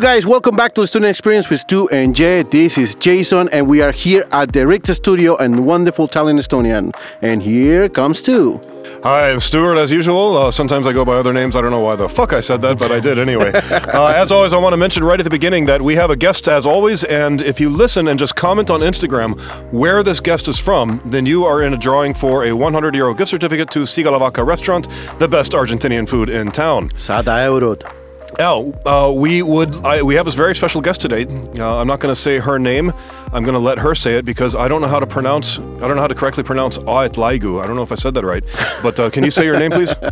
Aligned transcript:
You 0.00 0.06
guys, 0.06 0.24
welcome 0.24 0.56
back 0.56 0.72
to 0.76 0.80
the 0.80 0.86
Estonian 0.86 1.10
Experience 1.10 1.50
with 1.50 1.60
Stu 1.60 1.86
and 1.90 2.16
Jay. 2.16 2.42
This 2.42 2.78
is 2.78 2.94
Jason, 2.94 3.50
and 3.50 3.68
we 3.68 3.82
are 3.82 3.92
here 3.92 4.24
at 4.32 4.50
the 4.50 4.66
Richter 4.66 4.94
Studio 4.94 5.36
and 5.36 5.66
wonderful 5.66 6.08
Tallinn, 6.08 6.38
Estonian. 6.38 6.96
And 7.20 7.42
here 7.42 7.86
comes 7.90 8.20
Stu. 8.20 8.58
Hi, 9.02 9.30
I'm 9.30 9.40
Stuart 9.40 9.76
as 9.76 9.92
usual. 9.92 10.38
Uh, 10.38 10.50
sometimes 10.50 10.86
I 10.86 10.94
go 10.94 11.04
by 11.04 11.16
other 11.16 11.34
names. 11.34 11.54
I 11.54 11.60
don't 11.60 11.70
know 11.70 11.80
why 11.80 11.96
the 11.96 12.08
fuck 12.08 12.32
I 12.32 12.40
said 12.40 12.62
that, 12.62 12.78
but 12.78 12.90
I 12.90 12.98
did 12.98 13.18
anyway. 13.18 13.52
uh, 13.70 14.14
as 14.16 14.32
always, 14.32 14.54
I 14.54 14.56
want 14.56 14.72
to 14.72 14.78
mention 14.78 15.04
right 15.04 15.20
at 15.20 15.24
the 15.24 15.28
beginning 15.28 15.66
that 15.66 15.82
we 15.82 15.96
have 15.96 16.08
a 16.08 16.16
guest 16.16 16.48
as 16.48 16.64
always, 16.64 17.04
and 17.04 17.42
if 17.42 17.60
you 17.60 17.68
listen 17.68 18.08
and 18.08 18.18
just 18.18 18.34
comment 18.34 18.70
on 18.70 18.80
Instagram 18.80 19.38
where 19.70 20.02
this 20.02 20.18
guest 20.18 20.48
is 20.48 20.58
from, 20.58 21.02
then 21.04 21.26
you 21.26 21.44
are 21.44 21.62
in 21.62 21.74
a 21.74 21.76
drawing 21.76 22.14
for 22.14 22.46
a 22.46 22.52
100 22.52 22.94
euro 22.94 23.12
gift 23.12 23.32
certificate 23.32 23.70
to 23.72 23.80
Sigalavaka 23.80 24.46
restaurant, 24.46 24.88
the 25.18 25.28
best 25.28 25.52
Argentinian 25.52 26.08
food 26.08 26.30
in 26.30 26.50
town. 26.50 26.88
Sada 26.96 27.32
eurot. 27.32 27.99
Now, 28.38 28.72
uh, 28.86 29.12
we 29.14 29.42
would 29.42 29.74
I, 29.84 30.02
we 30.02 30.14
have 30.14 30.26
a 30.26 30.30
very 30.30 30.54
special 30.54 30.80
guest 30.80 31.00
today. 31.00 31.26
Uh, 31.58 31.78
I'm 31.78 31.86
not 31.86 32.00
going 32.00 32.12
to 32.14 32.20
say 32.20 32.38
her 32.38 32.58
name. 32.58 32.92
I'm 33.32 33.44
going 33.44 33.54
to 33.54 33.58
let 33.60 33.78
her 33.78 33.94
say 33.94 34.14
it 34.16 34.24
because 34.24 34.56
I 34.56 34.68
don't 34.68 34.80
know 34.80 34.88
how 34.88 35.00
to 35.00 35.06
pronounce. 35.06 35.58
I 35.58 35.62
don't 35.86 35.96
know 35.96 36.02
how 36.02 36.08
to 36.08 36.14
correctly 36.14 36.42
pronounce 36.42 36.78
Aet 36.78 37.14
Laigu. 37.14 37.62
I 37.62 37.66
don't 37.66 37.76
know 37.76 37.82
if 37.82 37.92
I 37.92 37.96
said 37.96 38.14
that 38.14 38.24
right. 38.24 38.44
But 38.82 38.98
uh, 38.98 39.10
can 39.10 39.24
you 39.24 39.30
say 39.30 39.44
your 39.44 39.58
name, 39.58 39.70
please? 39.70 39.94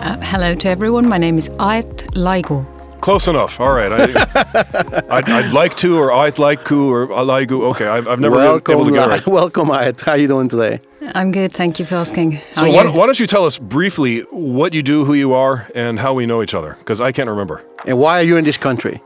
Uh, 0.00 0.16
hello 0.20 0.52
to 0.52 0.68
everyone. 0.68 1.08
My 1.08 1.16
name 1.16 1.38
is 1.38 1.48
Aet 1.60 2.10
Laigu. 2.14 2.66
Close 3.00 3.28
enough. 3.28 3.60
All 3.60 3.72
right. 3.72 3.92
I, 3.92 5.04
I'd, 5.10 5.30
I'd 5.30 5.52
like 5.52 5.76
to, 5.76 5.96
or 5.96 6.12
I'd 6.12 6.40
like 6.40 6.64
to, 6.64 6.92
or 6.92 7.06
Laigu. 7.06 7.62
Okay, 7.70 7.86
I've, 7.86 8.08
I've 8.08 8.18
never 8.18 8.34
welcome, 8.34 8.78
been 8.78 8.80
able 8.80 8.84
to 8.86 8.92
get 8.92 9.06
it 9.06 9.10
right. 9.10 9.26
Welcome, 9.42 9.68
Aet. 9.68 10.00
How 10.00 10.12
are 10.12 10.18
you 10.18 10.26
doing 10.26 10.48
today? 10.48 10.80
I'm 11.14 11.32
good. 11.32 11.52
Thank 11.52 11.78
you 11.78 11.84
for 11.86 11.96
asking. 11.96 12.32
How 12.32 12.52
So 12.52 12.70
why, 12.70 12.84
why 12.86 13.06
don't 13.06 13.18
you 13.18 13.26
tell 13.26 13.44
us 13.44 13.58
briefly 13.58 14.20
what 14.30 14.72
you 14.74 14.82
do, 14.82 15.04
who 15.04 15.14
you 15.14 15.34
are, 15.34 15.66
and 15.74 15.98
how 15.98 16.14
we 16.14 16.26
know 16.26 16.42
each 16.42 16.54
other? 16.54 16.76
Because 16.78 17.00
I 17.00 17.12
can't 17.12 17.28
remember. 17.28 17.62
And 17.86 17.98
why 17.98 18.20
are 18.20 18.22
you 18.22 18.36
in 18.36 18.44
this 18.44 18.56
country? 18.56 19.00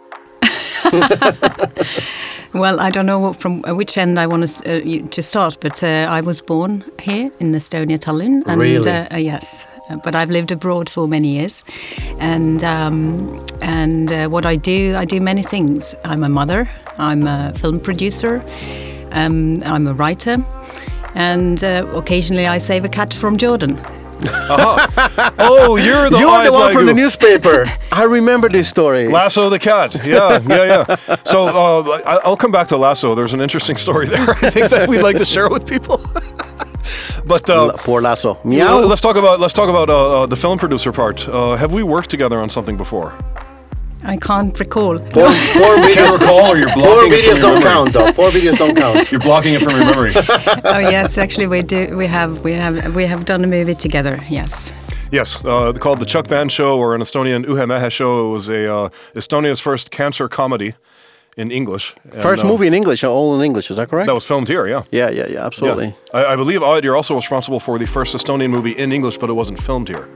Well, 2.52 2.80
I 2.80 2.88
don't 2.90 3.04
know 3.04 3.18
what, 3.18 3.36
from 3.36 3.60
which 3.76 3.98
end 3.98 4.18
I 4.18 4.26
want 4.26 4.46
to, 4.48 4.76
uh, 4.76 4.78
you- 4.82 5.06
to 5.08 5.20
start, 5.22 5.58
but 5.60 5.82
uh, 5.82 6.06
I 6.08 6.22
was 6.22 6.40
born 6.40 6.84
here 7.00 7.30
in 7.38 7.52
Estonia, 7.52 7.98
Tallinn. 7.98 8.42
And, 8.46 8.60
Really? 8.60 8.90
Uh, 8.90 9.08
uh, 9.12 9.16
yes. 9.18 9.66
Uh, 9.90 9.96
But 9.96 10.14
I've 10.14 10.30
lived 10.30 10.50
abroad 10.52 10.88
for 10.88 11.06
many 11.06 11.28
years, 11.38 11.64
and 12.18 12.62
um, 12.64 13.44
and 13.60 14.10
uh, 14.10 14.28
what 14.28 14.46
I 14.46 14.56
do, 14.56 14.96
I 14.96 15.04
do 15.04 15.20
many 15.20 15.42
things. 15.42 15.94
I'm 16.04 16.22
a 16.24 16.28
mother. 16.28 16.66
I'm 16.98 17.26
a 17.26 17.52
film 17.54 17.78
producer. 17.80 18.40
Um, 19.12 19.62
I'm 19.64 19.86
a 19.86 19.92
writer, 19.92 20.36
and 21.16 21.62
uh, 21.64 21.86
occasionally 21.94 22.46
I 22.46 22.58
save 22.58 22.84
a 22.84 22.88
cat 22.88 23.12
from 23.14 23.36
Jordan. 23.36 23.80
Oh, 24.58 25.76
you're 25.76 26.08
the 26.08 26.18
You're 26.18 26.42
the 26.44 26.48
Aet 26.48 26.52
one 26.52 26.72
from 26.72 26.86
the 26.86 26.94
newspaper. 26.94 27.66
I 27.92 28.04
remember 28.04 28.48
this 28.48 28.68
story. 28.68 29.08
Lasso 29.08 29.50
the 29.50 29.58
cat. 29.58 29.94
Yeah, 30.04 30.40
yeah, 30.48 30.84
yeah. 31.08 31.16
So 31.24 31.44
uh, 31.46 32.00
I- 32.06 32.20
I'll 32.24 32.36
come 32.36 32.50
back 32.52 32.66
to 32.68 32.76
Lasso. 32.78 33.14
There's 33.14 33.34
an 33.34 33.40
interesting 33.42 33.76
story 33.76 34.06
there. 34.06 34.30
I 34.42 34.50
think 34.50 34.70
that 34.70 34.88
we'd 34.88 35.02
like 35.02 35.18
to 35.18 35.24
share 35.26 35.48
with 35.50 35.66
people. 35.68 35.98
but 37.26 37.48
uh, 37.50 37.66
La- 37.66 37.76
Poor 37.76 38.00
Lasso. 38.00 38.38
yeah, 38.44 38.64
Meow. 38.64 38.78
let's 38.80 39.00
talk 39.02 39.16
about 39.16 39.38
let's 39.40 39.52
talk 39.54 39.68
about 39.68 39.90
uh, 39.90 40.22
uh, 40.22 40.26
the 40.26 40.36
film 40.36 40.58
producer 40.58 40.92
part. 40.92 41.28
Uh, 41.28 41.56
have 41.56 41.72
we 41.74 41.82
worked 41.82 42.08
together 42.10 42.38
on 42.40 42.48
something 42.48 42.76
before? 42.76 43.12
I 44.06 44.16
can't 44.16 44.58
recall. 44.58 44.98
Poor, 44.98 45.30
poor 45.58 45.76
videos, 45.78 46.18
recall, 46.18 46.52
or 46.52 46.56
you're 46.56 46.70
poor 46.70 47.08
videos 47.10 47.40
don't 47.40 47.60
count, 47.60 47.92
though. 47.92 48.12
Poor 48.12 48.30
videos 48.30 48.56
don't 48.56 48.76
count. 48.76 49.10
You're 49.10 49.20
blocking 49.20 49.54
it 49.54 49.62
from 49.62 49.74
your 49.74 49.84
memory. 49.84 50.12
oh 50.64 50.78
yes, 50.78 51.18
actually 51.18 51.48
we 51.48 51.62
do. 51.62 51.96
We 51.96 52.06
have 52.06 52.44
we 52.44 52.52
have 52.52 52.94
we 52.94 53.04
have 53.06 53.24
done 53.24 53.42
a 53.42 53.48
movie 53.48 53.74
together. 53.74 54.20
Yes. 54.28 54.72
yes, 55.10 55.44
uh, 55.44 55.72
called 55.72 55.98
the 55.98 56.04
Chuck 56.04 56.28
Band 56.28 56.52
Show, 56.52 56.78
or 56.78 56.94
an 56.94 57.00
Estonian 57.00 57.44
Ühe 57.44 57.66
Mehe 57.66 57.90
Show. 57.90 58.28
It 58.28 58.30
was 58.30 58.48
a 58.48 58.72
uh, 58.72 58.88
Estonia's 59.14 59.60
first 59.60 59.90
cancer 59.90 60.28
comedy 60.28 60.74
in 61.36 61.50
English. 61.50 61.94
And, 62.04 62.22
First 62.22 62.44
uh, 62.44 62.48
movie 62.48 62.68
in 62.68 62.74
English, 62.74 63.02
all 63.04 63.36
in 63.38 63.44
English, 63.44 63.70
is 63.70 63.76
that 63.76 63.88
correct? 63.88 64.06
that 64.06 64.14
was 64.14 64.24
filmed 64.24 64.48
here. 64.48 64.66
Yeah. 64.66 64.84
yeah, 64.90 65.10
yeah, 65.10 65.26
yeah, 65.28 65.44
absolutely. 65.44 65.94
Yeah. 66.14 66.20
I, 66.20 66.32
I 66.32 66.36
believe 66.36 66.60
Aet, 66.62 66.84
you're 66.84 66.96
also 66.96 67.14
responsible 67.14 67.60
for 67.60 67.78
the 67.78 67.86
first 67.86 68.14
Estonian 68.16 68.50
movie 68.50 68.72
in 68.72 68.92
English, 68.92 69.18
but 69.18 69.30
it 69.30 69.34
wasn't 69.34 69.60
filmed 69.60 69.88
here. 69.88 70.08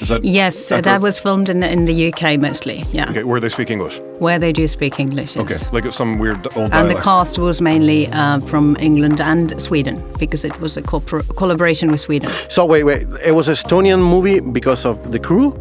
Is 0.00 0.08
that 0.08 0.24
Yes, 0.24 0.70
uh, 0.70 0.76
accurate? 0.76 0.84
that 0.84 1.00
was 1.00 1.18
filmed 1.18 1.48
in 1.48 1.62
in 1.62 1.84
the 1.86 2.12
UK 2.12 2.38
mostly. 2.38 2.84
Yeah, 2.92 3.10
okay? 3.10 3.24
Where 3.24 3.40
they 3.40 3.48
speak 3.50 3.70
English? 3.70 4.00
where 4.20 4.38
they 4.38 4.52
do 4.52 4.66
speak 4.66 4.98
English. 4.98 5.36
Yes. 5.36 5.64
Okay, 5.66 5.70
like 5.72 5.84
it's 5.84 5.96
some 5.96 6.18
weird 6.18 6.46
old 6.56 6.72
And 6.72 6.90
the 6.90 7.00
cast 7.00 7.38
was 7.38 7.60
mainly 7.60 8.08
uh, 8.08 8.40
from 8.40 8.76
England 8.80 9.20
and 9.20 9.60
Sweden 9.60 10.02
because 10.18 10.44
it 10.44 10.58
was 10.60 10.76
a 10.76 10.82
corpor- 10.82 11.24
collaboration 11.36 11.90
with 11.90 12.00
Sweden. 12.00 12.30
So 12.48 12.64
wait, 12.64 12.84
wait. 12.84 13.06
It 13.24 13.32
was 13.32 13.48
a 13.48 13.52
Estonian 13.52 14.00
movie 14.00 14.40
because 14.40 14.84
of 14.84 15.12
the 15.12 15.18
crew. 15.18 15.58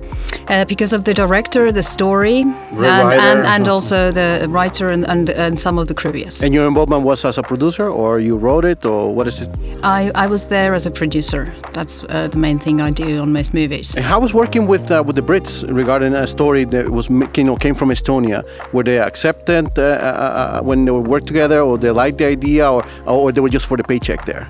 Uh, 0.47 0.65
because 0.65 0.93
of 0.93 1.03
the 1.03 1.13
director, 1.13 1.71
the 1.71 1.83
story, 1.83 2.41
and, 2.41 2.85
and, 2.85 3.39
and 3.47 3.67
also 3.67 4.11
the 4.11 4.45
writer 4.49 4.89
and, 4.89 5.03
and, 5.05 5.29
and 5.29 5.59
some 5.59 5.79
of 5.79 5.87
the 5.87 5.93
crew, 5.93 6.13
yes. 6.13 6.43
And 6.43 6.53
your 6.53 6.67
involvement 6.67 7.03
was 7.03 7.25
as 7.25 7.37
a 7.37 7.43
producer, 7.43 7.89
or 7.89 8.19
you 8.19 8.37
wrote 8.37 8.63
it, 8.63 8.85
or 8.85 9.13
what 9.13 9.27
is 9.27 9.41
it? 9.41 9.49
I, 9.83 10.11
I 10.13 10.27
was 10.27 10.45
there 10.45 10.75
as 10.75 10.85
a 10.85 10.91
producer. 10.91 11.53
That's 11.73 12.03
uh, 12.03 12.27
the 12.27 12.37
main 12.37 12.59
thing 12.59 12.79
I 12.79 12.91
do 12.91 13.19
on 13.19 13.33
most 13.33 13.53
movies. 13.53 13.95
And 13.95 14.05
how 14.05 14.19
was 14.25 14.33
working 14.33 14.65
with 14.65 14.89
uh, 14.89 15.03
with 15.05 15.15
the 15.15 15.21
Brits 15.21 15.63
regarding 15.81 16.15
a 16.15 16.25
story 16.25 16.63
that 16.65 16.89
was 16.89 17.07
you 17.37 17.43
know 17.43 17.55
came 17.55 17.75
from 17.75 17.89
Estonia? 17.89 18.43
Were 18.73 18.83
they 18.83 18.97
accepted 18.97 19.65
uh, 19.77 19.81
uh, 19.81 20.31
uh, 20.41 20.61
when 20.63 20.85
they 20.85 20.91
would 20.91 21.07
work 21.07 21.25
together, 21.27 21.59
or 21.61 21.77
they 21.77 21.91
liked 21.91 22.17
the 22.17 22.25
idea, 22.25 22.63
or 22.71 22.83
or 23.05 23.31
they 23.31 23.41
were 23.41 23.53
just 23.53 23.67
for 23.67 23.77
the 23.77 23.83
paycheck 23.83 24.25
there? 24.25 24.47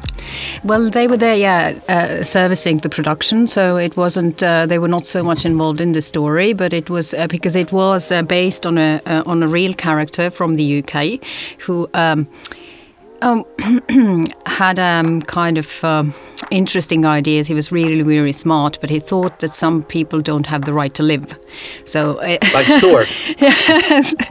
Well, 0.64 0.90
they 0.90 1.08
were 1.08 1.18
there, 1.18 1.36
yeah, 1.36 1.78
uh, 1.90 2.24
servicing 2.24 2.78
the 2.78 2.90
production. 2.90 3.48
So 3.48 3.76
it 3.76 3.98
wasn't. 3.98 4.42
Uh, 4.42 4.66
they 4.66 4.80
were 4.80 4.92
not 4.98 5.06
so 5.06 5.24
much 5.24 5.46
involved 5.46 5.82
in 5.82 5.92
the 5.92 6.02
story, 6.02 6.54
but 6.54 6.72
it 6.72 6.90
was 6.90 7.14
uh, 7.14 7.28
because 7.28 7.60
it 7.60 7.72
was 7.72 8.12
uh, 8.12 8.22
based 8.24 8.66
on 8.66 8.78
a 8.78 9.02
uh, 9.06 9.24
on 9.26 9.44
a 9.44 9.48
real 9.48 9.74
character 9.74 10.32
from 10.32 10.56
the 10.56 10.68
UK, 10.80 11.20
who 11.66 11.90
um, 11.94 12.28
um, 13.22 13.46
had 14.46 14.80
um, 14.80 15.22
kind 15.22 15.58
of. 15.58 15.84
Um, 15.84 16.14
interesting 16.52 17.08
ideas 17.08 17.48
he 17.48 17.56
was 17.56 17.72
really 17.72 18.04
really 18.04 18.32
smart 18.32 18.78
but 18.80 18.88
he 18.88 19.00
thought 19.00 19.40
that 19.40 19.52
some 19.52 19.82
people 19.82 20.22
don't 20.22 20.46
have 20.46 20.64
the 20.66 20.72
right 20.72 20.94
to 20.94 21.02
live 21.02 21.40
so 21.86 22.18
uh, 22.18 22.38
Like 22.54 22.68
Stuart. 22.68 23.08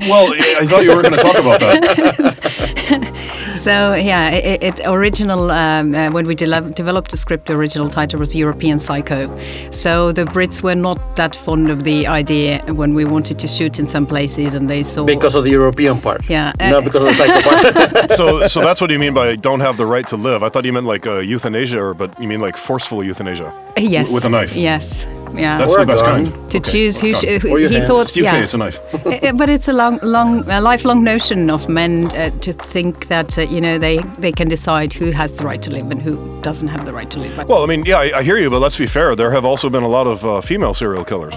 Well, 0.09 0.33
I 0.33 0.59
I 0.61 0.67
thought 0.67 0.85
you 0.85 0.95
were 0.95 1.03
going 1.03 1.15
to 1.15 1.21
talk 1.21 1.37
about 1.37 1.59
that. 1.59 3.11
So 3.57 3.95
yeah, 3.95 4.31
it, 4.31 4.63
it 4.63 4.81
original 4.85 5.51
um, 5.51 5.95
uh, 5.95 6.11
when 6.11 6.27
we 6.27 6.35
de- 6.35 6.71
developed 6.71 7.11
the 7.11 7.17
script, 7.17 7.47
the 7.47 7.55
original 7.55 7.89
title 7.89 8.19
was 8.19 8.35
European 8.35 8.79
Psycho. 8.79 9.31
So 9.71 10.13
the 10.13 10.25
Brits 10.25 10.63
were 10.63 10.75
not 10.75 11.17
that 11.17 11.35
fond 11.37 11.71
of 11.71 11.85
the 11.85 12.07
idea 12.07 12.63
when 12.67 12.95
we 12.95 13.05
wanted 13.05 13.39
to 13.39 13.49
shoot 13.49 13.79
in 13.79 13.87
some 13.87 14.07
places, 14.07 14.55
and 14.55 14.69
they 14.69 14.83
saw 14.83 15.05
Because 15.05 15.35
of 15.35 15.45
the 15.45 15.51
European 15.51 16.01
part. 16.01 16.29
Yeah, 16.29 16.53
No, 16.61 16.79
uh, 16.79 16.81
because 16.81 17.03
of 17.03 17.09
the 17.09 17.15
psycho 17.15 17.41
part. 17.49 18.11
So, 18.15 18.47
so 18.47 18.61
that's 18.61 18.81
what 18.81 18.91
you 18.91 18.99
mean 18.99 19.15
by 19.15 19.37
don't 19.37 19.61
have 19.61 19.77
the 19.77 19.87
right 19.87 20.07
to 20.09 20.17
live. 20.17 20.43
I 20.43 20.49
thought 20.49 20.65
you 20.65 20.73
meant 20.73 20.87
like 20.87 21.07
uh, 21.07 21.19
euthanasia, 21.19 21.83
or 21.83 21.95
but 21.95 22.19
you 22.21 22.29
mean 22.29 22.41
like 22.41 22.57
forceful 22.57 23.03
euthanasia 23.03 23.53
yes 23.77 24.13
with 24.13 24.25
a 24.25 24.29
knife. 24.29 24.55
Yes, 24.57 25.07
yeah. 25.37 25.59
That's 25.59 25.75
Or 25.77 25.81
the 25.81 25.87
best 25.87 26.05
gun. 26.05 26.27
kind. 26.31 26.51
to 26.51 26.59
Okay, 26.59 26.71
choose 26.73 26.99
who, 26.99 27.15
sh- 27.15 27.41
who 27.43 27.57
he 27.57 27.75
hands. 27.75 27.87
thought. 27.87 28.03
It's 28.03 28.17
yeah. 28.17 28.43
It's 28.43 28.55
a 28.55 28.59
knife. 28.59 28.79
Uh, 29.05 29.33
but 29.33 29.49
it's 29.49 29.69
a 29.69 29.73
long, 29.73 29.99
long, 30.03 30.49
a 30.51 30.61
lifelong 30.61 31.03
notion 31.05 31.51
of 31.51 31.69
men 31.69 32.07
uh, 32.17 32.31
to 32.41 32.53
think 32.53 33.09
that 33.09 33.39
uh, 33.39 33.43
you 33.43 33.61
know 33.61 33.79
they 33.79 33.99
they 34.19 34.33
can 34.33 34.49
decide 34.49 34.93
who 34.93 35.11
has 35.13 35.33
the 35.37 35.45
right 35.45 35.63
to 35.63 35.71
live 35.71 35.91
and 35.91 36.01
who 36.03 36.17
doesn't 36.43 36.69
have 36.69 36.85
the 36.85 36.93
right 36.93 37.11
to 37.11 37.19
live. 37.19 37.49
Well, 37.49 37.63
I 37.63 37.67
mean, 37.67 37.85
yeah, 37.85 37.99
I, 37.99 38.19
I 38.19 38.23
hear 38.23 38.39
you, 38.39 38.51
but 38.51 38.61
let's 38.61 38.79
be 38.79 38.87
fair. 38.87 39.15
There 39.17 39.31
have 39.33 39.45
also 39.45 39.69
been 39.71 39.83
a 39.85 39.89
lot 39.89 40.07
of 40.07 40.25
uh, 40.25 40.41
female 40.41 40.75
serial 40.75 41.05
killers. 41.05 41.35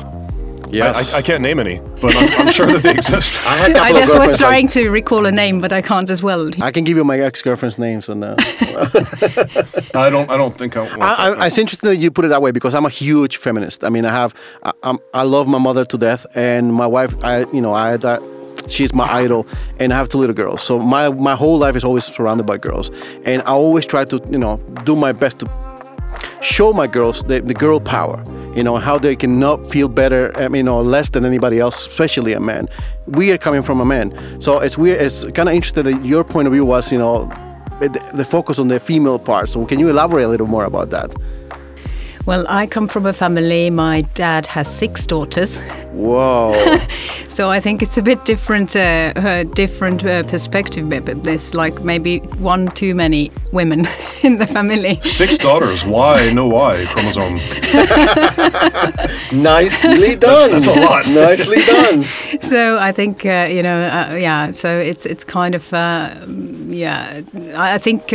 Yes. 0.70 1.14
I, 1.14 1.18
I 1.20 1.22
can't 1.22 1.42
name 1.42 1.60
any, 1.60 1.80
but 2.02 2.16
I'm, 2.16 2.30
I'm 2.48 2.52
sure 2.52 2.66
that 2.68 2.84
they 2.84 2.92
exist. 2.92 3.40
I 3.48 3.56
had 3.58 3.72
a 3.72 3.80
I 3.80 3.92
couple 3.92 3.96
of 3.96 3.96
just 3.98 4.08
was 4.08 4.18
girlfriends. 4.18 4.42
like- 4.42 4.50
trying 4.50 4.68
to 4.70 4.90
recall 4.90 5.26
a 5.26 5.32
name, 5.32 5.62
but 5.62 5.72
I 5.72 5.82
can't 5.82 6.10
as 6.10 6.22
well. 6.24 6.50
I 6.62 6.72
can 6.72 6.84
give 6.84 6.98
you 6.98 7.04
my 7.04 7.20
ex-girlfriend's 7.20 7.78
names 7.78 8.10
and. 8.10 8.24
Uh, 8.24 8.36
I 9.96 10.10
don't. 10.10 10.30
I 10.30 10.38
don't 10.38 10.56
think 10.58 10.76
I. 10.78 10.82
want 10.82 10.94
I, 11.02 11.30
that. 11.30 11.40
I, 11.42 11.48
it's 11.48 11.58
interesting 11.58 11.90
that 11.90 11.98
you 11.98 12.12
put 12.12 12.26
it 12.26 12.30
that 12.30 12.42
way 12.42 12.52
because 12.52 12.76
I'm 12.76 12.86
a 12.86 12.90
huge 12.90 13.38
feminist. 13.38 13.84
I 13.84 13.90
mean, 13.90 14.06
I 14.06 14.12
have, 14.12 14.34
I, 14.64 14.72
I'm, 14.84 15.00
I 15.14 15.24
love 15.24 15.48
my 15.48 15.58
mother 15.60 15.86
to 15.86 15.98
death, 15.98 16.26
and 16.36 16.74
my 16.74 16.88
wife, 16.88 17.16
I, 17.24 17.40
you 17.52 17.62
know, 17.62 17.74
I, 17.74 17.98
that, 17.98 18.22
she's 18.68 18.94
my 18.94 19.06
idol, 19.12 19.48
and 19.80 19.94
I 19.94 19.98
have 19.98 20.10
two 20.10 20.18
little 20.18 20.36
girls. 20.36 20.62
So 20.62 20.80
my, 20.80 21.10
my 21.10 21.36
whole 21.36 21.58
life 21.58 21.76
is 21.76 21.84
always 21.84 22.06
surrounded 22.06 22.46
by 22.46 22.58
girls, 22.58 22.90
and 23.26 23.42
I 23.44 23.52
always 23.52 23.86
try 23.86 24.06
to, 24.06 24.22
you 24.30 24.38
know, 24.38 24.58
do 24.84 24.96
my 24.96 25.12
best 25.12 25.40
to 25.40 25.48
show 26.42 26.74
my 26.74 26.88
girls 26.88 27.24
the, 27.24 27.42
the 27.42 27.54
girl 27.54 27.80
power. 27.80 28.24
You 28.58 28.64
know 28.64 28.78
how 28.78 28.98
they 28.98 29.16
can 29.16 29.40
not 29.40 29.70
feel 29.70 29.88
better, 29.88 30.36
um, 30.40 30.56
you 30.56 30.64
know, 30.64 30.82
less 30.82 31.12
than 31.12 31.26
anybody 31.26 31.60
else, 31.60 31.88
especially 31.88 32.34
a 32.34 32.40
man. 32.40 32.68
We 33.06 33.32
are 33.32 33.38
coming 33.38 33.62
from 33.62 33.80
a 33.80 33.86
man, 33.86 34.42
so 34.42 34.58
it's 34.62 34.80
weird. 34.80 35.00
It's 35.00 35.26
kind 35.26 35.48
of 35.48 35.54
interesting 35.54 35.84
that 35.84 36.04
your 36.04 36.24
point 36.24 36.48
of 36.48 36.54
view 36.54 36.66
was, 36.66 36.92
you 36.92 36.98
know, 36.98 37.30
the, 37.80 38.12
the 38.16 38.26
focus 38.26 38.58
on 38.58 38.68
the 38.68 38.80
female 38.80 39.20
part. 39.20 39.50
So 39.50 39.64
can 39.68 39.78
you 39.78 39.90
elaborate 39.90 40.24
a 40.24 40.28
little 40.28 40.48
more 40.48 40.66
about 40.66 40.90
that? 40.90 41.14
Well, 42.28 42.46
I 42.50 42.68
come 42.68 42.90
from 42.90 43.06
a 43.06 43.14
family. 43.14 43.70
My 43.70 44.02
dad 44.14 44.48
has 44.48 44.68
six 44.68 45.08
daughters, 45.08 45.60
Whoa. 45.94 46.78
so 47.30 47.50
I 47.50 47.62
think 47.62 47.82
it's 47.82 47.98
a 47.98 48.02
bit 48.02 48.26
different, 48.26 48.76
uh, 48.76 49.14
uh, 49.16 49.44
different 49.44 50.06
uh, 50.06 50.24
perspective. 50.24 50.90
But 50.90 51.06
but 51.06 51.24
there's 51.24 51.54
like 51.54 51.82
maybe 51.86 52.20
one 52.38 52.68
too 52.72 52.96
many 52.96 53.32
women 53.54 53.88
in 54.24 54.40
the 54.40 54.46
family. 54.46 55.00
Six 55.00 55.38
daughters. 55.38 55.86
Why? 55.86 56.30
No 56.34 56.48
why 56.48 56.86
chromosome. 56.88 57.36
Nicely 59.42 60.18
done. 60.18 60.52
that's 60.52 60.68
a 60.68 60.82
lot. 60.82 61.08
Nicely 61.08 61.64
done. 61.64 62.04
So 62.42 62.78
I 62.78 62.92
think 62.92 63.26
uh, 63.26 63.48
you 63.50 63.64
know, 63.64 63.84
uh, 63.84 64.16
yeah. 64.16 64.52
So 64.52 64.78
it's 64.78 65.06
it's 65.06 65.24
kind 65.24 65.56
of 65.56 65.74
uh, 65.74 66.14
yeah. 66.68 67.22
I 67.56 67.76
I 67.76 67.78
think. 67.78 68.12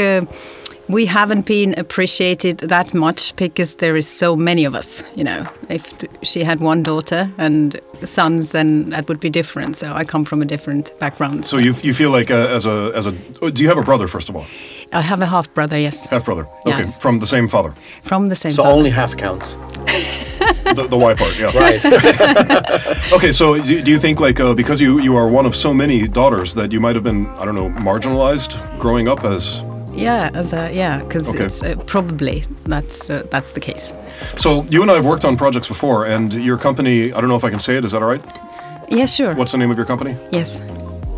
We 0.88 1.06
haven't 1.06 1.46
been 1.46 1.74
appreciated 1.78 2.58
that 2.58 2.92
much 2.94 3.34
because 3.36 3.76
there 3.76 3.96
is 3.96 4.06
so 4.18 4.36
many 4.36 4.64
of 4.66 4.74
us. 4.74 5.04
You 5.14 5.24
know, 5.24 5.46
if 5.68 5.92
she 6.22 6.44
had 6.44 6.60
one 6.60 6.82
daughter 6.82 7.30
and 7.38 7.80
sons, 8.04 8.50
then 8.50 8.90
that 8.90 9.08
would 9.08 9.20
be 9.20 9.30
different. 9.30 9.76
So 9.76 9.92
I 9.92 10.04
come 10.04 10.24
from 10.24 10.42
a 10.42 10.44
different 10.44 10.92
background. 10.98 11.44
So 11.46 11.58
you 11.58 11.72
you 11.82 11.94
feel 11.94 12.10
like 12.10 12.30
uh, 12.30 12.56
as 12.56 12.66
a 12.66 12.90
as 12.94 13.06
a 13.06 13.12
oh, 13.40 13.50
do 13.50 13.62
you 13.62 13.68
have 13.68 13.78
a 13.78 13.84
brother 13.84 14.08
first 14.08 14.28
of 14.28 14.36
all? 14.36 14.44
I 14.92 15.00
have 15.00 15.22
a 15.22 15.26
half 15.26 15.48
brother, 15.54 15.78
yes, 15.78 16.08
Half 16.10 16.24
brother. 16.24 16.46
Okay, 16.66 16.78
Yes. 16.78 16.98
from 16.98 17.18
the 17.18 17.26
same 17.26 17.48
father. 17.48 17.72
from 18.02 18.28
the 18.28 18.36
same. 18.36 18.52
So 18.52 18.62
father. 18.62 18.76
only 18.78 18.90
half 18.90 19.16
counts. 19.16 19.56
The, 20.74 20.86
the 20.88 20.96
Y 20.96 21.14
part. 21.14 21.38
Yeah. 21.38 21.52
Right. 21.58 21.80
Okay, 23.12 23.32
so 23.32 23.62
do, 23.62 23.82
do 23.82 23.90
you 23.90 23.98
think 23.98 24.20
like 24.20 24.40
uh, 24.42 24.54
because 24.54 24.80
you 24.82 25.00
you 25.00 25.16
are 25.16 25.28
one 25.28 25.46
of 25.46 25.54
so 25.54 25.72
many 25.74 26.08
daughters 26.08 26.54
that 26.54 26.72
you 26.72 26.80
might 26.80 26.96
have 26.96 27.04
been 27.04 27.26
I 27.40 27.44
don't 27.44 27.54
know 27.54 27.70
marginalized 27.84 28.56
growing 28.78 29.08
up 29.08 29.24
as 29.24 29.62
yeah, 29.94 30.30
as 30.34 30.52
a 30.52 30.70
yeah, 30.72 30.98
because 31.02 31.28
Okay. 31.28 31.44
it's 31.44 31.62
uh, 31.62 31.74
probably 31.86 32.44
that's 32.64 33.10
uh, 33.10 33.22
that's 33.30 33.52
the 33.52 33.60
case. 33.60 33.92
so 34.36 34.64
you 34.68 34.82
and 34.82 34.90
I 34.90 34.94
have 34.94 35.04
worked 35.06 35.24
on 35.24 35.36
projects 35.36 35.68
before 35.68 36.06
and 36.06 36.32
your 36.32 36.58
company 36.58 37.12
I 37.12 37.20
don't 37.20 37.28
know 37.28 37.36
if 37.36 37.44
I 37.44 37.50
can 37.50 37.60
say 37.60 37.76
it 37.76 37.84
is 37.84 37.92
that 37.92 38.02
all 38.02 38.08
right? 38.08 38.22
Yeah, 38.88 39.06
sure. 39.06 39.34
What's 39.34 39.52
the 39.52 39.58
name 39.58 39.70
of 39.70 39.76
your 39.78 39.86
company? 39.86 40.16
Yes, 40.30 40.60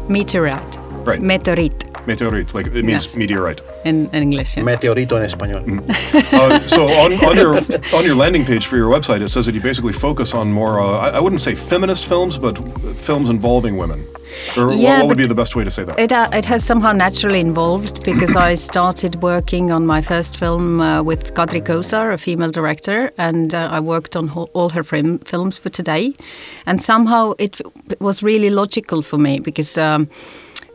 meteorite. 0.09 0.76
Right. 1.06 1.21
Meteorite 1.21 1.85
Meteorite, 2.06 2.53
like 2.55 2.67
it 2.67 2.75
means 2.85 3.05
Yes. 3.05 3.17
meteorite. 3.17 3.61
in, 3.85 4.06
in 4.12 4.23
English. 4.23 4.56
Yes. 4.56 4.65
Meteorito 4.67 5.17
en 5.17 5.25
español. 5.25 5.62
Uh, 6.33 6.59
so 6.67 6.85
on, 6.85 7.12
on 7.25 7.37
your 7.37 7.55
on 7.99 8.05
your 8.05 8.15
landing 8.15 8.45
page 8.45 8.67
for 8.67 8.77
your 8.77 8.91
website, 8.91 9.23
it 9.23 9.31
says 9.31 9.47
that 9.47 9.55
you 9.55 9.61
basically 9.61 9.93
focus 9.93 10.35
on 10.35 10.53
more. 10.53 10.81
Uh, 10.81 10.99
I, 10.99 11.09
I 11.17 11.21
wouldn't 11.21 11.41
say 11.43 11.55
feminist 11.55 12.06
films, 12.06 12.39
but 12.39 12.59
films 12.99 13.31
involving 13.31 13.77
women. 13.79 14.05
Or 14.56 14.67
what- 14.67 14.77
Yeah, 14.79 14.99
what, 15.01 15.09
would 15.09 15.17
be 15.19 15.27
the 15.27 15.35
best 15.35 15.55
way 15.56 15.65
to 15.65 15.71
say 15.71 15.85
that? 15.85 15.99
It, 15.99 16.12
uh, 16.12 16.29
it 16.33 16.45
has 16.47 16.65
somehow 16.65 16.93
naturally 16.93 17.41
involved 17.41 18.03
because 18.05 18.35
I 18.37 18.55
started 18.71 19.23
working 19.23 19.71
on 19.73 19.87
my 19.87 20.03
first 20.03 20.37
film 20.37 20.81
uh, 20.81 21.03
with 21.03 21.33
Kadri 21.35 21.62
Kõusaar, 21.62 22.12
a 22.12 22.19
female 22.19 22.51
director, 22.51 23.11
and 23.17 23.55
uh, 23.55 23.69
I 23.71 23.81
worked 23.81 24.17
on 24.17 24.29
ho- 24.29 24.51
all 24.53 24.71
her 24.71 24.83
film, 24.85 25.19
films 25.21 25.59
for 25.59 25.71
today. 25.71 26.15
And 26.67 26.83
somehow 26.83 27.35
it, 27.39 27.61
it 27.91 28.01
was 28.01 28.23
really 28.23 28.51
logical 28.51 29.03
for 29.03 29.19
me 29.19 29.41
because 29.41 29.79
um, 29.79 30.09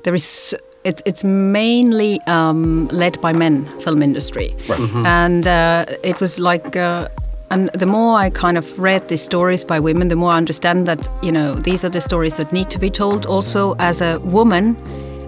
there 0.03 0.15
is. 0.15 0.55
It's, 0.83 1.03
it's 1.05 1.23
mainly 1.23 2.21
um, 2.27 2.87
led 2.87 3.19
by 3.19 3.33
men 3.33 3.65
film 3.81 4.01
industry. 4.01 4.55
Right. 4.67 4.79
and 5.05 5.45
uh, 5.45 5.85
it 6.03 6.19
was 6.21 6.39
like 6.39 6.75
uh, 6.75 7.09
and 7.51 7.69
the 7.69 7.85
more 7.85 8.15
i 8.17 8.29
kind 8.29 8.57
of 8.57 8.79
read 8.79 9.07
these 9.07 9.21
stories 9.21 9.63
by 9.63 9.79
women 9.79 10.07
the 10.07 10.15
more 10.15 10.31
i 10.31 10.37
understand 10.37 10.85
that 10.87 11.07
you 11.23 11.31
know 11.31 11.55
these 11.55 11.83
are 11.83 11.89
the 11.89 12.01
stories 12.01 12.33
that 12.35 12.53
need 12.53 12.69
to 12.69 12.79
be 12.79 12.89
told. 12.89 13.25
Also 13.25 13.75
as 13.79 14.01
a 14.01 14.19
woman 14.19 14.75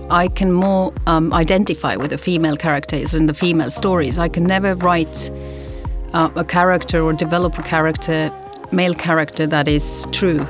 i 0.09 0.27
can 0.27 0.51
more 0.51 0.93
um, 1.07 1.33
identify 1.33 1.95
with 1.95 2.09
the 2.11 2.17
female 2.17 2.57
characters 2.57 3.13
and 3.13 3.27
the 3.27 3.33
female 3.33 3.71
stories. 3.71 4.17
I 4.19 4.29
can 4.29 4.43
never 4.43 4.75
write 4.75 5.31
uh, 6.13 6.29
a 6.35 6.43
character 6.43 7.01
or 7.01 7.13
develop 7.13 7.57
a 7.57 7.63
character 7.63 8.31
male 8.71 8.93
character 8.93 9.47
that 9.47 9.67
is 9.67 10.05
true. 10.11 10.45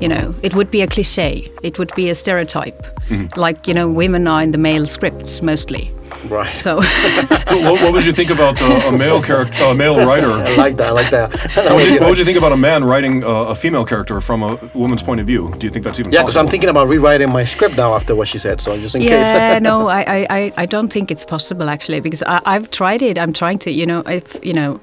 You 0.00 0.08
know 0.08 0.34
it 0.42 0.54
would 0.54 0.70
be 0.70 0.82
a 0.82 0.86
cliche 0.86 1.50
it 1.62 1.78
would 1.78 1.92
be 1.94 2.10
a 2.10 2.14
stereotype 2.14 2.95
like 3.36 3.66
you 3.68 3.74
know 3.74 3.88
women 3.88 4.26
are 4.26 4.42
in 4.42 4.50
the 4.50 4.58
male 4.58 4.86
scripts 4.86 5.42
mostly 5.42 5.90
Right. 6.28 6.54
so 6.54 6.76
what, 6.80 7.80
what 7.82 7.92
would 7.92 8.06
you 8.06 8.12
think 8.12 8.30
about 8.30 8.60
uh, 8.62 8.66
a 8.86 8.92
male 8.92 9.20
character, 9.22 9.64
a 9.64 9.74
male 9.74 10.06
writer? 10.06 10.30
I 10.30 10.54
like 10.56 10.76
that. 10.76 10.88
I 10.88 10.90
like 10.92 11.10
that. 11.10 11.30
What 11.56 11.74
would, 11.76 11.86
you, 11.86 12.00
what 12.00 12.08
would 12.10 12.18
you 12.18 12.24
think 12.24 12.38
about 12.38 12.52
a 12.52 12.56
man 12.56 12.84
writing 12.84 13.22
uh, 13.24 13.28
a 13.52 13.54
female 13.54 13.84
character 13.84 14.20
from 14.20 14.42
a 14.42 14.54
woman's 14.74 15.02
point 15.02 15.20
of 15.20 15.26
view? 15.26 15.52
Do 15.58 15.66
you 15.66 15.70
think 15.70 15.84
that's 15.84 15.98
even 16.00 16.12
yeah, 16.12 16.22
because 16.22 16.36
I'm 16.36 16.46
thinking 16.48 16.70
about 16.70 16.88
rewriting 16.88 17.30
my 17.30 17.44
script 17.44 17.76
now 17.76 17.94
after 17.94 18.14
what 18.14 18.28
she 18.28 18.38
said. 18.38 18.60
So 18.60 18.78
just 18.78 18.94
in 18.94 19.02
yeah, 19.02 19.08
case. 19.22 19.30
Yeah, 19.30 19.58
no, 19.70 19.88
I, 19.88 20.00
I, 20.02 20.26
I- 20.30 20.52
I 20.56 20.66
don't 20.66 20.92
think 20.92 21.10
it's 21.10 21.26
possible 21.26 21.68
actually 21.68 22.00
because 22.00 22.22
I, 22.22 22.40
I've 22.46 22.70
tried 22.70 23.02
it. 23.02 23.18
I'm 23.18 23.32
trying 23.32 23.58
to, 23.58 23.70
you 23.70 23.84
know, 23.86 24.00
if 24.06 24.38
you 24.44 24.52
know, 24.54 24.80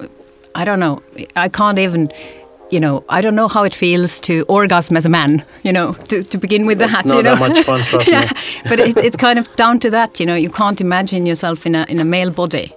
I 0.55 0.65
don't 0.65 0.79
know. 0.79 1.01
I 1.35 1.49
can't 1.49 1.79
even, 1.79 2.11
you 2.73 2.79
know, 2.79 3.03
I 3.17 3.21
don't 3.21 3.35
know 3.35 3.47
how 3.47 3.63
it 3.65 3.75
feels 3.75 4.19
to 4.21 4.33
orgasm 4.47 4.97
as 4.97 5.05
a 5.05 5.09
man. 5.09 5.43
You 5.63 5.71
know, 5.73 5.93
to, 6.09 6.23
to 6.23 6.37
begin 6.37 6.65
with 6.65 6.81
It's 6.81 6.91
that. 6.91 7.05
not 7.05 7.15
you 7.17 7.23
know? 7.23 7.35
that 7.35 7.49
much 7.49 7.59
fun, 7.65 7.81
trust 7.81 8.07
me. 8.11 8.17
yeah, 8.17 8.31
but 8.69 8.79
it, 8.79 8.97
it's 8.97 9.17
kind 9.17 9.39
of 9.39 9.47
down 9.55 9.79
to 9.79 9.89
that. 9.91 10.19
You 10.19 10.25
know, 10.25 10.35
you 10.35 10.49
can't 10.49 10.81
imagine 10.81 11.25
yourself 11.27 11.65
in 11.65 11.75
a 11.75 11.85
in 11.89 11.99
a 11.99 12.05
male 12.05 12.31
body. 12.31 12.73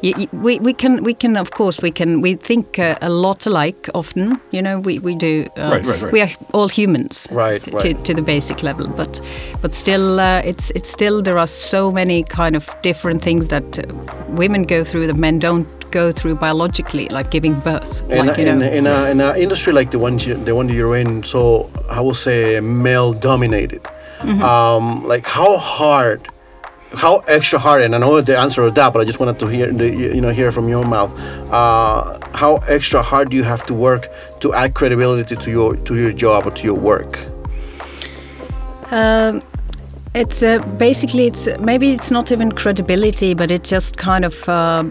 You, 0.00 0.14
you, 0.16 0.26
we, 0.32 0.58
we 0.60 0.72
can 0.74 1.02
we 1.02 1.12
can 1.14 1.36
of 1.36 1.50
course 1.50 1.82
we 1.82 1.90
can 1.90 2.20
we 2.22 2.36
think 2.36 2.78
uh, 2.78 2.94
a 3.02 3.08
lot 3.08 3.46
alike 3.46 3.88
often 3.94 4.40
you 4.52 4.62
know 4.62 4.78
we, 4.78 5.00
we 5.00 5.16
do 5.16 5.48
uh, 5.56 5.70
Right, 5.72 5.86
right, 5.86 6.00
right. 6.02 6.12
we 6.12 6.20
are 6.20 6.28
all 6.54 6.68
humans 6.68 7.26
Right, 7.32 7.60
to, 7.64 7.70
right. 7.72 8.04
to 8.04 8.14
the 8.14 8.22
basic 8.22 8.62
level 8.62 8.86
but 8.96 9.20
but 9.60 9.74
still 9.74 10.20
uh, 10.20 10.40
it's 10.44 10.70
it's 10.76 10.88
still 10.88 11.20
there 11.22 11.36
are 11.36 11.48
so 11.48 11.90
many 11.90 12.22
kind 12.22 12.54
of 12.54 12.68
different 12.82 13.22
things 13.24 13.48
that 13.48 13.78
uh, 13.80 13.82
women 14.28 14.62
go 14.66 14.84
through 14.84 15.08
that 15.08 15.16
men 15.16 15.40
don't 15.40 15.66
go 15.90 16.12
through 16.12 16.36
biologically 16.36 17.08
like 17.08 17.30
giving 17.30 17.54
birth 17.60 18.02
in, 18.10 18.26
like 18.26 18.38
a, 18.38 18.42
you 18.42 18.48
in, 18.48 18.58
know 18.58 18.66
a- 18.66 18.76
in, 18.78 18.86
a, 18.86 19.10
in 19.10 19.20
an 19.20 19.36
industry 19.36 19.72
like 19.72 19.90
the 19.90 19.98
one 19.98 20.18
you, 20.18 20.34
the 20.34 20.54
one 20.54 20.68
you're 20.68 20.96
in, 20.96 21.22
so 21.22 21.70
I 21.90 22.00
will 22.00 22.14
say 22.14 22.60
male 22.60 23.12
dominated. 23.12 23.82
Mm-hmm. 24.18 24.42
Um, 24.42 25.04
like 25.06 25.26
how 25.26 25.58
hard, 25.58 26.26
how 26.92 27.18
extra 27.28 27.58
hard, 27.58 27.82
and 27.82 27.94
I 27.94 27.98
know 27.98 28.20
the 28.20 28.36
answer 28.36 28.64
to 28.64 28.70
that, 28.72 28.92
but 28.92 29.00
I 29.00 29.04
just 29.04 29.20
wanted 29.20 29.38
to 29.38 29.46
hear 29.46 29.70
the, 29.72 29.88
you 29.88 30.20
know 30.20 30.30
hear 30.30 30.50
from 30.50 30.68
your 30.68 30.84
mouth. 30.84 31.12
Uh, 31.50 32.18
how 32.34 32.56
extra 32.68 33.02
hard 33.02 33.30
do 33.30 33.36
you 33.36 33.44
have 33.44 33.64
to 33.66 33.74
work 33.74 34.08
to 34.40 34.52
add 34.54 34.74
credibility 34.74 35.36
to 35.36 35.50
your 35.50 35.76
to 35.76 35.94
your 35.96 36.12
job 36.12 36.46
or 36.46 36.50
to 36.50 36.64
your 36.64 36.74
work? 36.74 37.18
Um, 38.90 39.42
it's 40.14 40.42
uh, 40.42 40.58
basically 40.78 41.26
it's 41.26 41.48
maybe 41.58 41.92
it's 41.92 42.10
not 42.10 42.32
even 42.32 42.52
credibility, 42.52 43.34
but 43.34 43.50
it's 43.50 43.70
just 43.70 43.96
kind 43.96 44.24
of 44.24 44.48
uh, 44.48 44.84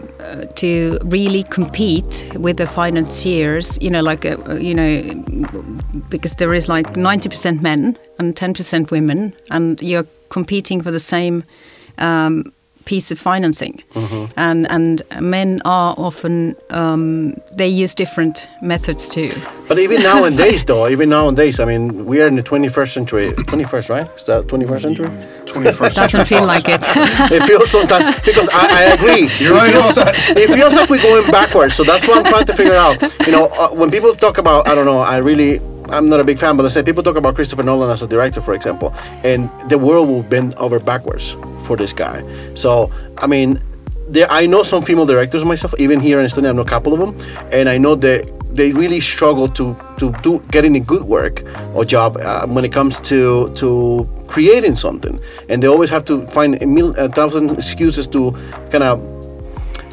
to 0.56 1.00
really 1.06 1.44
compete 1.44 2.30
with 2.36 2.58
the 2.58 2.68
financiers. 2.68 3.82
You 3.82 3.90
know, 3.90 4.02
like 4.02 4.26
uh, 4.26 4.56
you 4.56 4.74
know, 4.74 5.24
because 6.10 6.36
there 6.36 6.54
is 6.54 6.70
like 6.70 6.96
ninety 6.96 7.30
percent 7.30 7.62
men 7.62 7.98
and 8.20 8.36
ten 8.36 8.54
percent 8.54 8.92
women, 8.92 9.34
and 9.50 9.82
you're 9.82 10.06
competing 10.30 10.82
for 10.82 10.92
the 10.92 11.00
same. 11.00 11.44
Um, 11.98 12.54
piece 12.92 13.12
of 13.14 13.20
financing 13.20 13.76
and 14.36 14.66
and 14.76 15.02
men 15.20 15.50
are 15.66 15.94
often 15.98 16.56
um, 16.70 17.34
they 17.60 17.68
use 17.84 17.94
different 17.96 18.50
methods 18.62 19.10
too 19.10 19.32
But 19.68 19.80
even 19.80 20.00
nowadays, 20.02 20.64
though, 20.64 20.88
even 20.94 21.10
nowadays, 21.10 21.60
I 21.60 21.66
mean, 21.72 22.06
we 22.12 22.16
are 22.22 22.28
in 22.32 22.36
the 22.40 22.44
21st 22.52 22.92
century. 22.98 23.28
21st, 23.52 23.88
right? 23.96 24.08
Is 24.18 24.24
that 24.30 24.48
21st 24.48 24.82
century? 24.88 25.10
21st 25.52 25.94
doesn't 26.02 26.26
feel 26.32 26.46
like 26.54 26.66
it 26.76 26.84
it 27.36 27.42
feels 27.50 27.70
sometimes 27.78 28.16
because 28.30 28.48
I, 28.62 28.64
I 28.80 28.84
agree. 28.96 29.24
You're 29.44 29.56
it 29.56 29.60
right 29.62 29.74
feels, 29.74 29.98
it 30.44 30.50
feels 30.58 30.74
like 30.78 30.88
we're 30.92 31.04
going 31.10 31.28
backwards. 31.40 31.74
So 31.76 31.84
that's 31.84 32.08
what 32.08 32.16
I'm 32.20 32.28
trying 32.34 32.48
to 32.52 32.56
figure 32.62 32.80
out. 32.86 32.96
You 33.28 33.34
know, 33.36 33.46
uh, 33.62 33.70
when 33.80 33.90
people 33.92 34.12
talk 34.16 34.38
about, 34.44 34.60
I 34.70 34.72
don't 34.76 34.86
know, 34.92 35.02
I 35.16 35.18
really, 35.30 35.60
I'm 35.90 36.10
not 36.10 36.20
a 36.20 36.24
big 36.24 36.38
fan, 36.38 36.58
but 36.58 36.64
let's 36.64 36.74
say 36.74 36.84
people 36.84 37.04
talk 37.04 37.16
about 37.16 37.36
Christopher 37.36 37.64
Nolan 37.64 37.90
as 37.90 38.02
a 38.02 38.08
director, 38.08 38.42
for 38.42 38.54
example, 38.54 38.94
and 39.24 39.50
the 39.70 39.78
world 39.78 40.08
will 40.08 40.24
bend 40.24 40.56
over 40.56 40.80
backwards 40.80 41.36
for 41.64 41.76
this 41.76 41.94
guy. 41.94 42.24
So 42.56 42.92
I 43.18 43.28
mean, 43.28 43.60
there 44.10 44.28
I 44.30 44.46
know 44.46 44.64
some 44.64 44.82
female 44.82 45.06
directors 45.06 45.44
myself, 45.46 45.74
even 45.80 46.00
here 46.00 46.20
in 46.20 46.26
Estonia, 46.26 46.50
I 46.50 46.52
know 46.54 46.62
a 46.62 46.66
couple 46.66 46.94
of 46.94 47.00
them, 47.00 47.14
and 47.52 47.70
I 47.70 47.78
know 47.78 47.96
that 47.96 48.32
they 48.54 48.72
really 48.72 49.00
struggle 49.00 49.48
to 49.48 49.76
to 49.98 50.12
do 50.24 50.40
getting 50.52 50.76
a 50.76 50.80
good 50.80 51.04
work 51.04 51.44
or 51.74 51.86
job 51.86 52.18
uh, 52.18 52.46
when 52.48 52.66
it 52.66 52.72
comes 52.74 53.00
to 53.02 53.50
to 53.56 54.08
creating 54.28 54.76
something, 54.76 55.20
and 55.50 55.62
they 55.62 55.68
always 55.68 55.90
have 55.90 56.04
to 56.06 56.26
find 56.28 56.62
a, 56.62 56.66
mil, 56.66 56.96
a 56.98 57.08
thousand 57.10 57.52
excuses 57.52 58.08
to 58.08 58.32
kind 58.72 58.84
of 58.84 59.17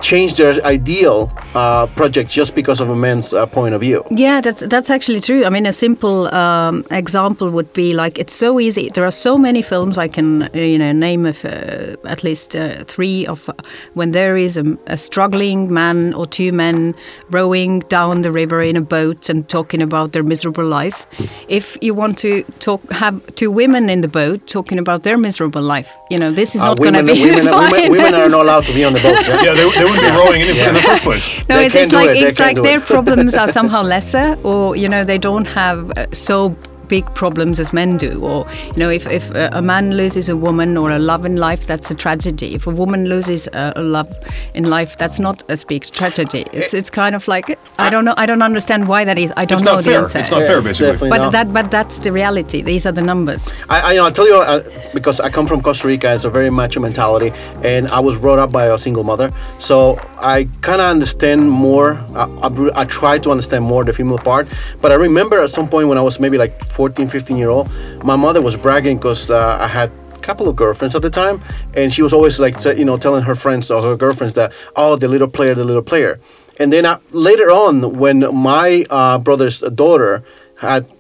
change 0.05 0.37
their 0.37 0.55
ideal 0.67 1.31
uh, 1.55 1.87
project 1.97 2.29
just 2.31 2.55
because 2.55 2.83
of 2.83 2.91
a 2.91 2.95
man's 2.95 3.33
uh, 3.33 3.47
point 3.47 3.75
of 3.75 3.81
view. 3.81 4.05
Yeah, 4.11 4.41
that's 4.43 4.61
that's 4.67 4.91
actually 4.91 5.21
true. 5.21 5.45
I 5.47 5.51
mean, 5.51 5.67
a 5.67 5.73
simple 5.73 6.29
um, 6.35 6.85
example 6.91 7.49
would 7.51 7.73
be 7.73 7.95
like 8.03 8.19
it's 8.23 8.35
so 8.35 8.61
easy. 8.61 8.91
There 8.91 9.05
are 9.05 9.11
so 9.29 9.39
many 9.39 9.63
films 9.63 9.97
I 9.97 10.09
can 10.09 10.43
uh, 10.43 10.49
you 10.55 10.79
know 10.79 10.93
name 10.93 11.25
of 11.29 11.45
uh, 11.45 11.97
at 12.15 12.23
least 12.23 12.55
uh, 12.55 12.85
three 12.85 13.27
of 13.27 13.49
uh, 13.49 13.53
when 13.95 14.13
there 14.13 14.37
is 14.37 14.57
a, 14.59 14.65
a 14.87 14.97
struggling 14.97 15.73
man 15.73 16.13
or 16.15 16.27
two 16.27 16.53
men 16.53 16.95
rowing 17.31 17.81
down 17.89 18.23
the 18.23 18.31
river 18.33 18.61
in 18.63 18.77
a 18.77 18.83
boat 18.83 19.29
and 19.31 19.49
talking 19.49 19.83
about 19.83 20.13
their 20.13 20.23
miserable 20.23 20.67
life. 20.67 21.07
If 21.49 21.79
you 21.81 21.95
want 21.95 22.19
to 22.19 22.43
talk, 22.61 22.81
have 22.93 23.15
two 23.35 23.51
women 23.51 23.89
in 23.89 24.01
the 24.03 24.09
boat 24.09 24.47
talking 24.47 24.79
about 24.79 25.03
their 25.03 25.17
miserable 25.19 25.63
life, 25.63 25.89
you 26.11 26.19
know, 26.19 26.31
this 26.35 26.55
is 26.55 26.63
Uh, 26.63 26.69
not 26.69 26.79
going 26.79 26.95
to 26.95 27.03
be 27.03 27.25
women, 27.31 27.45
women, 27.47 27.91
women 27.91 28.15
are 28.15 28.29
not 28.29 28.43
allowed 28.43 28.65
to 28.67 28.73
be 28.75 28.85
on 28.85 28.93
the 28.93 29.01
boat. 29.01 29.27
Yeah? 29.29 29.43
Yeah, 29.45 29.55
they, 29.55 29.71
they, 29.71 29.94
wouldn't 29.95 30.13
be 30.15 30.19
rowing 30.19 30.41
in, 30.43 30.49
in 30.69 30.75
the 30.75 30.81
first 30.83 31.03
place. 31.03 31.49
No, 31.49 31.57
They 31.59 31.67
it's, 31.67 31.75
it's 31.77 31.93
like 31.93 32.11
it, 32.11 32.17
it's 32.29 32.39
can 32.39 32.47
like 32.49 32.57
do 32.57 32.63
their 32.63 32.79
it. 32.79 32.85
problems 32.85 33.35
are 33.35 33.49
somehow 33.59 33.83
lesser, 33.83 34.37
or 34.43 34.77
you 34.77 34.89
know 34.89 35.05
they 35.05 35.19
don't 35.19 35.47
have 35.47 35.91
uh, 35.97 36.07
so 36.13 36.57
big 36.89 37.05
problems 37.15 37.61
as 37.61 37.73
men 37.73 37.97
do. 37.97 38.21
Or 38.25 38.47
you 38.67 38.77
know, 38.79 38.91
if 38.91 39.07
if 39.07 39.31
uh, 39.35 39.49
a 39.53 39.63
man 39.63 39.97
loses 39.97 40.29
a 40.29 40.37
woman 40.37 40.77
or 40.77 40.91
a 40.91 40.99
love 40.99 41.25
in 41.27 41.37
life, 41.37 41.67
that's 41.67 41.91
a 41.91 41.95
tragedy. 41.95 42.55
If 42.55 42.67
a 42.67 42.71
woman 42.71 43.07
loses 43.09 43.47
a, 43.49 43.73
a 43.77 43.83
love 43.83 44.17
in 44.55 44.65
life, 44.65 44.97
that's 44.99 45.19
not 45.21 45.43
a 45.49 45.57
big 45.69 45.85
tragedy. 45.85 46.45
It's 46.53 46.75
it's 46.75 46.91
kind 46.91 47.15
of 47.15 47.27
like 47.29 47.59
I 47.79 47.91
don't 47.91 48.05
know. 48.05 48.15
I 48.17 48.27
don't 48.27 48.43
understand 48.43 48.89
why 48.89 49.05
that 49.05 49.19
is. 49.19 49.33
I 49.37 49.45
don't 49.45 49.57
It's 49.61 49.65
know 49.65 49.75
not 49.77 49.85
the 49.85 49.91
fair. 49.91 50.01
answer. 50.03 50.19
It's 50.21 50.31
not 50.31 50.41
Yeah, 50.41 50.47
fair, 50.47 50.59
it's 50.59 50.79
basically. 50.81 51.11
but 51.11 51.19
not. 51.19 51.33
that 51.33 51.53
but 51.53 51.71
that's 51.71 51.99
the 52.01 52.11
reality. 52.13 52.63
These 52.63 52.87
are 52.87 52.93
the 52.93 53.03
numbers. 53.03 53.53
I, 53.69 53.81
I, 53.81 53.93
you 53.93 53.99
know, 53.99 54.07
I 54.07 54.11
tell 54.11 54.27
you, 54.29 54.37
uh, 54.41 54.63
because 54.93 55.21
I 55.21 55.31
come 55.31 55.47
from 55.47 55.61
Costa 55.63 55.87
Rica, 55.89 56.13
it's 56.15 56.25
a 56.25 56.31
very 56.31 56.51
macho 56.51 56.81
mentality, 56.81 57.33
and 57.65 57.89
I 57.89 58.01
was 58.01 58.19
brought 58.19 58.39
up 58.39 58.51
by 58.53 58.67
a 58.67 58.79
single 58.79 59.05
mother, 59.05 59.31
so 59.59 59.99
I 60.21 60.49
kind 60.63 60.81
of 60.81 60.89
understand 60.91 61.51
more. 61.51 61.95
I, 62.15 62.25
I, 62.47 62.81
I 62.83 62.85
try 62.85 63.19
to 63.19 63.31
understand 63.31 63.65
more 63.65 63.85
the 63.85 63.93
female 63.93 64.19
part, 64.19 64.47
but 64.81 64.93
I 64.93 64.97
remember 64.97 65.41
at 65.41 65.51
some 65.51 65.69
point 65.69 65.89
when 65.89 65.99
I 65.99 66.03
was 66.03 66.19
maybe 66.21 66.39
like 66.39 66.53
14, 66.65 66.84
15 66.93 67.37
year 67.37 67.51
old, 67.51 67.71
my 68.05 68.17
mother 68.17 68.41
was 68.41 68.57
bragging 68.57 68.99
because 68.99 69.31
uh, 69.31 69.59
I 69.61 69.67
had 69.67 69.91
a 70.13 70.19
couple 70.19 70.49
of 70.49 70.57
girlfriends 70.57 70.95
at 70.95 71.03
the 71.03 71.11
time, 71.11 71.41
and 71.77 71.93
she 71.93 72.03
was 72.03 72.13
always 72.13 72.39
like, 72.39 72.63
you 72.65 72.85
know, 72.85 72.97
telling 72.97 73.23
her 73.25 73.35
friends 73.35 73.71
or 73.71 73.83
her 73.83 73.97
girlfriends 73.97 74.35
that, 74.35 74.53
oh, 74.77 74.97
the 74.97 75.09
little 75.09 75.29
player, 75.29 75.55
the 75.55 75.65
little 75.65 75.83
player. 75.83 76.21
And 76.59 76.73
then 76.73 76.87
I, 76.87 76.99
later 77.11 77.51
on, 77.51 77.99
when 77.99 78.21
my 78.35 78.85
uh, 78.91 79.19
brother's 79.19 79.61
daughter 79.61 80.25
had 80.59 80.91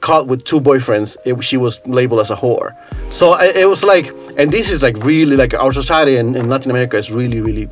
caught 0.00 0.26
with 0.26 0.44
two 0.44 0.60
boyfriends, 0.60 1.16
it, 1.24 1.42
she 1.42 1.56
was 1.56 1.80
labeled 1.86 2.20
as 2.20 2.30
a 2.30 2.36
whore. 2.36 2.76
So 3.12 3.34
it, 3.38 3.56
it 3.56 3.66
was 3.66 3.82
like, 3.84 4.12
and 4.36 4.50
this 4.50 4.70
is 4.70 4.82
like 4.82 4.96
really 4.98 5.36
like 5.36 5.54
our 5.54 5.72
society 5.72 6.16
in, 6.16 6.36
in 6.36 6.48
Latin 6.48 6.70
America 6.70 6.96
is 6.96 7.10
really, 7.10 7.40
really, 7.40 7.68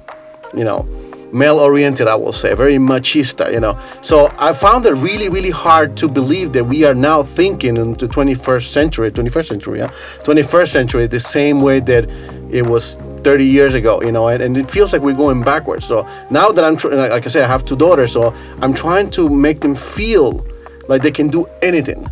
you 0.55 0.65
know, 0.65 0.87
male 1.33 1.59
oriented, 1.59 2.09
I 2.09 2.15
will 2.15 2.33
say, 2.33 2.55
very 2.55 2.77
machista, 2.77 3.53
you 3.53 3.61
know. 3.61 3.79
So 4.03 4.33
I 4.39 4.53
found 4.53 4.87
it 4.87 4.93
really, 4.95 5.29
really 5.29 5.51
hard 5.51 5.97
to 5.99 6.09
believe 6.09 6.53
that 6.53 6.65
we 6.65 6.85
are 6.85 6.95
now 6.95 7.23
thinking 7.23 7.77
in 7.77 7.95
the 7.95 8.09
21st 8.09 8.67
century, 8.67 9.11
21st 9.11 9.47
century, 9.47 9.79
yeah, 9.79 9.93
21st 10.25 10.69
century, 10.69 11.07
the 11.07 11.21
same 11.21 11.61
way 11.63 11.81
that 11.81 12.09
it 12.51 12.67
was 12.67 12.95
30 13.25 13.45
years 13.45 13.75
ago, 13.75 14.01
you 14.03 14.13
know, 14.13 14.29
and, 14.29 14.43
and 14.43 14.57
it 14.57 14.71
feels 14.71 14.93
like 14.93 15.03
we're 15.03 15.15
going 15.15 15.43
backwards. 15.43 15.85
So 15.85 16.09
now 16.31 16.51
that 16.51 16.65
I'm, 16.65 16.77
tr- 16.77 16.89
like 16.89 17.27
I 17.27 17.29
said, 17.29 17.45
I 17.45 17.49
have 17.49 17.65
two 17.65 17.77
daughters, 17.77 18.13
so 18.13 18.35
I'm 18.63 18.73
trying 18.73 19.11
to 19.11 19.29
make 19.29 19.61
them 19.61 19.75
feel 19.75 20.47
like 20.89 21.03
they 21.03 21.11
can 21.11 21.29
do 21.29 21.47
anything. 21.63 22.09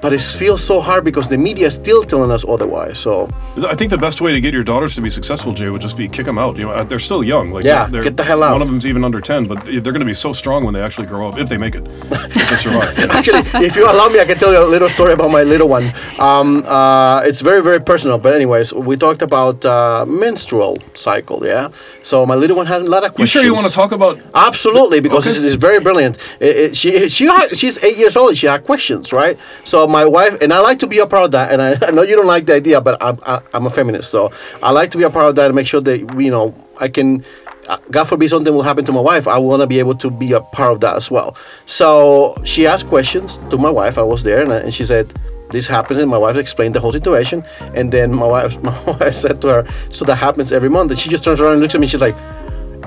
But 0.00 0.12
it 0.12 0.20
feels 0.20 0.62
so 0.64 0.80
hard 0.80 1.04
because 1.04 1.28
the 1.28 1.36
media 1.36 1.66
is 1.66 1.74
still 1.74 2.04
telling 2.04 2.30
us 2.30 2.44
otherwise. 2.48 2.98
So 2.98 3.28
I 3.66 3.74
think 3.74 3.90
the 3.90 3.98
best 3.98 4.20
way 4.20 4.30
to 4.32 4.40
get 4.40 4.54
your 4.54 4.62
daughters 4.62 4.94
to 4.94 5.00
be 5.00 5.10
successful, 5.10 5.52
Jay, 5.52 5.68
would 5.70 5.80
just 5.82 5.96
be 5.96 6.06
kick 6.08 6.24
them 6.26 6.38
out. 6.38 6.56
You 6.56 6.64
know, 6.66 6.70
uh, 6.70 6.84
they're 6.84 7.00
still 7.00 7.24
young. 7.24 7.50
Like, 7.50 7.64
Yeah, 7.64 7.88
get 7.90 8.16
the 8.16 8.22
hell 8.24 8.42
out. 8.44 8.52
One 8.52 8.62
of 8.62 8.68
them's 8.68 8.86
even 8.86 9.02
under 9.04 9.20
ten, 9.20 9.46
but 9.46 9.64
they're 9.64 9.80
going 9.96 10.00
to 10.00 10.04
be 10.06 10.14
so 10.14 10.32
strong 10.32 10.64
when 10.64 10.72
they 10.74 10.80
actually 10.82 11.08
grow 11.08 11.28
up, 11.28 11.36
if 11.38 11.48
they 11.48 11.58
make 11.58 11.74
it, 11.74 11.84
if 11.86 12.48
they 12.50 12.56
survive. 12.56 12.96
actually, 13.10 13.42
if 13.66 13.74
you 13.76 13.84
allow 13.90 14.08
me, 14.08 14.20
I 14.20 14.24
can 14.24 14.38
tell 14.38 14.52
you 14.52 14.62
a 14.64 14.70
little 14.70 14.88
story 14.88 15.12
about 15.14 15.30
my 15.32 15.42
little 15.42 15.68
one. 15.68 15.92
Um, 16.20 16.62
uh, 16.66 17.22
it's 17.24 17.40
very, 17.40 17.62
very 17.62 17.80
personal. 17.80 18.18
But 18.18 18.34
anyways, 18.34 18.72
we 18.72 18.96
talked 18.96 19.22
about 19.22 19.64
uh, 19.64 20.04
menstrual 20.06 20.76
cycle. 20.94 21.44
Yeah. 21.44 21.70
So 22.04 22.24
my 22.24 22.36
little 22.36 22.56
one 22.56 22.66
had 22.66 22.82
a 22.82 22.84
lot 22.88 23.04
of 23.04 23.14
questions. 23.14 23.34
You 23.34 23.40
sure 23.40 23.44
you 23.50 23.54
want 23.54 23.66
to 23.66 23.72
talk 23.72 23.90
about? 23.92 24.20
Absolutely, 24.34 25.00
because 25.00 25.26
Okay. 25.26 25.34
this 25.34 25.42
is 25.42 25.56
very 25.56 25.80
brilliant. 25.80 26.16
It, 26.40 26.56
it, 26.56 26.76
she 26.76 27.08
she 27.08 27.24
had, 27.26 27.56
she's 27.56 27.82
eight 27.82 27.96
years 27.98 28.16
old. 28.16 28.36
She 28.36 28.46
had 28.46 28.64
questions, 28.64 29.12
right? 29.12 29.36
So 29.64 29.87
my 29.88 30.04
wife 30.04 30.38
and 30.42 30.52
I 30.52 30.60
like 30.60 30.78
to 30.80 30.86
be 30.86 30.98
a 30.98 31.06
part 31.06 31.24
of 31.24 31.30
that. 31.32 31.52
And 31.52 31.60
I, 31.62 31.76
I 31.88 31.90
know 31.90 32.02
you 32.02 32.16
don't 32.16 32.26
like 32.26 32.46
the 32.46 32.54
idea, 32.54 32.80
but 32.80 33.02
I'm 33.02 33.18
I, 33.26 33.40
I'm 33.54 33.66
a 33.66 33.70
feminist, 33.70 34.10
so 34.10 34.30
I 34.62 34.70
like 34.72 34.90
to 34.92 34.98
be 34.98 35.04
a 35.04 35.10
part 35.10 35.28
of 35.28 35.34
that 35.36 35.46
and 35.46 35.54
make 35.54 35.66
sure 35.66 35.80
that 35.80 35.98
you 36.20 36.30
know 36.30 36.54
I 36.80 36.88
can. 36.88 37.24
uh, 37.68 37.76
God 37.90 38.04
forbid 38.08 38.30
something 38.30 38.54
will 38.54 38.62
happen 38.62 38.84
to 38.86 38.92
my 38.92 39.00
wife. 39.00 39.26
I 39.28 39.38
want 39.38 39.60
to 39.62 39.66
be 39.66 39.78
able 39.78 39.94
to 39.96 40.10
be 40.10 40.32
a 40.32 40.40
part 40.40 40.72
of 40.72 40.80
that 40.80 40.96
as 40.96 41.10
well. 41.10 41.36
So 41.66 42.34
she 42.44 42.66
asked 42.66 42.86
questions 42.88 43.36
to 43.50 43.58
my 43.58 43.70
wife. 43.70 43.98
I 43.98 44.02
was 44.02 44.22
there, 44.24 44.40
and, 44.42 44.52
I- 44.52 44.60
and 44.64 44.72
she 44.72 44.84
said, 44.84 45.06
"This 45.50 45.66
happens." 45.66 45.98
And 45.98 46.08
my 46.10 46.16
wife 46.18 46.36
explained 46.36 46.74
the 46.74 46.80
whole 46.80 46.92
situation. 46.92 47.44
And 47.74 47.92
then 47.92 48.08
my 48.14 48.26
wife, 48.26 48.62
my 48.70 48.78
wife 48.84 49.14
said 49.14 49.40
to 49.42 49.48
her, 49.54 49.62
"So 49.90 50.04
that 50.06 50.16
happens 50.16 50.50
every 50.52 50.70
month." 50.70 50.90
And 50.92 50.98
she 50.98 51.08
just 51.10 51.24
turns 51.24 51.40
around 51.40 51.52
and 51.52 51.60
looks 51.62 51.74
at 51.74 51.80
me. 51.80 51.86
She's 51.86 52.00
like, 52.00 52.16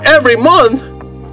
"Every 0.03 0.36
month? 0.36 0.81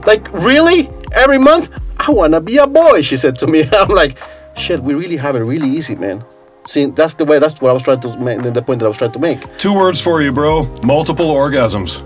Like 0.06 0.28
really? 0.32 0.90
Every 1.14 1.38
month? 1.38 1.68
I 1.98 2.10
wanna 2.10 2.40
be 2.40 2.58
a 2.58 2.66
boy," 2.66 3.00
she 3.02 3.16
said 3.16 3.38
to 3.38 3.46
me. 3.46 3.64
I'm 3.72 3.88
like, 3.88 4.16
"Shit, 4.58 4.82
we 4.82 4.94
really 4.94 5.16
have 5.16 5.36
it 5.36 5.40
really 5.40 5.68
easy, 5.68 5.94
man." 5.94 6.24
See, 6.66 6.86
that's 6.86 7.14
the 7.14 7.24
way. 7.24 7.38
That's 7.38 7.58
what 7.60 7.70
I 7.70 7.72
was 7.72 7.82
trying 7.82 8.00
to 8.00 8.18
make. 8.18 8.42
The 8.42 8.60
point 8.60 8.80
that 8.80 8.86
I 8.86 8.88
was 8.88 8.98
trying 8.98 9.12
to 9.12 9.18
make. 9.18 9.38
Two 9.56 9.74
words 9.74 10.00
for 10.00 10.20
you, 10.20 10.32
bro. 10.32 10.64
Multiple 10.82 11.26
orgasms. 11.26 12.02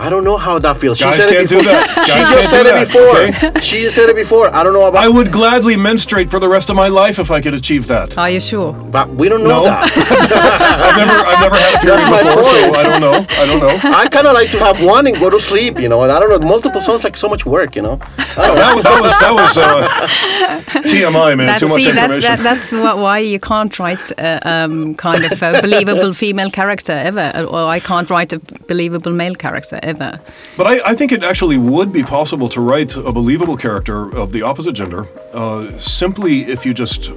I 0.00 0.08
don't 0.10 0.22
know 0.24 0.36
how 0.36 0.58
that 0.60 0.76
feels. 0.76 1.00
Guys 1.00 1.16
she 1.16 1.22
said 1.22 1.30
can't 1.30 1.44
it 1.44 1.48
do 1.48 1.58
before. 1.58 1.72
that. 1.72 1.88
She 2.06 2.12
Guys 2.12 2.28
just 2.28 2.32
can't 2.32 2.46
said 2.46 2.62
do 2.62 2.68
it 2.68 2.72
that, 2.74 2.86
before. 2.86 3.48
okay? 3.50 3.60
She 3.60 3.88
said 3.90 4.08
it 4.08 4.16
before. 4.16 4.54
I 4.54 4.62
don't 4.62 4.72
know 4.72 4.84
about. 4.86 5.02
I 5.02 5.08
would 5.08 5.32
gladly 5.32 5.76
menstruate 5.76 6.30
for 6.30 6.38
the 6.38 6.48
rest 6.48 6.70
of 6.70 6.76
my 6.76 6.86
life 6.88 7.18
if 7.18 7.30
I 7.32 7.40
could 7.40 7.54
achieve 7.54 7.88
that. 7.88 8.16
Are 8.16 8.30
you 8.30 8.40
sure? 8.40 8.72
but 8.72 9.08
we 9.10 9.28
don't 9.28 9.42
know 9.42 9.62
No. 9.62 9.64
that. 9.64 9.90
I've 10.86 10.96
never, 10.96 11.18
I've 11.30 11.40
never 11.40 11.56
had 11.56 11.74
a 11.74 11.78
period 11.80 12.00
That's 12.00 12.10
my 12.10 12.22
before, 12.22 12.44
so 12.44 12.64
point. 12.64 12.76
I 12.76 12.82
don't 12.84 13.00
know. 13.00 13.26
I 13.42 13.46
don't 13.46 13.60
know. 13.60 13.90
I 13.98 14.08
kind 14.08 14.26
of 14.26 14.34
like 14.34 14.50
to 14.52 14.58
have 14.60 14.82
one 14.82 15.06
and 15.08 15.16
go 15.18 15.30
to 15.30 15.40
sleep, 15.40 15.80
you 15.80 15.88
know. 15.88 16.02
And 16.04 16.12
I 16.12 16.20
don't 16.20 16.30
know. 16.30 16.46
Multiple 16.48 16.80
sounds 16.80 17.02
like 17.04 17.16
so 17.16 17.28
much 17.28 17.44
work, 17.44 17.74
you 17.76 17.82
know. 17.82 17.96
That, 18.36 18.74
was- 18.76 18.84
that 18.84 19.00
was 19.02 19.18
that 19.18 19.34
was 19.34 19.56
uh, 19.58 20.80
TMI, 20.82 21.36
man. 21.36 21.46
That's, 21.48 21.60
Too 21.60 21.68
much 21.68 21.82
see, 21.82 21.90
that's, 21.90 22.16
information. 22.16 22.22
that, 22.22 22.40
that's 22.42 22.70
wh- 22.70 22.98
why 23.02 23.18
you 23.18 23.40
can't 23.40 23.76
write 23.78 24.12
uh, 24.18 24.38
um, 24.44 24.94
kind 24.94 25.24
of 25.24 25.42
a 25.42 25.60
believable 25.60 26.12
female 26.14 26.50
character 26.50 26.92
ever, 26.92 27.46
or 27.50 27.64
I 27.66 27.80
can't 27.80 28.08
write 28.10 28.32
a 28.32 28.38
believable 28.68 29.12
male 29.12 29.34
character 29.34 29.78
ever. 29.88 30.20
But 30.56 30.66
I, 30.66 30.90
I 30.90 30.94
think 30.94 31.12
it 31.12 31.22
actually 31.22 31.58
would 31.58 31.92
be 31.92 32.02
possible 32.02 32.48
to 32.50 32.60
write 32.60 32.96
a 32.96 33.12
believable 33.12 33.56
character 33.56 34.14
of 34.16 34.32
the 34.32 34.42
opposite 34.42 34.74
gender 34.74 35.06
uh, 35.32 35.76
simply 35.76 36.42
if 36.42 36.64
you 36.66 36.74
just 36.74 37.10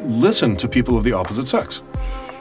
listen 0.00 0.56
to 0.56 0.68
people 0.68 0.96
of 0.96 1.04
the 1.04 1.12
opposite 1.12 1.48
sex. 1.48 1.82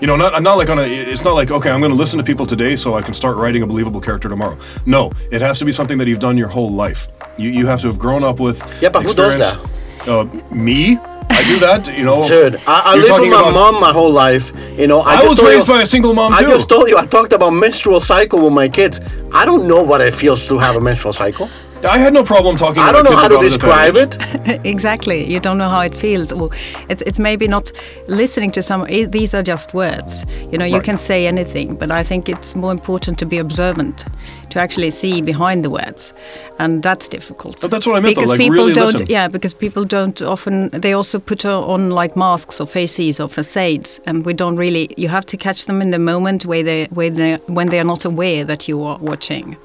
You 0.01 0.07
know, 0.07 0.15
not, 0.15 0.41
not 0.41 0.57
like 0.57 0.69
on 0.69 0.79
a. 0.79 0.83
It's 0.83 1.23
not 1.23 1.33
like 1.33 1.51
okay, 1.51 1.69
I'm 1.69 1.79
going 1.79 1.91
to 1.91 1.97
listen 1.97 2.17
to 2.17 2.25
people 2.25 2.47
today 2.47 2.75
so 2.75 2.95
I 2.95 3.03
can 3.03 3.13
start 3.13 3.37
writing 3.37 3.61
a 3.61 3.67
believable 3.67 4.01
character 4.01 4.27
tomorrow. 4.29 4.57
No, 4.87 5.11
it 5.31 5.41
has 5.41 5.59
to 5.59 5.65
be 5.65 5.71
something 5.71 5.99
that 5.99 6.07
you've 6.07 6.19
done 6.19 6.37
your 6.37 6.47
whole 6.47 6.71
life. 6.71 7.07
You, 7.37 7.49
you 7.51 7.67
have 7.67 7.81
to 7.81 7.87
have 7.87 7.99
grown 7.99 8.23
up 8.23 8.39
with. 8.39 8.59
Yeah, 8.81 8.89
but 8.89 9.03
who 9.03 9.13
does 9.13 9.39
experience. 9.39 10.07
Uh, 10.07 10.25
me, 10.51 10.97
I 11.39 11.43
do 11.47 11.59
that. 11.59 11.97
You 11.97 12.03
know, 12.03 12.21
Dude, 12.21 12.55
I, 12.67 12.81
I 12.91 12.95
lived 12.95 13.11
with 13.11 13.29
my 13.29 13.39
about- 13.39 13.53
mom 13.53 13.81
my 13.81 13.91
whole 13.91 14.11
life. 14.11 14.51
You 14.77 14.87
know, 14.87 15.01
I, 15.01 15.21
I 15.21 15.27
was 15.27 15.41
raised 15.41 15.67
you, 15.67 15.73
by 15.73 15.81
a 15.81 15.85
single 15.85 16.13
mom 16.13 16.33
I 16.33 16.41
too. 16.41 16.47
just 16.49 16.67
told 16.69 16.89
you 16.89 16.97
I 16.97 17.05
talked 17.05 17.33
about 17.33 17.51
menstrual 17.51 17.99
cycle 17.99 18.43
with 18.43 18.53
my 18.53 18.67
kids. 18.69 19.01
I 19.33 19.45
don't 19.45 19.67
know 19.67 19.81
what 19.83 20.01
it 20.01 20.13
feels 20.13 20.47
to 20.47 20.57
have 20.59 20.75
a 20.75 20.81
menstrual 20.81 21.13
cycle. 21.13 21.49
I 21.83 21.97
had 21.97 22.13
no 22.13 22.23
problem 22.23 22.55
talking. 22.57 22.81
I 22.83 22.91
don't 22.91 23.03
know 23.03 23.15
how 23.15 23.27
to 23.27 23.35
about 23.35 23.43
it 23.43 23.47
at 23.47 23.59
describe 23.59 23.95
it. 23.95 24.65
exactly. 24.65 25.25
You 25.25 25.39
don't 25.39 25.57
know 25.57 25.69
how 25.69 25.81
it 25.81 25.95
feels. 25.95 26.31
Or 26.31 26.49
it's 26.89 27.01
it's 27.03 27.19
maybe 27.19 27.47
not 27.47 27.71
listening 28.07 28.51
to 28.51 28.61
some. 28.61 28.83
i- 28.83 29.05
These 29.05 29.33
are 29.33 29.43
just 29.43 29.73
words. 29.73 30.25
You 30.51 30.57
know, 30.57 30.65
you 30.65 30.75
Right. 30.75 30.83
can 30.83 30.97
say 30.97 31.27
anything, 31.27 31.75
but 31.75 31.89
I 31.91 32.03
think 32.03 32.29
it's 32.29 32.55
more 32.55 32.71
important 32.71 33.17
to 33.19 33.25
be 33.25 33.39
observant, 33.39 34.05
to 34.51 34.59
actually 34.59 34.91
see 34.91 35.21
behind 35.21 35.63
the 35.63 35.69
words, 35.69 36.13
and 36.59 36.83
that's 36.83 37.07
difficult. 37.09 37.59
But 37.61 37.71
that's 37.71 37.87
what 37.87 37.95
I 37.95 37.99
meant, 37.99 38.15
though, 38.15 38.21
Because 38.21 38.29
like, 38.31 38.39
people 38.39 38.55
really 38.57 38.73
don't. 38.73 38.93
listen. 38.93 39.07
Yeah, 39.09 39.27
because 39.31 39.53
people 39.55 39.83
don't 39.85 40.21
often. 40.21 40.69
They 40.81 40.93
also 40.93 41.19
put 41.19 41.45
on 41.45 41.89
like 41.89 42.15
masks 42.15 42.61
or 42.61 42.67
faces 42.67 43.19
or 43.19 43.27
facades, 43.29 43.99
and 44.05 44.25
we 44.25 44.33
don't 44.33 44.57
really. 44.59 44.89
You 44.97 45.09
have 45.09 45.25
to 45.25 45.37
catch 45.37 45.65
them 45.65 45.81
in 45.81 45.91
the 45.91 45.99
moment 45.99 46.45
where 46.45 46.63
they 46.63 46.87
where 46.93 47.09
they 47.09 47.39
when 47.47 47.69
they 47.69 47.79
are 47.79 47.87
not 47.87 48.05
aware 48.05 48.45
that 48.45 48.67
you 48.67 48.83
are 48.85 48.97
watching. 49.01 49.55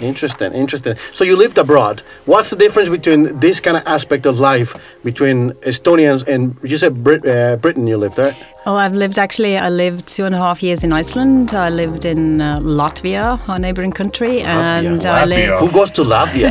Interesting, 0.00 0.52
interesting. 0.52 0.96
So 1.12 1.24
you 1.24 1.36
lived 1.36 1.56
abroad. 1.58 2.02
What's 2.26 2.50
the 2.50 2.56
difference 2.56 2.88
between 2.88 3.40
this 3.40 3.60
kind 3.60 3.76
of 3.76 3.86
aspect 3.86 4.26
of 4.26 4.38
life 4.38 4.74
between 5.02 5.52
Estonians 5.62 6.26
and 6.28 6.56
you 6.62 6.76
said 6.76 7.02
Brit- 7.02 7.26
uh, 7.26 7.56
Britain? 7.56 7.86
You 7.86 7.96
lived 7.96 8.16
there. 8.16 8.36
Oh, 8.68 8.74
I've 8.74 8.94
lived 8.94 9.16
actually. 9.16 9.56
I 9.56 9.68
lived 9.68 10.08
two 10.08 10.24
and 10.24 10.34
a 10.34 10.38
half 10.38 10.60
years 10.60 10.82
in 10.82 10.92
Iceland. 10.92 11.54
I 11.54 11.70
lived 11.70 12.04
in 12.04 12.40
uh, 12.40 12.58
Latvia, 12.58 13.38
our 13.48 13.60
neighboring 13.60 13.92
country, 13.92 14.40
and 14.40 15.06
I 15.06 15.24
Latvia. 15.24 15.28
lived. 15.28 15.60
Who 15.60 15.70
goes 15.70 15.90
to 15.92 16.02
Latvia? 16.02 16.50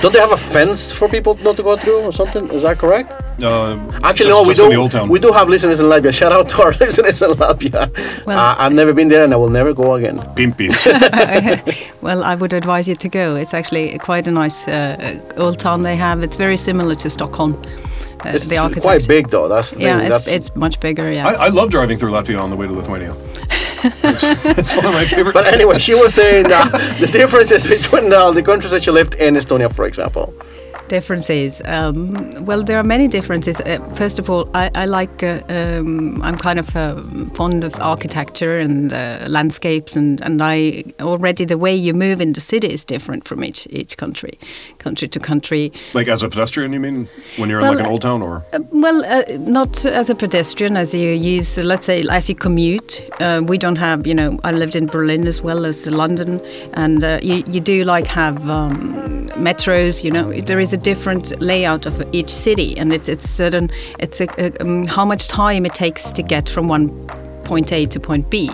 don't 0.00 0.12
they 0.12 0.20
have 0.20 0.30
a 0.30 0.36
fence 0.36 0.92
for 0.92 1.08
people 1.08 1.34
not 1.42 1.56
to 1.56 1.64
go 1.64 1.76
through 1.76 2.02
or 2.02 2.12
something? 2.12 2.48
Is 2.52 2.62
that 2.62 2.78
correct? 2.78 3.10
Uh, 3.42 3.74
Actually, 4.04 4.16
just- 4.16 4.28
no, 4.28 4.42
we 4.44 4.54
just 4.54 4.70
in 4.72 4.80
the 4.80 4.88
do. 5.06 5.10
We 5.10 5.18
do 5.18 5.32
have 5.32 5.48
listeners 5.48 5.80
in 5.80 5.86
Latvia. 5.86 6.12
Shout 6.14 6.30
out 6.32 6.48
to 6.50 6.62
our 6.62 6.70
listeners 6.84 7.20
in 7.20 7.30
Latvia. 7.30 7.90
Well- 8.26 8.38
uh, 8.38 8.54
I've 8.60 8.72
never 8.72 8.92
been 8.94 9.08
there, 9.08 9.24
and 9.24 9.32
I 9.34 9.36
will 9.36 9.50
never 9.50 9.74
go 9.74 9.94
again. 9.94 10.18
Pimpies. 10.36 10.76
Well, 12.00 12.22
I 12.22 12.36
would 12.36 12.52
advise 12.52 12.88
you 12.88 12.94
to 12.94 13.08
go. 13.08 13.34
It's 13.34 13.52
actually 13.54 13.98
quite 13.98 14.28
a 14.28 14.30
nice 14.30 14.68
uh, 14.68 15.20
old 15.36 15.58
town 15.58 15.82
they 15.82 15.96
have. 15.96 16.22
It's 16.22 16.36
very 16.36 16.56
similar 16.56 16.94
to 16.94 17.10
Stockholm. 17.10 17.60
Uh, 18.24 18.30
It's 18.34 18.48
the 18.48 18.56
architecture. 18.58 18.88
quite 18.88 19.06
big, 19.08 19.28
though. 19.28 19.48
That's 19.48 19.72
the 19.72 19.82
Yeah, 19.82 19.98
thing. 19.98 20.12
it's, 20.12 20.24
That's, 20.24 20.26
it's 20.48 20.56
much 20.56 20.80
bigger. 20.80 21.12
Yeah, 21.12 21.28
I, 21.28 21.46
I 21.46 21.48
love 21.48 21.70
driving 21.70 21.98
through 21.98 22.12
Latvia 22.12 22.40
on 22.42 22.50
the 22.50 22.56
way 22.56 22.66
to 22.66 22.72
Lithuania. 22.72 23.14
It's, 24.02 24.24
it's 24.58 24.74
one 24.76 24.86
of 24.86 24.94
my 24.94 25.06
favorite. 25.06 25.32
but 25.34 25.46
anyway, 25.46 25.78
she 25.78 25.94
was 25.94 26.12
saying 26.14 26.46
uh, 26.50 26.64
the 27.00 27.06
differences 27.06 27.68
between 27.68 28.12
uh, 28.12 28.30
the 28.32 28.42
countries 28.42 28.70
that 28.72 28.82
she 28.82 28.90
lived 28.90 29.14
in 29.14 29.34
Estonia, 29.36 29.68
for 29.72 29.86
example. 29.86 30.32
differences. 30.88 31.62
Um, 31.64 32.06
well, 32.44 32.62
there 32.64 32.78
are 32.78 32.84
many 32.84 33.08
differences. 33.08 33.60
Uh, 33.60 33.78
first 33.94 34.18
of 34.18 34.30
all, 34.30 34.48
I, 34.54 34.70
I 34.74 34.86
like. 34.86 35.22
Uh, 35.22 35.40
um, 35.48 36.22
I'm 36.22 36.36
kind 36.36 36.58
of 36.58 36.74
uh, 36.76 37.02
fond 37.34 37.64
of 37.64 37.74
architecture 37.80 38.58
and 38.58 38.92
uh, 38.92 39.26
landscapes, 39.28 39.96
and, 39.96 40.20
and 40.22 40.40
I 40.42 40.84
already 41.00 41.44
the 41.44 41.58
way 41.58 41.74
you 41.74 41.92
move 41.94 42.20
in 42.20 42.32
the 42.32 42.40
city 42.40 42.68
is 42.72 42.84
different 42.84 43.28
from 43.28 43.42
each 43.44 43.66
each 43.70 43.96
country, 43.96 44.38
country 44.86 45.08
to 45.08 45.20
country. 45.30 45.64
Like 45.98 46.08
as 46.14 46.22
a 46.22 46.28
pedestrian, 46.28 46.72
you 46.72 46.80
mean 46.86 47.08
when 47.38 47.50
you're 47.50 47.60
Well, 47.60 47.72
in 47.72 47.78
like 47.78 47.86
an 47.86 47.92
old 47.92 48.02
town, 48.02 48.22
or 48.22 48.34
Uh, 48.52 48.60
well, 48.84 48.98
uh, 49.04 49.24
not 49.58 49.84
as 50.00 50.10
a 50.10 50.14
pedestrian, 50.14 50.76
as 50.76 50.94
you 50.94 51.10
use, 51.36 51.50
let's 51.72 51.86
say, 51.86 52.04
as 52.18 52.28
you 52.28 52.36
commute. 52.46 52.92
Uh, 53.20 53.40
we 53.52 53.56
don't 53.58 53.80
have, 53.88 54.06
you 54.06 54.14
know, 54.14 54.38
I 54.48 54.52
lived 54.52 54.76
in 54.76 54.86
Berlin 54.86 55.26
as 55.26 55.42
well 55.42 55.66
as 55.66 55.86
London, 56.02 56.40
and 56.74 57.02
uh, 57.02 57.18
you, 57.28 57.36
you 57.54 57.60
do 57.60 57.76
like 57.94 58.06
have 58.06 58.36
um, 58.48 58.78
metros. 59.48 60.04
You 60.04 60.12
know, 60.16 60.26
there 60.48 60.60
is 60.60 60.72
a 60.72 60.80
different 60.90 61.40
layout 61.40 61.86
of 61.86 61.94
each 62.12 62.30
city, 62.30 62.78
and 62.80 62.92
it's 62.92 63.08
it's 63.08 63.28
certain. 63.28 63.70
It's 63.98 64.20
a, 64.20 64.26
a, 64.38 64.46
um, 64.62 64.86
how 64.86 65.04
much 65.04 65.28
time 65.28 65.66
it 65.66 65.74
takes 65.74 66.12
to 66.12 66.22
get 66.22 66.48
from 66.48 66.68
one 66.68 66.88
point 67.46 67.72
A 67.72 67.86
to 67.86 68.00
point 68.00 68.30
B. 68.30 68.50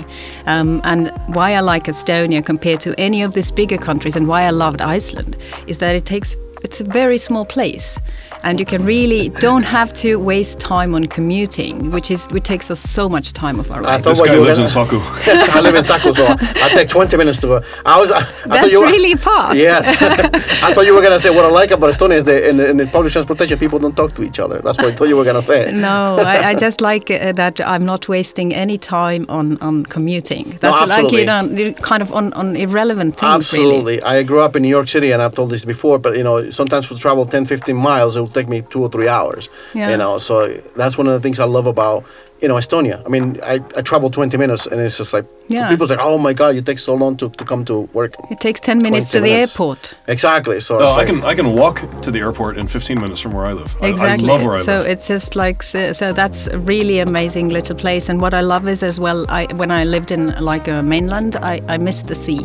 Um, 0.47 0.81
and 0.85 1.11
why 1.29 1.55
I 1.55 1.61
like 1.61 1.85
Estonia 1.85 2.45
compared 2.45 2.81
to 2.81 2.95
any 2.99 3.23
of 3.23 3.35
these 3.35 3.51
bigger 3.51 3.79
countries 3.79 4.17
and 4.17 4.29
why 4.29 4.43
I 4.43 4.51
loved 4.51 4.81
Iceland 4.81 5.37
is 5.67 5.79
that 5.79 5.97
it 5.97 6.05
takes 6.05 6.37
it's 6.65 6.81
a 6.81 6.85
very 6.85 7.19
small 7.19 7.45
place 7.45 7.99
and 8.45 8.59
you 8.61 8.67
can 8.67 8.85
really 8.85 9.29
don't 9.29 9.63
have 9.63 9.93
to 9.95 10.17
waste 10.17 10.61
time 10.61 10.95
on 10.95 11.07
commuting, 11.07 11.91
which 11.91 12.11
is 12.11 12.27
which 12.29 12.45
takes 12.45 12.71
us 12.71 12.81
so 12.81 13.09
much 13.09 13.33
time 13.33 13.59
of 13.61 13.71
our 13.71 13.79
I 13.79 13.83
life. 13.83 14.05
thought 14.05 14.11
this 14.11 14.21
guy 14.21 14.35
you 14.35 14.41
were 14.41 14.47
lives 14.47 14.59
in 14.59 14.67
gonna- 14.67 14.89
Saku. 14.91 14.99
I 15.59 15.61
live 15.61 15.75
in 15.75 15.85
Saku, 15.85 16.13
so 16.15 16.27
I 16.27 16.69
take 16.75 16.89
20 16.89 17.17
minutes 17.17 17.41
to 17.43 17.47
go. 17.47 17.63
I 17.85 17.99
was. 18.01 18.11
I, 18.11 18.19
I 18.19 18.23
thought 18.23 18.49
That's 18.49 18.73
you 18.73 18.81
were, 18.81 18.87
really 18.87 19.15
fast. 19.17 19.59
Yes, 19.59 20.03
I 20.63 20.73
thought 20.75 20.87
you 20.87 20.95
were 20.95 21.03
gonna 21.03 21.21
say 21.21 21.31
what 21.31 21.45
I 21.45 21.49
like 21.49 21.71
about 21.71 21.95
Estonia 21.95 22.17
is 22.17 22.25
that 22.25 22.49
in, 22.49 22.61
in 22.61 22.77
the 22.77 22.87
public 22.87 23.13
transportation 23.13 23.59
people 23.59 23.79
don't 23.79 23.97
talk 23.97 24.15
to 24.15 24.23
each 24.23 24.39
other. 24.39 24.61
That's 24.61 24.79
what 24.79 24.87
I 24.89 24.93
thought 24.93 25.09
you 25.09 25.17
were 25.17 25.25
gonna 25.25 25.43
say. 25.43 25.71
No, 25.73 26.17
I, 26.19 26.51
I 26.51 26.55
just 26.55 26.81
like 26.81 27.11
uh, 27.11 27.33
that 27.33 27.61
I'm 27.61 27.85
not 27.85 28.09
wasting 28.09 28.55
any 28.55 28.79
time 28.79 29.27
on, 29.29 29.59
on 29.59 29.85
commuting. 29.85 30.57
That's 30.61 30.81
like 30.89 30.91
absolutely. 30.91 31.21
you 31.21 31.27
know, 31.27 31.73
kind 31.75 32.03
of 32.03 32.13
on, 32.13 32.33
on 32.35 32.57
irrelevant 32.57 33.17
things. 33.17 33.53
Really. 33.53 33.97
Absolutely. 33.97 34.03
I 34.03 34.23
grew 34.23 34.41
up 34.41 34.57
in 34.57 34.63
New 34.63 34.69
York 34.69 34.89
City, 34.89 35.13
and 35.13 35.23
I've 35.23 35.35
told 35.35 35.51
this 35.51 35.65
before, 35.65 35.99
but 35.99 36.17
you 36.17 36.25
know, 36.25 36.51
sometimes 36.51 36.89
to 36.89 36.97
travel 36.97 37.25
10, 37.27 37.45
15 37.45 37.77
miles, 37.77 38.17
it 38.17 38.21
will 38.21 38.29
take 38.33 38.49
me 38.49 38.63
two 38.63 38.83
or 38.83 38.89
three 38.89 39.09
hours. 39.09 39.49
Yeah. 39.75 39.91
You 39.91 39.97
know, 39.97 40.19
so 40.19 40.49
that's 40.77 40.97
one 40.99 41.07
of 41.07 41.13
the 41.13 41.21
things 41.21 41.39
I 41.39 41.45
love 41.45 41.67
about 41.67 42.05
you 42.43 42.49
know 42.49 42.57
Estonia. 42.57 43.03
I 43.07 43.09
mean, 43.09 43.39
I, 43.43 43.55
I 43.77 43.83
travel 43.83 44.11
20 44.11 44.37
minutes, 44.37 44.67
and 44.67 44.81
it's 44.81 44.99
just 44.99 45.13
like 45.13 45.25
Yeah. 45.49 45.69
people's 45.71 45.91
like, 45.91 46.01
oh 46.03 46.19
my 46.19 46.33
god, 46.33 46.55
you 46.57 46.63
take 46.63 46.79
so 46.79 46.95
long 46.95 47.17
to, 47.19 47.29
to 47.31 47.45
come 47.45 47.65
to 47.67 47.75
work. 47.95 48.15
It 48.31 48.41
takes 48.41 48.61
10 48.61 48.79
minutes 48.79 49.11
20 49.11 49.13
to 49.13 49.21
the 49.21 49.35
minutes. 49.35 49.53
airport. 49.53 49.95
Exactly. 50.09 50.61
So 50.61 50.79
Oh, 50.79 50.85
I 50.85 50.97
like- 50.97 51.07
can 51.07 51.23
I 51.25 51.35
can 51.35 51.55
walk 51.55 51.77
to 52.03 52.11
the 52.11 52.19
airport 52.21 52.57
in 52.59 52.67
15 52.67 53.01
minutes 53.01 53.21
from 53.23 53.33
where 53.33 53.47
I 53.47 53.53
live. 53.55 53.75
Exactly. 53.81 54.29
I, 54.29 54.33
love 54.33 54.45
where 54.45 54.57
I 54.59 54.63
so 54.63 54.77
live. 54.79 54.87
it's 54.93 55.07
just 55.09 55.37
like 55.37 55.63
so, 55.63 55.93
so 55.93 56.13
that's 56.13 56.49
a 56.49 56.59
really 56.59 56.99
amazing 57.01 57.49
little 57.51 57.77
place. 57.77 58.09
And 58.11 58.21
what 58.21 58.35
I 58.35 58.41
love 58.43 58.69
is 58.69 58.83
as 58.83 58.99
well. 58.99 59.25
I 59.29 59.47
when 59.57 59.71
I 59.71 59.85
lived 59.85 60.11
in 60.11 60.35
like 60.41 60.69
a 60.69 60.83
mainland, 60.83 61.37
I, 61.37 61.61
I 61.75 61.79
missed 61.79 62.07
the 62.09 62.15
sea. 62.15 62.41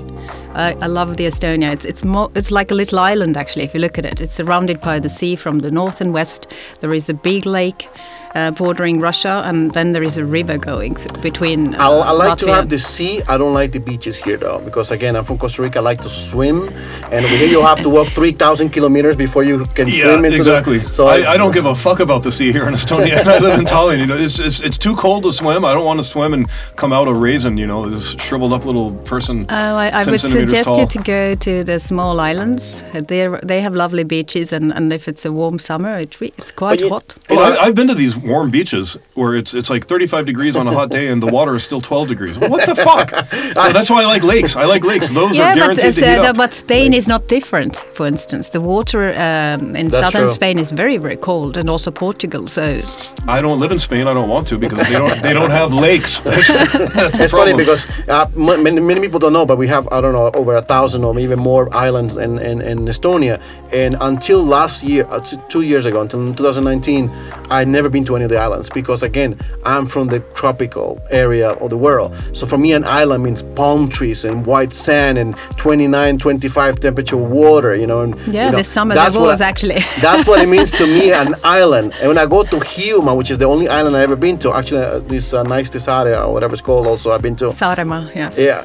I, 0.54 0.74
I 0.82 0.88
love 0.88 1.18
the 1.18 1.26
Estonia. 1.28 1.72
It's 1.74 1.86
it's 1.86 2.04
more 2.06 2.30
it's 2.36 2.52
like 2.52 2.72
a 2.72 2.76
little 2.76 3.00
island 3.00 3.38
actually. 3.38 3.66
If 3.66 3.74
you 3.74 3.80
look 3.82 3.98
at 3.98 4.06
it, 4.06 4.22
it's 4.22 4.34
surrounded 4.34 4.80
by 4.82 5.00
the 5.00 5.10
sea 5.10 5.36
from 5.36 5.60
the 5.60 5.72
north 5.72 6.02
and 6.02 6.14
west. 6.14 6.54
There 6.82 6.94
is 6.96 7.10
a 7.10 7.14
big 7.14 7.46
lake. 7.46 7.90
Uh, 8.38 8.52
bordering 8.52 9.00
Russia, 9.00 9.42
and 9.46 9.72
then 9.72 9.94
there 9.94 10.04
is 10.04 10.16
a 10.20 10.24
river 10.24 10.60
going 10.60 10.94
th- 10.94 11.22
between. 11.24 11.74
Uh, 11.74 11.90
I, 11.90 12.10
I 12.10 12.12
like 12.12 12.38
to 12.46 12.54
have 12.54 12.70
the 12.70 12.78
sea. 12.78 13.24
I 13.28 13.36
don't 13.36 13.56
like 13.56 13.72
the 13.72 13.80
beaches 13.80 14.24
here 14.24 14.38
though, 14.38 14.60
because 14.60 14.92
again, 14.92 15.16
I'm 15.16 15.24
from 15.24 15.40
Costa 15.40 15.64
Rica. 15.64 15.80
I 15.80 15.82
like 15.82 16.02
to 16.02 16.10
swim, 16.10 16.70
and 17.12 17.26
over 17.26 17.36
here 17.36 17.48
you 17.48 17.62
have 17.66 17.82
to 17.82 17.90
walk 17.90 18.10
three 18.10 18.32
thousand 18.32 18.70
kilometers 18.70 19.16
before 19.16 19.44
you 19.44 19.66
can 19.78 19.88
yeah, 19.88 20.04
swim 20.04 20.26
into 20.26 20.38
exactly. 20.38 20.78
the. 20.78 20.94
So 20.94 21.08
I, 21.08 21.34
I 21.34 21.36
don't 21.38 21.52
give 21.52 21.66
a 21.66 21.74
fuck 21.74 22.00
about 22.00 22.22
the 22.22 22.32
sea 22.32 22.52
here 22.52 22.68
in 22.68 22.76
Estonia. 22.76 23.18
I 23.26 23.40
live 23.40 23.58
in 23.58 23.66
Tallinn. 23.66 23.98
You 23.98 24.06
know, 24.06 24.16
it's, 24.16 24.38
it's 24.38 24.60
it's 24.62 24.78
too 24.78 24.96
cold 24.96 25.24
to 25.24 25.32
swim. 25.32 25.66
I 25.66 25.74
don't 25.74 25.86
want 25.86 26.00
to 26.00 26.06
swim 26.06 26.36
and 26.36 26.48
come 26.76 26.94
out 26.94 27.08
a 27.08 27.16
raisin. 27.16 27.58
You 27.58 27.66
know, 27.66 27.90
this 27.90 28.16
shriveled 28.20 28.54
up 28.54 28.66
little 28.66 28.92
person. 29.14 29.48
Oh, 29.50 29.76
I, 29.86 29.88
I 29.90 30.06
would 30.06 30.20
suggest 30.20 30.70
tall. 30.70 30.80
you 30.80 30.86
to 30.86 31.00
go 31.00 31.34
to 31.34 31.64
the 31.64 31.80
small 31.80 32.20
islands. 32.20 32.84
They 32.94 33.28
they 33.42 33.62
have 33.62 33.74
lovely 33.74 34.04
beaches, 34.04 34.54
and, 34.54 34.72
and 34.78 34.94
if 34.94 35.08
it's 35.08 35.26
a 35.26 35.32
warm 35.32 35.58
summer, 35.58 35.98
it, 35.98 36.22
it's 36.22 36.52
quite 36.52 36.82
you- 36.82 36.90
hot. 36.90 37.18
Oh, 37.32 37.40
I, 37.40 37.66
I've 37.66 37.74
been 37.74 37.88
to 37.88 37.96
these 37.96 38.16
warm 38.28 38.50
beaches 38.52 38.98
where 39.16 39.36
it's 39.36 39.54
it's 39.54 39.70
like 39.70 39.86
35 39.86 40.26
degrees 40.26 40.56
on 40.56 40.68
a 40.68 40.72
hot 40.72 40.90
day 40.90 41.08
and 41.08 41.22
the 41.22 41.28
water 41.28 41.56
is 41.56 41.64
still 41.64 41.82
12 41.82 42.08
degrees. 42.08 42.38
What 42.38 42.66
the 42.66 42.76
fuck? 42.76 43.08
So 43.58 43.74
that's 43.74 43.90
why 43.90 44.04
I 44.04 44.06
like 44.06 44.24
lakes. 44.24 44.56
I 44.56 44.66
like 44.66 44.84
lakes. 44.84 45.10
Those 45.12 45.40
are 45.40 45.42
yeah, 45.42 45.54
but, 45.54 45.60
guaranteed 45.60 45.86
uh, 45.86 45.92
to 45.92 46.06
heat 46.12 46.24
so- 46.24 46.30
up. 46.30 46.38
but 46.38 46.54
Spain 46.54 46.94
is 46.94 47.08
not 47.08 47.28
different. 47.28 47.76
For 47.94 48.06
instance, 48.06 48.50
the 48.50 48.62
water 48.62 49.10
um, 49.10 49.76
in 49.76 49.88
That's 49.88 50.00
southern 50.00 50.28
true. 50.28 50.30
Spain 50.30 50.60
is 50.60 50.72
very 50.72 50.98
very 50.98 51.18
cold, 51.18 51.58
and 51.58 51.70
also 51.70 51.92
Portugal. 51.92 52.48
So 52.48 52.82
I 53.28 53.42
don't 53.42 53.60
live 53.60 53.72
in 53.72 53.80
Spain. 53.80 54.08
I 54.08 54.14
don't 54.14 54.30
want 54.30 54.48
to 54.50 54.58
because 54.58 54.82
they 54.88 54.94
don't 54.94 55.22
they 55.24 55.34
don't 55.34 55.52
have 55.52 55.74
lakes. 55.74 56.20
That's 56.22 56.48
the 56.48 57.24
It's 57.24 57.34
funny 57.34 57.54
because 57.54 57.88
uh, 58.08 58.30
many, 58.36 58.80
many 58.80 59.02
people 59.02 59.20
don't 59.20 59.34
know, 59.34 59.46
but 59.46 59.58
we 59.58 59.68
have 59.68 59.88
I 59.92 60.02
don't 60.02 60.14
know 60.14 60.32
over 60.40 60.56
a 60.56 60.62
thousand 60.62 61.04
or 61.04 61.18
even 61.20 61.40
more 61.40 61.74
islands 61.74 62.16
in, 62.16 62.40
in, 62.40 62.62
in 62.62 62.80
Estonia. 62.86 63.42
And 63.74 63.96
until 64.02 64.44
last 64.44 64.84
year, 64.84 65.06
uh, 65.10 65.20
two 65.50 65.62
years 65.62 65.86
ago, 65.86 66.02
until 66.02 66.34
2019, 66.34 67.10
I'd 67.50 67.68
never 67.68 67.90
been 67.90 68.06
to 68.06 68.16
any 68.18 68.26
of 68.26 68.30
the 68.30 68.38
islands 68.38 68.70
because 68.70 69.02
again, 69.04 69.40
I'm 69.66 69.88
from 69.88 70.08
the 70.08 70.20
tropical 70.36 71.00
area 71.10 71.50
of 71.64 71.70
the 71.70 71.78
world. 71.78 72.14
So 72.34 72.46
for 72.46 72.58
me, 72.58 72.74
an 72.74 72.84
island 72.84 73.24
means 73.24 73.42
palm 73.44 73.88
trees 73.90 74.26
and 74.26 74.46
white 74.46 74.74
sand 74.74 75.18
and 75.18 75.36
29, 75.58 76.18
25 76.18 76.80
temperature 76.80 77.18
water. 77.18 77.76
You 77.76 77.88
know, 77.88 78.02
and 78.02 78.16
Yeah, 78.28 78.46
you 78.46 78.52
know, 78.52 78.58
this 78.58 78.68
summer 78.68 78.94
that's 78.96 79.16
what 79.16 79.24
was 79.26 79.42
I- 79.42 79.48
actually. 79.50 79.80
that's 80.02 80.28
what 80.28 80.42
it 80.42 80.50
means 80.50 80.72
to 80.74 80.86
me, 80.86 81.12
an 81.14 81.36
island. 81.44 81.94
And 82.00 82.10
when 82.10 82.18
I 82.18 82.26
go 82.26 82.44
to 82.44 82.58
Hiiumaa, 82.58 83.16
which 83.18 83.32
is 83.32 83.38
the 83.38 83.46
only 83.46 83.68
island 83.70 83.96
I've 83.96 84.04
ever 84.04 84.16
been 84.16 84.38
to, 84.40 84.54
actually, 84.54 84.82
uh, 84.84 85.00
this 85.00 85.34
uh, 85.34 85.44
nice 85.44 85.70
Tisarea 85.70 86.26
or 86.26 86.34
whatever 86.34 86.54
it's 86.54 86.62
called, 86.62 86.88
also 86.88 87.12
I've 87.12 87.22
been 87.22 87.36
to. 87.38 87.46
Saaremaa, 87.46 88.14
yes. 88.16 88.40
Yeah, 88.40 88.64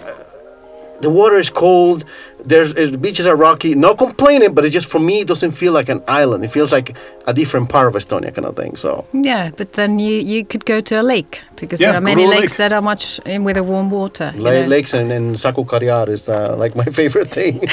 the 1.00 1.10
water 1.10 1.36
is 1.36 1.50
cold. 1.50 2.04
There's 2.44 2.74
the 2.74 2.98
beaches 2.98 3.26
are 3.26 3.36
rocky. 3.36 3.74
No 3.74 3.94
complaining, 3.94 4.52
but 4.54 4.64
it 4.64 4.70
just 4.70 4.88
for 4.90 4.98
me 5.00 5.20
it 5.20 5.28
doesn't 5.28 5.52
feel 5.52 5.72
like 5.72 5.88
an 5.88 6.02
island. 6.08 6.44
It 6.44 6.50
feels 6.50 6.72
like 6.72 6.96
a 7.26 7.32
different 7.32 7.68
part 7.68 7.86
of 7.88 7.94
Estonia, 7.94 8.34
kind 8.34 8.46
of 8.46 8.56
thing. 8.56 8.76
So 8.76 9.06
Yeah, 9.12 9.50
but 9.56 9.72
then 9.74 9.98
you, 9.98 10.16
you 10.32 10.44
could 10.44 10.64
go 10.64 10.80
to 10.80 11.00
a 11.00 11.02
lake 11.02 11.40
because 11.56 11.80
Yeah, 11.80 11.88
there 11.92 11.98
are 11.98 12.00
many 12.00 12.26
lakes 12.26 12.52
lake. 12.52 12.56
that 12.58 12.72
are 12.72 12.82
much 12.82 13.20
in 13.26 13.44
with 13.44 13.56
a 13.56 13.62
warm 13.62 13.90
water. 13.90 14.32
you 14.34 14.42
La- 14.42 14.50
know. 14.50 14.66
lakes 14.66 14.92
and, 14.94 15.12
and 15.12 15.38
Saku 15.38 15.64
Karjäär 15.64 16.08
is 16.08 16.28
uh, 16.28 16.56
like 16.58 16.74
my 16.74 16.84
favorite 17.00 17.30
thing. 17.30 17.60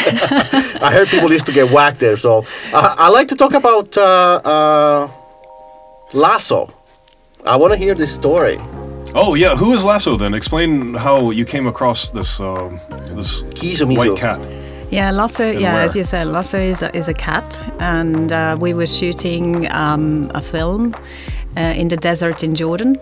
I 0.82 0.91
heard 0.93 1.08
people 1.08 1.32
used 1.32 1.45
to 1.47 1.51
get 1.53 1.71
whacked 1.71 1.99
there. 1.99 2.17
So 2.17 2.45
uh, 2.73 2.95
I 2.97 3.10
like 3.10 3.27
to 3.29 3.36
talk 3.36 3.53
about 3.53 3.97
uh, 3.97 4.41
uh, 4.45 5.08
Lasso. 6.13 6.73
I 7.45 7.55
want 7.55 7.73
to 7.73 7.79
hear 7.79 7.95
this 7.95 8.13
story. 8.13 8.58
Oh 9.15 9.34
yeah, 9.34 9.55
who 9.55 9.73
is 9.73 9.84
Lasso 9.84 10.17
then? 10.17 10.34
Explain 10.36 10.93
how 10.93 11.32
you 11.32 11.43
came 11.45 11.65
across 11.67 12.12
this 12.12 12.39
um, 12.39 12.79
this 13.15 13.41
Kizumizu. 13.58 13.97
white 13.97 14.17
cat. 14.17 14.39
Yeah, 14.91 15.12
Lasso. 15.12 15.52
Yeah, 15.52 15.73
where? 15.73 15.84
as 15.84 15.95
you 15.95 16.04
said, 16.04 16.28
Lasso 16.28 16.60
is 16.60 16.82
a, 16.82 16.95
is 16.95 17.08
a 17.08 17.13
cat, 17.13 17.63
and 17.80 18.32
uh, 18.32 18.58
we 18.60 18.73
were 18.73 18.88
shooting 18.88 19.71
um, 19.71 20.32
a 20.34 20.41
film 20.41 20.95
uh, 21.56 21.62
in 21.62 21.89
the 21.89 21.97
desert 21.97 22.43
in 22.43 22.56
Jordan. 22.56 22.97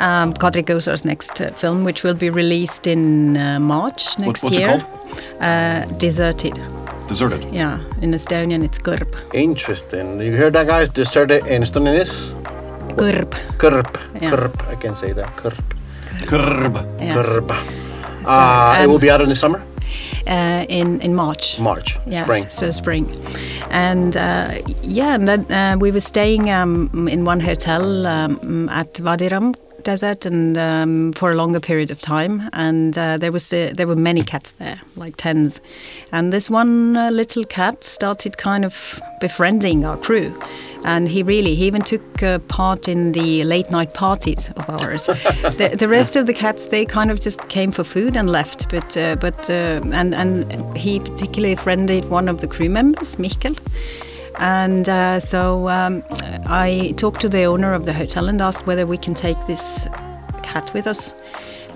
Um, 0.00 0.34
Kadri 0.34 0.62
Kõusaar's 0.62 1.04
next 1.04 1.40
uh, 1.40 1.50
film, 1.52 1.84
which 1.84 2.02
will 2.02 2.14
be 2.14 2.28
released 2.28 2.86
in 2.86 3.36
uh, 3.36 3.60
March 3.60 4.18
next 4.18 4.42
what's 4.42 4.56
it 4.56 4.60
year. 4.60 4.68
called? 4.68 4.84
Uh, 5.40 5.84
Deserted. 5.98 6.60
Deserted. 7.08 7.44
Yeah, 7.52 7.80
in 8.02 8.10
Estonian 8.12 8.64
it's 8.64 8.78
Kõrb. 8.78 9.14
Interesting. 9.32 10.20
You 10.20 10.32
hear 10.32 10.50
that, 10.50 10.66
guys? 10.66 10.90
Deserted 10.90 11.46
in 11.46 11.62
Estonian 11.62 11.98
is 12.00 12.32
Kõrb. 12.96 13.30
Körp. 13.58 13.96
Yeah. 14.20 14.30
Körp. 14.32 14.68
I 14.68 14.74
can 14.74 14.96
say 14.96 15.12
that. 15.12 15.36
Körp. 15.36 15.76
Krb. 16.26 17.00
Yes. 17.00 17.16
Körp. 17.16 17.50
Uh, 17.50 18.76
it 18.80 18.84
um, 18.84 18.90
will 18.90 18.98
be 18.98 19.10
out 19.10 19.20
in 19.20 19.28
the 19.28 19.34
summer, 19.34 19.62
Uh, 20.26 20.66
in 20.68 21.00
in 21.02 21.14
March. 21.14 21.58
March, 21.60 21.98
Yes, 22.06 22.24
spring. 22.24 22.46
so 22.50 22.70
spring, 22.72 23.06
and 23.70 24.16
uh, 24.16 24.58
yeah, 24.82 25.14
and 25.14 25.28
then 25.28 25.40
uh, 25.52 25.76
we 25.78 25.92
were 25.92 26.00
staying 26.00 26.50
um, 26.50 27.08
in 27.08 27.24
one 27.24 27.38
hotel 27.40 28.06
um, 28.06 28.68
at 28.68 29.00
Wadi 29.00 29.28
Rum 29.28 29.54
desert 29.86 30.26
and 30.26 30.58
um, 30.58 31.12
for 31.12 31.30
a 31.30 31.34
longer 31.34 31.60
period 31.60 31.90
of 31.90 32.00
time, 32.00 32.50
and 32.52 32.98
uh, 32.98 33.16
there 33.18 33.30
was 33.32 33.52
uh, 33.52 33.70
there 33.76 33.86
were 33.86 33.96
many 33.96 34.22
cats 34.22 34.52
there, 34.58 34.78
like 34.96 35.16
tens, 35.16 35.60
and 36.10 36.32
this 36.32 36.50
one 36.50 36.96
uh, 36.96 37.10
little 37.10 37.44
cat 37.44 37.84
started 37.84 38.36
kind 38.36 38.64
of 38.64 39.00
befriending 39.20 39.84
our 39.84 39.96
crew. 39.96 40.34
And 40.84 41.08
he 41.08 41.22
really, 41.22 41.54
he 41.54 41.66
even 41.66 41.82
took 41.82 42.22
uh, 42.22 42.38
part 42.40 42.88
in 42.88 43.12
the 43.12 43.44
late 43.44 43.70
night 43.70 43.94
parties 43.94 44.50
of 44.56 44.68
ours. 44.70 45.06
the, 45.06 45.74
the 45.76 45.88
rest 45.88 46.16
of 46.16 46.26
the 46.26 46.34
cats, 46.34 46.68
they 46.68 46.84
kind 46.84 47.10
of 47.10 47.20
just 47.20 47.48
came 47.48 47.72
for 47.72 47.84
food 47.84 48.16
and 48.16 48.30
left. 48.30 48.68
But 48.70 48.96
uh, 48.96 49.16
but 49.16 49.50
uh, 49.50 49.80
and 49.92 50.14
and 50.14 50.76
he 50.76 51.00
particularly 51.00 51.56
friended 51.56 52.04
one 52.06 52.28
of 52.28 52.40
the 52.40 52.46
crew 52.46 52.70
members, 52.70 53.18
Michael. 53.18 53.56
And 54.38 54.88
uh, 54.88 55.18
so 55.18 55.68
um, 55.68 56.04
I 56.46 56.94
talked 56.96 57.20
to 57.22 57.28
the 57.28 57.44
owner 57.44 57.72
of 57.72 57.86
the 57.86 57.92
hotel 57.92 58.28
and 58.28 58.40
asked 58.42 58.66
whether 58.66 58.86
we 58.86 58.98
can 58.98 59.14
take 59.14 59.38
this 59.46 59.88
cat 60.42 60.72
with 60.74 60.86
us 60.86 61.14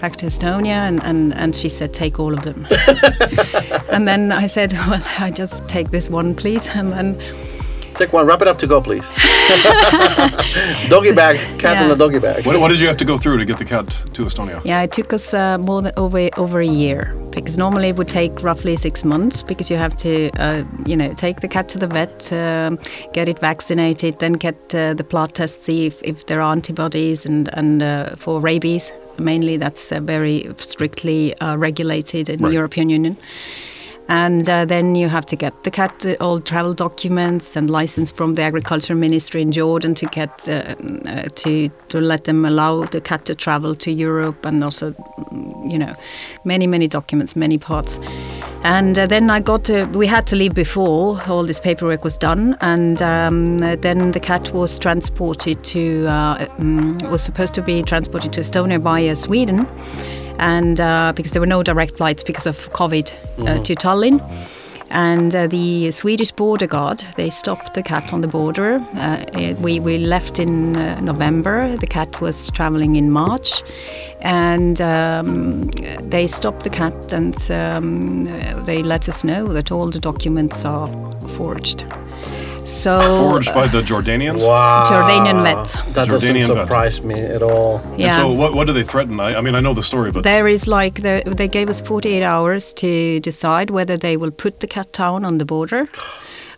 back 0.01 0.17
to 0.17 0.27
Estonia, 0.27 0.89
and, 0.89 1.03
and, 1.05 1.35
and 1.35 1.55
she 1.55 1.69
said, 1.69 1.93
take 1.93 2.19
all 2.19 2.33
of 2.33 2.43
them. 2.43 2.67
and 3.91 4.09
then 4.09 4.33
I 4.33 4.47
said, 4.47 4.73
well, 4.73 5.03
I 5.19 5.31
just 5.31 5.69
take 5.69 5.91
this 5.91 6.09
one, 6.09 6.35
please. 6.35 6.69
And 6.71 6.91
then 6.93 7.21
Take 8.01 8.15
one. 8.15 8.25
Wrap 8.27 8.41
it 8.41 8.49
up 8.49 8.59
to 8.61 8.67
go, 8.67 8.81
please. 8.81 9.07
doggy 10.89 11.13
bag. 11.13 11.37
Cat 11.59 11.83
in 11.83 11.89
the 11.89 11.95
a 11.95 11.99
doggy 11.99 12.19
bag. 12.19 12.47
What, 12.47 12.59
what 12.59 12.69
did 12.69 12.81
you 12.81 12.87
have 12.89 12.97
to 12.97 13.05
go 13.05 13.19
through 13.19 13.37
to 13.37 13.45
get 13.45 13.59
the 13.59 13.65
cat 13.67 13.89
to 14.15 14.23
Estonia? 14.23 14.65
Yeah, 14.65 14.81
it 14.81 14.91
took 14.91 15.13
us 15.13 15.35
uh, 15.35 15.59
more 15.59 15.83
than 15.83 15.93
over 15.99 16.31
over 16.39 16.61
a 16.61 16.67
year 16.67 17.15
because 17.31 17.59
normally 17.59 17.89
it 17.89 17.97
would 17.97 18.09
take 18.09 18.43
roughly 18.43 18.75
six 18.77 19.05
months 19.05 19.43
because 19.43 19.71
you 19.71 19.77
have 19.77 19.95
to, 19.99 20.31
uh, 20.39 20.65
you 20.87 20.97
know, 20.97 21.13
take 21.13 21.43
the 21.43 21.49
cat 21.49 21.69
to 21.69 21.79
the 21.79 21.87
vet, 21.87 22.33
um, 22.33 22.79
get 23.13 23.29
it 23.29 23.39
vaccinated, 23.39 24.19
then 24.19 24.33
get 24.33 24.75
uh, 24.75 24.95
the 24.95 25.05
blood 25.05 25.35
test, 25.35 25.65
see 25.65 25.85
if, 25.85 26.01
if 26.03 26.25
there 26.25 26.41
are 26.41 26.53
antibodies, 26.53 27.27
and 27.27 27.51
and 27.53 27.83
uh, 27.83 28.17
for 28.17 28.41
rabies 28.41 28.93
mainly 29.19 29.59
that's 29.59 29.93
uh, 29.93 30.01
very 30.01 30.49
strictly 30.57 31.39
uh, 31.41 31.55
regulated 31.57 32.31
in 32.31 32.41
Right. 32.41 32.49
the 32.49 32.55
European 32.55 32.89
Union. 32.89 33.19
And 34.11 34.49
uh, 34.49 34.64
then 34.64 34.96
you 34.96 35.09
have 35.09 35.25
to 35.27 35.37
get 35.37 35.62
the 35.62 35.70
cat 35.70 36.05
uh, 36.05 36.16
all 36.20 36.40
travel 36.40 36.75
documents 36.75 37.55
and 37.55 37.70
license 37.70 38.11
from 38.11 38.35
the 38.35 38.42
agriculture 38.42 38.96
ministry 38.96 39.40
in 39.40 39.53
Jordan 39.53 39.94
to 39.94 40.07
get 40.07 40.49
uh, 40.49 40.75
uh, 41.07 41.29
to 41.37 41.68
to 41.88 42.01
let 42.01 42.25
them 42.25 42.44
allow 42.44 42.87
the 42.87 43.01
cat 43.01 43.25
to 43.27 43.37
travel 43.37 43.77
to 43.77 43.92
Europe 43.92 44.44
and 44.44 44.64
also, 44.64 44.96
you 45.64 45.79
know, 45.79 45.94
many 46.44 46.66
many 46.66 46.88
documents, 46.88 47.37
many 47.37 47.57
parts. 47.57 48.01
And 48.64 48.99
uh, 48.99 49.07
then 49.07 49.31
I 49.31 49.38
got 49.38 49.64
to. 49.66 49.85
We 49.85 50.09
had 50.09 50.27
to 50.27 50.37
leave 50.37 50.55
before 50.55 51.23
all 51.29 51.44
this 51.44 51.61
paperwork 51.61 52.03
was 52.03 52.18
done, 52.18 52.57
and 52.61 53.01
um, 53.01 53.59
then 53.59 54.11
the 54.11 54.20
cat 54.20 54.53
was 54.53 54.77
transported 54.77 55.62
to 55.66 56.07
um, 56.09 56.99
was 57.11 57.23
supposed 57.23 57.55
to 57.55 57.62
be 57.62 57.85
transported 57.85 58.33
to 58.33 58.40
Estonia 58.40 58.81
via 58.81 59.14
Sweden 59.14 59.68
and 60.40 60.81
uh, 60.81 61.12
because 61.14 61.33
there 61.33 61.40
were 61.40 61.46
no 61.46 61.62
direct 61.62 61.96
flights 61.98 62.22
because 62.22 62.46
of 62.46 62.70
COVID 62.70 63.14
uh, 63.46 63.62
to 63.62 63.74
Tallinn. 63.74 64.20
And 64.92 65.33
uh, 65.37 65.46
the 65.46 65.92
Swedish 65.92 66.33
border 66.33 66.66
guard, 66.66 67.05
they 67.14 67.31
stopped 67.31 67.74
the 67.74 67.83
cat 67.83 68.12
on 68.12 68.22
the 68.22 68.26
border. 68.26 68.81
Uh, 68.94 69.55
we, 69.61 69.79
we 69.79 69.98
left 69.98 70.40
in 70.40 70.76
uh, 70.76 70.98
November. 71.00 71.76
The 71.76 71.87
cat 71.87 72.20
was 72.20 72.50
traveling 72.50 72.96
in 72.96 73.09
March. 73.09 73.62
And 74.20 74.81
um, 74.81 75.70
they 76.03 76.26
stopped 76.26 76.64
the 76.64 76.70
cat 76.70 77.12
and 77.12 77.50
um, 77.53 78.24
they 78.64 78.83
let 78.83 79.09
us 79.09 79.22
know 79.22 79.46
that 79.46 79.70
all 79.70 79.90
the 79.90 80.00
documents 80.00 80.64
are 80.64 80.88
forged. 81.37 81.85
So 82.64 83.01
Forged 83.31 83.53
by 83.55 83.66
the 83.66 83.83
Jordanians? 83.83 84.46
Wow. 84.46 84.85
Jordanian 84.87 85.42
vet. 85.42 85.94
That 85.94 86.09
Jordanian 86.09 86.40
doesn't 86.40 86.57
vet. 86.57 86.66
surprise 86.66 87.03
me 87.03 87.14
at 87.14 87.42
all. 87.42 87.81
yeah. 87.96 88.07
And 88.07 88.12
so 88.14 88.33
what, 88.33 88.55
what 88.55 88.66
do 88.66 88.73
they 88.73 88.83
threaten? 88.83 89.18
I, 89.18 89.37
I 89.37 89.40
mean, 89.40 89.55
I 89.55 89.61
know 89.61 89.75
the 89.75 89.83
story, 89.83 90.11
but 90.12 90.23
There 90.23 90.46
is 90.46 90.68
like 90.68 91.03
the, 91.03 91.23
they 91.27 91.49
gave 91.49 91.68
us 91.68 91.81
48 91.81 92.23
hours 92.23 92.73
to 92.75 93.20
decide 93.20 93.70
whether 93.70 93.96
they 93.96 94.16
will 94.16 94.31
put 94.31 94.61
the 94.61 94.66
cat 94.66 94.92
down 94.92 95.25
on 95.25 95.38
the 95.38 95.44
border, 95.44 95.88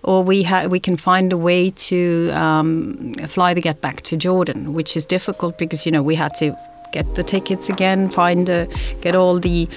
or 0.03 0.23
we 0.23 0.43
ha- 0.43 0.67
we 0.67 0.81
can 0.81 0.97
find 0.97 1.33
a 1.33 1.39
way 1.39 1.71
to 1.71 2.31
um, 2.33 3.15
fly 3.29 3.55
the 3.55 3.63
cat 3.63 3.81
back 3.81 4.03
to 4.03 4.17
Jordan, 4.17 4.75
which 4.75 4.97
is 4.97 5.07
difficult 5.07 5.57
because 5.59 5.87
you 5.87 5.93
know 5.93 6.03
we 6.03 6.17
had 6.17 6.35
to 6.35 6.55
get 6.93 7.15
the 7.15 7.23
tickets 7.23 7.71
again, 7.71 8.09
find 8.11 8.51
uh, 8.51 8.67
get 9.01 9.15
all 9.15 9.39
the. 9.39 9.69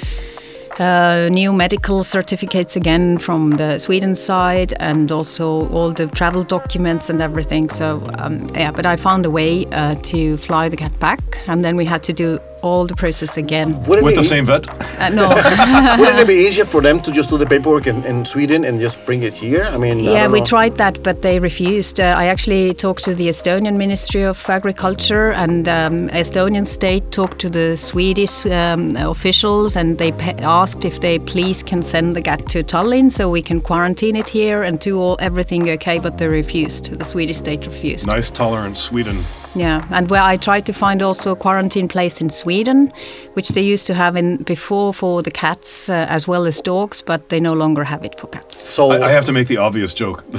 Uh, 0.79 1.29
new 1.31 1.53
medical 1.53 2.03
certificates 2.03 2.75
again 2.75 3.17
from 3.17 3.51
the 3.51 3.77
Sweden 3.77 4.13
side, 4.13 4.73
and 4.81 5.09
also 5.09 5.69
all 5.69 5.93
the 5.93 6.05
travel 6.07 6.43
documents 6.43 7.09
and 7.09 7.21
everything. 7.21 7.69
So 7.69 8.03
um, 8.17 8.45
yeah, 8.53 8.71
but 8.71 8.85
I 8.85 8.97
found 8.97 9.25
a 9.25 9.29
way 9.29 9.65
uh, 9.67 9.95
to 9.95 10.35
fly 10.35 10.67
the 10.67 10.75
cat 10.75 10.99
back, 10.99 11.21
and 11.47 11.63
then 11.63 11.77
we 11.77 11.85
had 11.85 12.03
to 12.03 12.13
do 12.13 12.39
all 12.65 12.87
the 12.87 12.95
process 12.95 13.37
again. 13.37 13.81
Would 13.83 13.99
it 13.99 14.03
with 14.03 14.13
be, 14.13 14.17
the 14.17 14.23
same 14.23 14.45
vet? 14.45 14.65
Uh, 14.95 15.09
no, 15.09 15.27
Wouldn't 15.99 16.19
it 16.19 16.27
be 16.27 16.33
easier 16.33 16.63
for 16.63 16.81
them 16.81 17.01
to 17.01 17.11
just 17.11 17.29
do 17.29 17.37
the 17.37 17.45
paperwork 17.45 17.85
in, 17.85 18.03
in 18.05 18.23
Sweden 18.23 18.63
and 18.63 18.79
just 18.79 19.03
bring 19.05 19.23
it 19.23 19.33
here? 19.33 19.65
I 19.65 19.77
mean, 19.77 19.99
yeah, 19.99 20.23
don't 20.23 20.31
we 20.31 20.41
tried 20.41 20.75
that, 20.77 21.03
but 21.03 21.21
they 21.21 21.37
refused. 21.39 21.99
Uh, 21.99 22.15
I 22.17 22.25
actually 22.27 22.73
talked 22.73 23.03
to 23.03 23.13
the 23.13 23.27
Estonian 23.27 23.75
Ministry 23.75 24.23
of 24.23 24.49
Agriculture, 24.49 25.33
and 25.33 25.67
um, 25.67 26.09
Estonian 26.09 26.65
state 26.65 27.11
talked 27.11 27.39
to 27.39 27.49
the 27.49 27.75
Swedish 27.75 28.45
um, 28.45 28.95
officials, 28.95 29.75
and 29.75 29.97
they 29.97 30.11
pe- 30.13 30.37
asked 30.43 30.85
if 30.85 31.01
they 31.01 31.19
please 31.19 31.61
can 31.61 31.81
send 31.81 32.15
the 32.15 32.21
cat 32.21 32.47
to 32.49 32.63
Tallinn 32.63 33.11
so 33.11 33.29
we 33.29 33.41
can 33.41 33.59
quarantine 33.59 34.15
it 34.15 34.29
here 34.29 34.63
and 34.63 34.79
do 34.79 34.97
all 34.97 35.17
everything 35.19 35.69
okay. 35.71 35.99
But 35.99 36.17
they 36.17 36.27
refused. 36.27 36.97
The 36.97 37.05
Swedish 37.05 37.37
state 37.37 37.65
refused. 37.65 38.07
Nice, 38.07 38.29
tolerant 38.29 38.77
Sweden. 38.77 39.17
Yeah, 39.55 39.85
and 39.91 40.09
where 40.09 40.21
I 40.21 40.35
tried 40.37 40.65
to 40.65 40.73
find 40.73 41.01
also 41.01 41.31
a 41.31 41.35
quarantine 41.35 41.87
place 41.87 42.19
in 42.21 42.29
Sweden, 42.29 42.91
which 43.35 43.49
they 43.49 43.61
used 43.61 43.87
to 43.87 43.93
have 43.93 44.17
in 44.17 44.37
before 44.43 44.93
for 44.93 45.23
the 45.23 45.31
cats 45.31 45.89
uh, 45.89 46.05
as 46.09 46.27
well 46.27 46.45
as 46.45 46.61
dogs, 46.61 47.01
but 47.01 47.29
they 47.29 47.39
no 47.39 47.53
longer 47.53 47.83
have 47.85 48.03
it 48.03 48.19
for 48.19 48.27
cats. 48.27 48.65
So 48.73 48.91
I, 48.91 49.07
I 49.07 49.11
have 49.11 49.23
to 49.25 49.31
make 49.31 49.47
the 49.47 49.57
obvious 49.57 49.93
joke. 49.93 50.23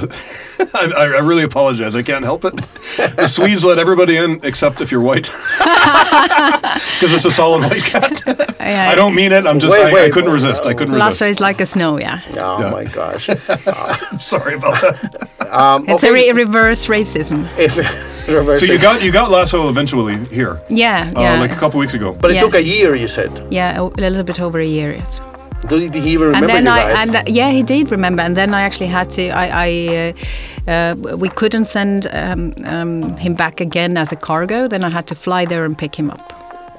I, 0.75 0.91
I 0.95 1.03
I 1.17 1.19
really 1.21 1.43
apologize. 1.43 1.95
I 1.95 2.03
can't 2.03 2.23
help 2.25 2.45
it. 2.45 2.55
The 3.17 3.27
Swedes 3.27 3.63
let 3.65 3.79
everybody 3.79 4.17
in 4.17 4.39
except 4.43 4.81
if 4.81 4.91
you're 4.91 5.01
white. 5.03 5.29
Because 6.99 7.13
it's 7.13 7.25
a 7.25 7.31
solid 7.31 7.61
white 7.69 7.83
cat. 7.83 8.21
I 8.59 8.95
don't 8.95 9.15
mean 9.15 9.31
it. 9.31 9.45
I'm 9.45 9.59
just, 9.59 9.75
Wait, 9.77 9.93
I, 9.93 10.05
I 10.05 10.09
couldn't 10.09 10.29
wait, 10.29 10.43
resist. 10.43 10.65
I 10.65 10.73
couldn't 10.73 10.97
Lasso 10.97 11.25
resist. 11.25 11.29
is 11.29 11.39
like 11.39 11.61
a 11.61 11.65
snow, 11.65 11.99
yeah. 11.99 12.21
Oh 12.37 12.59
Yeah. 12.61 12.71
my 12.71 12.83
gosh. 12.85 13.25
Sorry 14.19 14.55
about 14.55 14.81
that. 14.81 15.27
Um, 15.49 15.85
It's 15.87 16.03
okay, 16.03 16.29
a 16.29 16.33
re- 16.33 16.43
reverse 16.43 16.87
racism. 16.87 17.47
if, 17.57 17.77
So 18.27 18.65
you 18.65 18.77
got 18.79 19.01
you 19.01 19.11
got 19.11 19.31
Lasso 19.31 19.69
eventually 19.69 20.17
here, 20.25 20.59
Yeah, 20.69 21.09
uh, 21.15 21.21
yeah. 21.21 21.39
like 21.39 21.51
a 21.53 21.55
couple 21.55 21.79
weeks 21.79 21.93
ago. 21.93 22.13
but 22.13 22.29
it 22.31 22.35
yeah. 22.35 22.41
took 22.41 22.55
a 22.55 22.63
year, 22.63 22.93
you 22.95 23.07
said. 23.07 23.31
yeah, 23.49 23.79
a 23.79 23.83
little 23.83 24.23
bit 24.23 24.39
over 24.41 24.59
a 24.59 24.65
year, 24.65 24.91
yes. 24.93 25.21
Did 25.69 25.95
he 25.95 26.11
even 26.11 26.27
And 26.35 26.41
remember 26.41 26.47
then 26.53 26.63
you 26.65 26.71
I, 26.71 26.93
guys? 26.93 27.07
and 27.07 27.15
uh, 27.15 27.23
yeah, 27.25 27.49
he 27.51 27.63
did 27.63 27.89
remember. 27.89 28.21
And 28.21 28.35
then 28.35 28.53
I 28.53 28.61
actually 28.61 28.87
had 28.91 29.09
to. 29.11 29.29
I, 29.29 29.47
I 29.67 29.69
uh, 30.67 30.71
uh, 30.71 31.17
we 31.17 31.29
couldn't 31.29 31.65
send 31.67 32.07
um, 32.13 32.53
um, 32.65 33.17
him 33.17 33.33
back 33.33 33.59
again 33.61 33.97
as 33.97 34.11
a 34.11 34.15
cargo. 34.15 34.67
Then 34.67 34.83
I 34.83 34.89
had 34.89 35.07
to 35.07 35.15
fly 35.15 35.45
there 35.45 35.65
and 35.65 35.75
pick 35.77 35.95
him 35.95 36.11
up. 36.11 36.21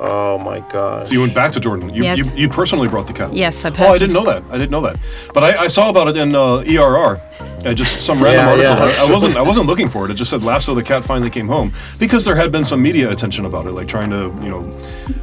oh 0.01 0.39
my 0.39 0.61
god. 0.73 1.09
So 1.09 1.15
you 1.15 1.21
went 1.21 1.35
back 1.35 1.51
to 1.53 1.61
Jordan. 1.61 1.89
You, 1.95 2.03
Yes. 2.05 2.19
you, 2.19 2.25
you 2.43 2.49
personally 2.49 2.89
brought 2.89 3.07
the 3.09 3.13
cat. 3.15 3.33
Yes, 3.33 3.65
I 3.65 3.71
Oh, 3.71 3.89
I 3.95 3.99
didn't 3.99 4.13
know 4.13 4.25
that. 4.27 4.43
I 4.53 4.59
didn't 4.59 4.71
know 4.71 4.83
that. 4.83 4.97
But 5.35 5.43
I, 5.43 5.65
I 5.65 5.69
saw 5.69 5.89
about 5.91 6.07
it 6.09 6.17
in 6.17 6.35
uh, 6.37 6.63
ERR. 6.75 7.21
Uh, 7.67 7.75
just 7.75 8.01
some 8.01 8.23
random 8.23 8.61
Yeah, 8.61 8.71
article. 8.71 8.89
yeah, 8.89 9.05
I, 9.05 9.09
I 9.09 9.13
wasn't. 9.13 9.37
I 9.37 9.43
wasn't 9.43 9.67
looking 9.67 9.89
for 9.89 10.05
it. 10.05 10.11
It 10.11 10.15
just 10.15 10.31
said 10.31 10.45
Lasso 10.45 10.75
the 10.75 10.83
cat 10.83 11.05
finally 11.05 11.29
came 11.31 11.49
home 11.49 11.73
because 11.99 12.25
there 12.25 12.37
had 12.37 12.53
been 12.53 12.65
some 12.65 12.81
media 12.81 13.11
attention 13.11 13.45
about 13.45 13.67
it, 13.67 13.73
like 13.73 13.89
trying 13.89 14.11
to, 14.11 14.33
you 14.43 14.49
know, 14.49 14.71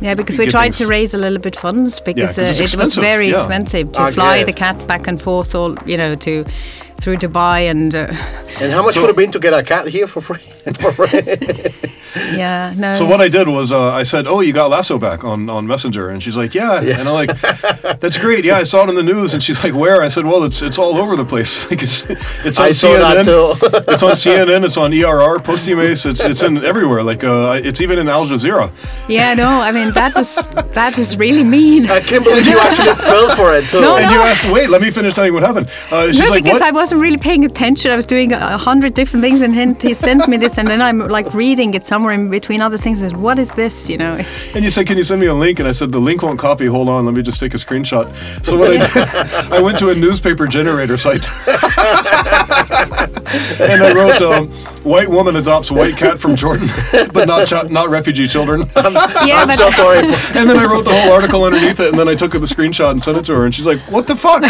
Yeah, 0.01 0.15
because 0.15 0.37
we 0.37 0.45
Get 0.45 0.51
tried 0.51 0.63
things- 0.65 0.77
to 0.79 0.87
raise 0.87 1.13
a 1.13 1.17
little 1.17 1.39
bit 1.39 1.55
funds 1.55 2.01
because 2.01 2.37
it's 2.37 2.59
uh, 2.59 2.63
it 2.63 2.75
was 2.77 2.95
very 2.95 3.29
yeah. 3.29 3.35
expensive 3.35 3.91
to 3.93 4.01
I 4.01 4.11
fly 4.11 4.37
get 4.39 4.45
the 4.47 4.53
cat 4.53 4.85
back 4.87 5.07
and 5.07 5.21
forth, 5.21 5.55
all 5.55 5.77
you 5.85 5.95
know, 5.97 6.15
to 6.15 6.43
through 7.01 7.17
Dubai 7.17 7.69
and 7.69 7.93
uh, 7.95 8.07
and 8.61 8.71
how 8.71 8.83
much 8.83 8.95
So- 8.95 9.01
would 9.01 9.09
it 9.09 9.15
been 9.17 9.31
to 9.31 9.39
get 9.39 9.53
a 9.53 9.63
cat 9.63 9.87
here 9.87 10.07
for 10.07 10.21
free? 10.21 10.41
for 10.79 10.91
free? 10.91 11.09
yeah, 12.37 12.73
no. 12.75 12.93
So 12.93 13.05
what 13.05 13.21
I 13.21 13.27
did 13.29 13.47
was 13.47 13.71
uh, 13.71 13.91
I 14.01 14.03
said, 14.03 14.25
"Oh, 14.27 14.39
you 14.39 14.53
got 14.53 14.69
Lasso 14.69 14.97
back 14.97 15.23
on, 15.23 15.49
on 15.49 15.67
Messenger," 15.67 16.09
and 16.09 16.23
she's 16.23 16.37
like, 16.37 16.55
"Yeah,", 16.55 16.79
and 16.81 17.07
I'm 17.09 17.13
like, 17.13 17.31
"That's 17.99 18.17
great, 18.17 18.45
yeah, 18.45 18.57
I 18.57 18.63
saw 18.63 18.83
it 18.85 18.89
in 18.89 18.95
the 18.95 19.03
news." 19.03 19.33
And 19.33 19.43
she's 19.43 19.63
like, 19.63 19.75
"Where?" 19.75 20.01
I 20.01 20.07
said, 20.07 20.25
"Well, 20.25 20.43
it's 20.43 20.61
it's 20.61 20.79
all 20.79 20.97
over 20.97 21.15
the 21.15 21.25
place. 21.25 21.51
like 21.69 21.83
it's 21.83 22.09
it's 22.47 22.59
on 22.59 22.65
I 22.67 22.71
saw 22.71 22.87
CNN, 22.87 22.99
that 23.15 23.25
too. 23.25 23.91
it's 23.91 24.03
on 24.03 24.11
CNN, 24.13 24.63
it's 24.65 24.77
on 24.77 24.93
ERR, 24.93 25.39
Postimees, 25.39 26.05
it's 26.09 26.23
it's 26.23 26.41
in 26.41 26.63
everywhere. 26.63 27.03
Like 27.03 27.23
uh, 27.23 27.59
it's 27.63 27.81
even 27.81 27.99
in 27.99 28.07
Al 28.09 28.25
Jazeera. 28.25 28.71
yeah, 29.09 29.33
no. 29.35 29.49
I 29.61 29.71
mean 29.71 29.91
that 29.93 30.15
was 30.15 30.35
that 30.73 30.97
was 30.97 31.17
really 31.17 31.43
mean. 31.43 31.89
I 31.91 31.99
can't 31.99 32.23
believe 32.23 32.47
you 32.47 32.57
actually 32.59 32.95
fell 32.95 33.35
for 33.35 33.53
it 33.53 33.65
too. 33.65 33.81
No, 33.81 33.97
And 33.97 34.05
no. 34.05 34.13
you 34.13 34.19
asked, 34.21 34.45
"Wait, 34.51 34.69
let 34.69 34.81
me 34.81 34.89
finish 34.89 35.13
telling 35.13 35.29
you 35.29 35.33
what 35.35 35.43
happened." 35.43 35.67
Uh, 35.91 36.07
she's 36.07 36.19
no, 36.19 36.29
like, 36.29 36.43
because 36.43 36.61
"What?" 36.61 36.73
I 36.85 36.87
wasn't 36.87 37.01
really 37.01 37.17
paying 37.17 37.43
attention. 37.45 37.89
I 37.89 37.95
was 37.95 38.05
doing 38.05 38.31
a 38.31 38.37
a 38.37 38.57
hundred 38.59 38.93
different 38.93 39.23
things, 39.23 39.41
and 39.41 39.55
then 39.57 39.73
he 39.73 39.95
sends 39.95 40.27
me 40.27 40.37
this, 40.37 40.59
and 40.59 40.67
then 40.67 40.83
I'm 40.83 40.99
like 40.99 41.33
reading 41.33 41.73
it 41.73 41.87
somewhere 41.87 42.13
in 42.13 42.29
between 42.29 42.61
other 42.61 42.77
things. 42.77 43.01
And 43.01 43.17
what 43.23 43.39
is 43.39 43.49
this? 43.53 43.89
You 43.89 43.97
know? 43.97 44.21
And 44.53 44.63
you 44.63 44.69
said, 44.69 44.85
"Can 44.85 44.95
you 44.99 45.03
send 45.03 45.19
me 45.19 45.25
a 45.25 45.33
link?" 45.33 45.57
And 45.57 45.67
I 45.67 45.71
said, 45.71 45.91
"The 45.91 45.99
link 45.99 46.21
won't 46.21 46.37
copy. 46.37 46.67
Hold 46.67 46.87
on, 46.87 47.03
let 47.03 47.15
me 47.15 47.23
just 47.23 47.39
take 47.39 47.55
a 47.55 47.57
screenshot." 47.57 48.05
So 48.45 48.55
what 48.55 48.69
I 48.69 48.77
did, 48.77 49.51
I 49.51 49.61
went 49.61 49.79
to 49.79 49.89
a 49.89 49.95
newspaper 49.95 50.45
generator 50.45 50.95
site, 50.95 51.25
and 53.59 53.81
I 53.83 53.91
wrote, 53.95 54.21
um, 54.21 54.49
"White 54.83 55.09
woman 55.09 55.37
adopts 55.37 55.71
white 55.71 55.97
cat 55.97 56.19
from 56.19 56.35
Jordan, 56.35 56.69
but 57.13 57.25
not 57.27 57.47
ch- 57.47 57.71
not 57.71 57.89
refugee 57.89 58.27
children." 58.27 58.69
Yeah, 59.25 59.41
I'm 59.41 59.47
but 59.47 59.57
so 59.57 59.71
sorry. 59.71 59.97
And 60.37 60.47
then 60.47 60.59
I 60.59 60.65
wrote 60.65 60.85
the 60.85 60.93
whole 60.93 61.13
article 61.13 61.45
underneath 61.45 61.79
it, 61.79 61.89
and 61.89 61.97
then 61.97 62.07
I 62.07 62.13
took 62.13 62.33
the 62.33 62.39
screenshot 62.55 62.91
and 62.91 63.01
sent 63.01 63.17
it 63.17 63.25
to 63.25 63.33
her, 63.33 63.45
and 63.45 63.55
she's 63.55 63.65
like, 63.65 63.79
"What 63.89 64.05
the 64.05 64.15
fuck?" 64.15 64.43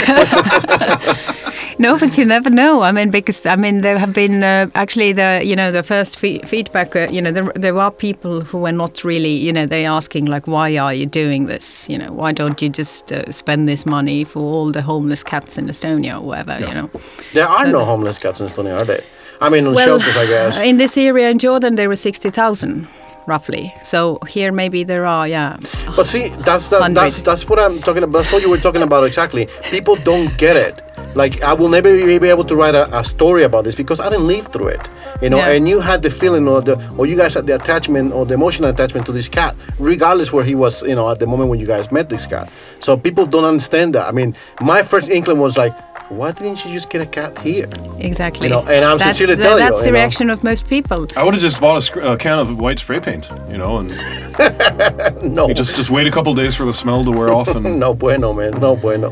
No, 1.77 1.97
but 1.99 2.17
you 2.17 2.25
never 2.25 2.49
know. 2.49 2.81
I 2.81 2.91
mean, 2.91 3.11
because 3.11 3.45
I 3.45 3.55
mean, 3.57 3.79
there 3.81 3.97
have 3.97 4.13
been 4.13 4.43
uh, 4.43 4.67
actually 4.75 5.11
the 5.13 5.41
you 5.43 5.55
know 5.55 5.71
the 5.71 5.83
first 5.83 6.17
fe- 6.17 6.39
feedback. 6.39 6.95
Uh, 6.95 7.07
you 7.11 7.21
know, 7.21 7.31
there 7.31 7.51
there 7.55 7.77
are 7.77 7.91
people 7.91 8.41
who 8.41 8.65
are 8.65 8.71
not 8.71 9.03
really 9.03 9.33
you 9.35 9.51
know 9.51 9.65
they 9.65 9.85
asking 9.85 10.25
like, 10.25 10.47
why 10.47 10.77
are 10.77 10.93
you 10.93 11.05
doing 11.05 11.47
this? 11.47 11.89
You 11.89 11.97
know, 11.97 12.11
why 12.13 12.31
don't 12.31 12.61
you 12.61 12.69
just 12.69 13.11
uh, 13.11 13.29
spend 13.31 13.67
this 13.67 13.85
money 13.85 14.23
for 14.23 14.39
all 14.39 14.71
the 14.71 14.81
homeless 14.83 15.23
cats 15.23 15.57
in 15.57 15.65
Estonia 15.67 16.15
or 16.15 16.21
whatever? 16.21 16.57
You 16.65 16.73
know. 16.73 16.89
there 17.33 17.47
are 17.47 17.65
So 17.65 17.71
no 17.71 17.79
the- 17.79 17.85
homeless 17.85 18.19
cats 18.19 18.39
in 18.39 18.47
Estonia, 18.47 18.79
are 18.79 18.85
they? 18.85 19.03
I 19.41 19.49
mean, 19.49 19.67
on 19.67 19.75
shelters, 19.75 20.15
I 20.15 20.25
guess. 20.27 20.61
In 20.61 20.77
this 20.77 20.97
area 20.97 21.29
in 21.29 21.39
Jordan, 21.39 21.75
there 21.75 21.89
were 21.89 21.97
sixty 21.97 22.29
thousand. 22.31 22.87
Roughly. 23.27 23.73
So 23.83 24.19
here 24.27 24.51
maybe 24.51 24.83
there 24.83 25.05
are 25.05 25.27
yeah. 25.27 25.57
But 25.95 26.05
see, 26.05 26.29
that's 26.45 26.71
Hundred. 26.71 26.95
that's 26.95 27.21
that's 27.21 27.47
what 27.49 27.59
I'm 27.59 27.79
talking 27.79 28.03
about. 28.03 28.19
That's 28.23 28.31
what 28.33 28.41
you 28.41 28.49
were 28.49 28.57
talking 28.57 28.81
about 28.81 29.03
exactly. 29.05 29.47
People 29.71 29.95
don't 29.97 30.35
get 30.37 30.55
it. 30.55 30.81
Like 31.15 31.41
I 31.43 31.53
will 31.53 31.69
never 31.69 31.91
be 31.95 32.19
be 32.19 32.29
able 32.29 32.43
to 32.45 32.55
write 32.55 32.75
a, 32.75 32.85
a 32.97 33.03
story 33.03 33.43
about 33.43 33.63
this 33.63 33.75
because 33.75 33.99
I 33.99 34.09
didn't 34.09 34.27
live 34.27 34.47
through 34.47 34.67
it. 34.69 34.81
You 35.21 35.29
know, 35.29 35.37
Yeah. 35.37 35.51
and 35.51 35.67
you 35.67 35.79
had 35.79 36.01
the 36.01 36.09
feeling 36.11 36.47
or 36.47 36.61
the 36.61 36.75
or 36.97 37.05
you 37.05 37.15
guys 37.15 37.33
had 37.33 37.47
the 37.47 37.55
attachment 37.55 38.11
or 38.13 38.25
the 38.25 38.33
emotional 38.33 38.69
attachment 38.69 39.05
to 39.07 39.11
this 39.13 39.29
cat, 39.29 39.55
regardless 39.79 40.31
where 40.33 40.43
he 40.43 40.55
was. 40.55 40.83
You 40.83 40.95
know, 40.95 41.09
at 41.09 41.19
the 41.19 41.27
moment 41.27 41.49
when 41.49 41.59
you 41.59 41.67
guys 41.67 41.91
met 41.91 42.09
this 42.09 42.25
cat. 42.25 42.49
So 42.81 42.97
people 42.97 43.25
don't 43.25 43.45
understand 43.45 43.95
that. 43.95 44.07
I 44.07 44.11
mean, 44.11 44.35
my 44.61 44.81
first 44.83 45.09
inkling 45.09 45.39
was 45.39 45.57
like, 45.57 45.73
why 46.09 46.31
didn't 46.31 46.63
you 46.65 46.71
just 46.71 46.89
get 46.89 47.01
a 47.01 47.05
cat 47.05 47.37
here? 47.39 47.67
Exactly. 47.99 48.47
You 48.47 48.53
know, 48.53 48.59
and 48.61 48.85
I'm 48.85 48.97
that's, 48.97 49.17
sincerely 49.17 49.33
uh, 49.33 49.37
telling 49.37 49.63
you, 49.63 49.69
That's 49.69 49.79
you 49.79 49.85
the 49.85 49.91
know. 49.91 49.97
reaction 49.99 50.29
of 50.29 50.43
most 50.43 50.67
people. 50.69 51.07
I 51.15 51.23
would 51.23 51.33
have 51.33 51.41
just 51.41 51.59
bought 51.59 51.77
a, 51.77 51.81
sc- 51.81 51.97
a 51.97 52.17
can 52.17 52.39
of 52.39 52.59
white 52.59 52.79
spray 52.79 52.99
paint, 52.99 53.29
you 53.49 53.57
know, 53.57 53.77
and 53.79 53.89
No, 55.35 55.51
just 55.53 55.75
just 55.75 55.89
wait 55.89 56.07
a 56.07 56.11
couple 56.11 56.33
days 56.35 56.55
for 56.55 56.65
the 56.65 56.73
smell 56.73 57.03
to 57.03 57.11
wear 57.11 57.29
off 57.33 57.55
and 57.55 57.79
no 57.79 57.93
bueno, 57.93 58.33
man, 58.33 58.59
no 58.59 58.75
bueno. 58.75 59.09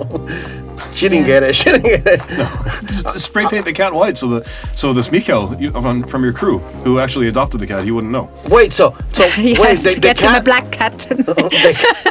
She 0.93 1.09
didn't 1.09 1.25
get 1.25 1.43
it. 1.43 1.55
She 1.55 1.65
didn't 1.71 1.83
get 1.83 2.03
it. 2.05 2.19
just, 2.88 3.03
just 3.03 3.25
spray 3.25 3.47
paint 3.47 3.65
the 3.65 3.73
cat 3.73 3.93
white. 3.93 4.17
So 4.17 4.27
the 4.27 4.49
so 4.75 4.93
this 4.93 5.12
Mikael 5.12 5.55
you, 5.59 5.71
from, 5.71 6.03
from 6.03 6.23
your 6.23 6.33
crew 6.33 6.59
who 6.83 6.99
actually 6.99 7.27
adopted 7.27 7.59
the 7.59 7.67
cat, 7.67 7.83
he 7.83 7.91
wouldn't 7.91 8.12
know. 8.13 8.29
Wait, 8.49 8.73
so 8.73 8.95
so 9.12 9.23
wait, 9.38 9.57
yes, 9.57 9.83
the, 9.83 9.95
the 9.95 9.99
get 9.99 10.19
him 10.19 10.36
a 10.36 10.41
black 10.41 10.71
cat. 10.71 10.99
the- 10.99 12.03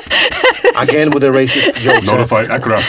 again 0.81 1.11
with 1.11 1.23
the 1.23 1.29
racist 1.29 1.79
jokes. 1.79 2.09
huh? 2.09 2.17
Notify 2.17 2.45
Akra. 2.47 2.83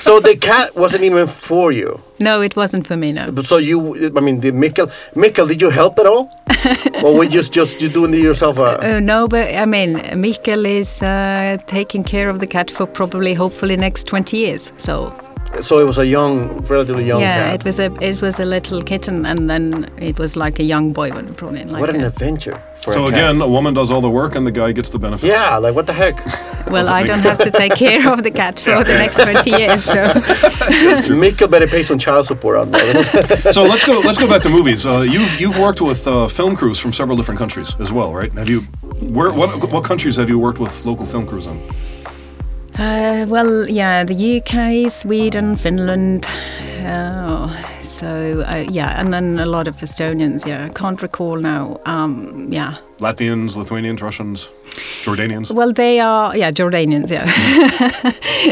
So 0.00 0.20
the 0.20 0.36
cat 0.36 0.74
wasn't 0.76 1.04
even 1.04 1.26
for 1.26 1.72
you. 1.72 2.00
No, 2.22 2.40
it 2.42 2.54
wasn't 2.56 2.86
for 2.86 2.96
me. 2.96 3.12
No. 3.12 3.24
So 3.42 3.56
you, 3.58 3.76
I 4.16 4.20
mean, 4.20 4.40
the 4.40 4.50
Mikkel, 4.52 4.90
Mikkel, 5.14 5.46
did 5.48 5.60
you 5.60 5.70
help 5.70 5.98
at 5.98 6.06
all, 6.06 6.30
or 7.04 7.14
were 7.16 7.24
you 7.24 7.30
just 7.30 7.52
just 7.52 7.80
you 7.82 7.88
doing 7.88 8.14
it 8.14 8.20
yourself? 8.22 8.58
Uh, 8.58 8.78
Uh, 8.82 9.00
no, 9.00 9.26
but 9.28 9.46
I 9.54 9.66
mean, 9.66 9.96
Mikkel 10.24 10.64
is 10.80 11.02
uh, 11.02 11.56
taking 11.66 12.04
care 12.04 12.28
of 12.30 12.38
the 12.40 12.46
cat 12.46 12.70
for 12.70 12.86
probably, 12.86 13.34
hopefully, 13.34 13.76
next 13.76 14.06
twenty 14.06 14.36
years. 14.38 14.72
So 14.76 15.12
so 15.60 15.78
it 15.78 15.84
was 15.84 15.98
a 15.98 16.06
young, 16.06 16.48
relatively 16.66 17.04
young 17.04 17.20
yeah, 17.20 17.50
cat. 17.50 17.54
it 17.60 17.64
was 17.64 17.78
a 17.78 17.92
it 18.00 18.22
was 18.22 18.40
a 18.40 18.44
little 18.44 18.82
kitten, 18.82 19.26
and 19.26 19.48
then 19.50 19.90
it 19.98 20.18
was 20.18 20.36
like 20.36 20.58
a 20.58 20.62
young 20.64 20.92
boy 20.92 21.10
when 21.10 21.26
brought 21.26 21.54
in. 21.54 21.70
Like 21.70 21.80
what 21.80 21.90
an 21.90 22.02
a- 22.02 22.06
adventure! 22.06 22.60
So 22.80 23.06
a 23.06 23.10
cat. 23.10 23.18
again, 23.18 23.40
a 23.40 23.48
woman 23.48 23.74
does 23.74 23.90
all 23.90 24.00
the 24.00 24.10
work 24.10 24.34
and 24.34 24.46
the 24.46 24.50
guy 24.50 24.72
gets 24.72 24.90
the 24.90 24.98
benefits. 24.98 25.32
yeah, 25.32 25.56
like 25.58 25.74
what 25.74 25.86
the 25.86 25.92
heck? 25.92 26.16
well, 26.70 26.88
I 26.88 27.02
don't 27.02 27.20
have 27.30 27.38
to 27.38 27.50
take 27.50 27.74
care 27.74 28.10
of 28.12 28.22
the 28.22 28.30
cat 28.30 28.58
for 28.58 28.82
the 28.82 28.94
next 28.94 29.16
twenty 29.22 29.50
years. 29.50 29.84
So 29.84 30.02
Mikkel 31.22 31.50
better 31.50 31.66
pay 31.66 31.82
some 31.82 31.98
child 31.98 32.26
support 32.26 32.56
on 32.56 32.70
that. 32.70 33.52
So 33.52 33.62
let's 33.64 33.84
go. 33.84 34.00
Let's 34.00 34.18
go 34.18 34.28
back 34.28 34.42
to 34.42 34.48
movies. 34.48 34.86
Uh, 34.86 35.00
you've 35.00 35.40
you've 35.40 35.58
worked 35.58 35.80
with 35.80 36.06
uh, 36.06 36.28
film 36.28 36.56
crews 36.56 36.78
from 36.78 36.92
several 36.92 37.16
different 37.16 37.38
countries 37.38 37.76
as 37.78 37.92
well, 37.92 38.12
right? 38.14 38.32
Have 38.32 38.48
you? 38.48 38.60
Where 39.00 39.32
what 39.32 39.70
what 39.72 39.84
countries 39.84 40.16
have 40.16 40.28
you 40.28 40.38
worked 40.38 40.58
with 40.58 40.84
local 40.84 41.06
film 41.06 41.26
crews 41.26 41.46
in? 41.46 41.60
Uh, 42.78 43.26
well, 43.28 43.68
yeah, 43.68 44.02
the 44.04 44.14
UK, 44.40 44.90
Sweden, 44.90 45.56
Finland. 45.56 46.26
Uh, 46.84 47.48
so 47.80 48.40
uh, 48.48 48.64
yeah, 48.70 48.98
and 48.98 49.12
then 49.12 49.38
a 49.38 49.46
lot 49.46 49.68
of 49.68 49.76
Estonians. 49.76 50.46
Yeah, 50.46 50.64
I 50.64 50.68
can't 50.70 51.00
recall 51.02 51.36
now. 51.36 51.78
Um, 51.86 52.48
yeah. 52.50 52.76
Latvians, 52.98 53.56
Lithuanians, 53.56 54.00
Russians, 54.00 54.48
Jordanians. 55.02 55.50
Well, 55.50 55.72
they 55.72 56.00
are 56.00 56.36
yeah 56.36 56.50
Jordanians. 56.50 57.10
Yeah, 57.10 57.26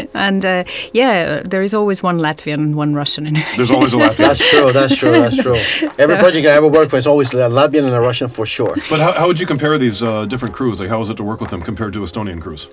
and 0.13 0.45
uh, 0.45 0.63
yeah, 0.93 1.41
there 1.43 1.61
is 1.63 1.73
always 1.73 2.03
one 2.03 2.19
Latvian 2.19 2.55
and 2.55 2.75
one 2.75 2.93
Russian 2.93 3.25
in 3.25 3.37
it. 3.37 3.45
There's 3.57 3.71
always 3.71 3.93
a 3.93 3.97
Latvian. 3.97 4.17
that's 4.17 4.49
true. 4.49 4.71
That's 4.71 4.95
true. 4.95 5.11
That's 5.11 5.37
true. 5.41 5.55
Every 5.97 6.15
So- 6.15 6.21
project 6.21 6.45
I 6.47 6.51
ever 6.51 6.67
worked 6.67 6.91
for 6.91 6.97
is 6.97 7.07
always 7.07 7.33
a 7.33 7.49
Latvian 7.49 7.85
and 7.85 7.93
a 7.95 8.01
Russian 8.01 8.29
for 8.29 8.45
sure. 8.45 8.75
But 8.89 8.99
how, 8.99 9.11
how 9.13 9.27
would 9.27 9.39
you 9.39 9.47
compare 9.47 9.77
these 9.77 10.03
uh, 10.03 10.25
different 10.25 10.53
crews? 10.53 10.79
Like, 10.79 10.89
how 10.89 10.99
was 10.99 11.09
it 11.09 11.17
to 11.17 11.23
work 11.23 11.41
with 11.41 11.49
them 11.49 11.61
compared 11.61 11.93
to 11.93 11.99
Estonian 12.01 12.39
crews? 12.41 12.67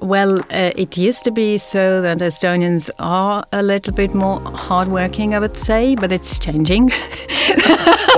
Well, 0.00 0.40
uh, 0.50 0.70
it 0.76 0.96
used 0.98 1.24
to 1.24 1.30
be 1.32 1.56
so 1.58 2.00
that 2.02 2.18
Estonians 2.18 2.90
are 2.98 3.44
a 3.52 3.62
little 3.62 3.94
bit 3.94 4.14
more 4.14 4.40
hardworking, 4.40 5.34
I 5.34 5.38
would 5.38 5.56
say, 5.56 5.94
but 5.96 6.12
it's 6.12 6.38
changing. 6.38 6.90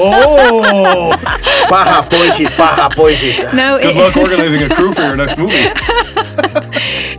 Oh, 0.01 1.13
Paha 1.69 2.09
poisit, 2.09 2.47
paha 2.57 2.89
poisit. 2.91 3.53
no, 3.53 3.79
good 3.79 3.97
it- 3.97 3.99
luck 3.99 4.17
organizing 4.25 4.63
a 4.63 4.69
crew 4.75 4.93
for 4.93 5.03
your 5.03 5.17
next 5.17 5.37
movie. 5.37 5.53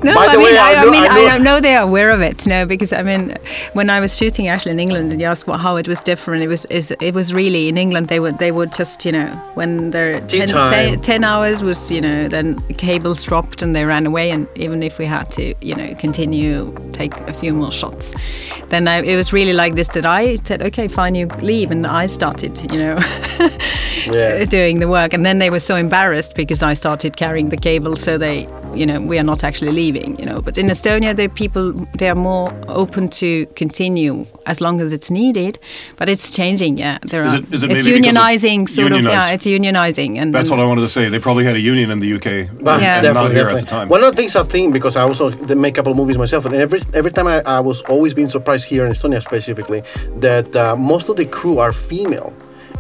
No, 0.02 0.16
By 0.16 0.28
I 0.28 0.32
the 0.34 0.38
mean, 0.38 0.46
way, 0.46 0.58
I, 0.58 0.74
I 0.76 0.76
I 0.82 0.86
know- 0.86 0.92
mean, 0.92 1.04
I 1.04 1.08
I, 1.08 1.38
know- 1.38 1.44
know 1.44 1.60
they 1.60 1.76
are 1.76 1.84
aware 1.84 2.10
of 2.12 2.22
it. 2.22 2.48
No, 2.48 2.66
because 2.66 2.94
I 2.94 3.04
mean, 3.04 3.36
when 3.74 3.90
I 3.90 4.00
was 4.00 4.16
shooting 4.18 4.48
actually 4.48 4.72
in 4.72 4.80
England, 4.80 5.12
and 5.12 5.20
you 5.20 5.28
asked 5.28 5.46
what, 5.46 5.60
how 5.60 5.76
it 5.76 5.90
was 5.90 6.00
different, 6.00 6.42
it 6.42 6.48
was 6.48 6.66
is, 6.68 6.92
it 7.02 7.14
was 7.14 7.34
really 7.34 7.68
in 7.68 7.78
England 7.78 8.08
they 8.08 8.22
would 8.22 8.38
they 8.40 8.52
would 8.54 8.72
just 8.72 9.06
you 9.06 9.12
know 9.12 9.28
when 9.56 9.92
their 9.92 10.22
Tea 10.22 10.46
10, 10.46 10.70
10 10.70 11.02
10 11.02 11.24
hours 11.26 11.62
was 11.62 11.92
you 11.92 12.00
know 12.00 12.30
then 12.30 12.58
cables 12.78 13.24
dropped 13.26 13.62
and 13.62 13.76
they 13.76 13.84
ran 13.84 14.06
away, 14.06 14.32
and 14.32 14.48
even 14.56 14.84
if 14.84 14.98
we 14.98 15.06
had 15.06 15.30
to 15.32 15.54
you 15.62 15.76
know 15.76 15.94
continue 15.96 16.74
take 16.94 17.16
a 17.22 17.34
few 17.34 17.54
more 17.54 17.72
shots, 17.72 18.14
then 18.70 18.88
I, 18.88 19.02
it 19.02 19.16
was 19.16 19.32
really 19.34 19.54
like 19.54 19.76
this 19.76 19.88
that 19.90 20.06
I 20.06 20.36
said 20.38 20.62
okay 20.64 20.88
fine 20.88 21.16
you 21.16 21.28
leave, 21.42 21.72
and 21.72 21.86
I 21.88 22.06
started 22.08 22.72
you 22.72 22.78
know 22.80 23.00
Yeah. 24.06 24.46
doing 24.46 24.80
the 24.80 24.88
work, 24.88 25.14
and 25.14 25.26
then 25.26 25.40
they 25.40 25.50
were 25.50 25.60
so 25.60 25.76
embarrassed 25.76 26.34
because 26.36 26.64
I 26.64 26.74
started 26.74 27.16
carrying 27.18 27.50
the 27.50 27.58
cable, 27.58 27.96
so 27.96 28.18
they, 28.18 28.48
you 28.76 28.86
know, 28.86 29.00
we 29.02 29.18
are 29.20 29.24
not 29.24 29.44
actually 29.44 29.72
leaving, 29.72 30.20
you 30.20 30.26
know. 30.26 30.42
But 30.42 30.58
in 30.58 30.68
Estonia, 30.68 31.16
the 31.16 31.28
people 31.28 31.72
they 31.98 32.10
are 32.10 32.16
more 32.16 32.54
open 32.68 33.08
to 33.22 33.46
continue 33.56 34.26
as 34.46 34.62
long 34.62 34.82
as 34.82 34.94
it's 34.94 35.10
needed, 35.12 35.60
but 35.98 36.08
it's 36.10 36.30
changing. 36.32 36.78
Yeah, 36.78 36.98
there 37.12 37.24
Is 37.24 37.34
are. 37.34 37.38
it- 37.40 37.54
is 37.54 37.64
it 37.64 37.72
it's 37.72 37.86
maybe 37.86 37.98
because 38.00 38.16
of 38.16 38.16
unionizing, 38.16 38.70
sort 38.70 38.92
of. 38.92 39.02
Yeah, 39.04 39.32
it's 39.32 39.46
unionizing, 39.48 40.18
and 40.20 40.34
That's 40.34 40.50
what 40.52 40.60
I 40.60 40.66
wanted 40.66 40.82
to 40.82 40.90
say. 40.90 41.10
They 41.10 41.20
probably 41.20 41.46
had 41.46 41.56
a 41.56 41.60
union 41.60 41.92
in 41.92 42.00
the 42.00 42.08
UK, 42.18 42.50
But 42.62 42.82
Yeah. 42.82 42.96
and 42.96 43.04
definitely, 43.04 43.14
not 43.14 43.32
here 43.32 43.44
definitely. 43.44 43.62
at 43.62 43.68
the 43.68 43.76
time. 43.76 43.90
One 43.90 44.04
of 44.04 44.10
the 44.16 44.18
things 44.22 44.36
I 44.36 44.44
think 44.44 44.74
because 44.74 44.96
I 44.96 45.04
also 45.04 45.30
did 45.32 45.58
make 45.58 45.74
a 45.74 45.78
couple 45.78 45.92
of 45.92 45.98
movies 45.98 46.18
myself, 46.18 46.46
and 46.46 46.56
every 46.56 46.80
every 46.94 47.12
time 47.12 47.28
I, 47.28 47.42
I 47.58 47.60
was 47.60 47.82
always 47.94 48.14
being 48.14 48.30
surprised 48.30 48.66
here 48.70 48.86
in 48.86 48.92
Estonia 48.92 49.22
specifically 49.22 49.82
that 50.20 50.48
uh, 50.56 50.76
most 50.76 51.10
of 51.10 51.16
the 51.18 51.26
crew 51.26 51.58
are 51.60 51.72
female, 51.74 52.34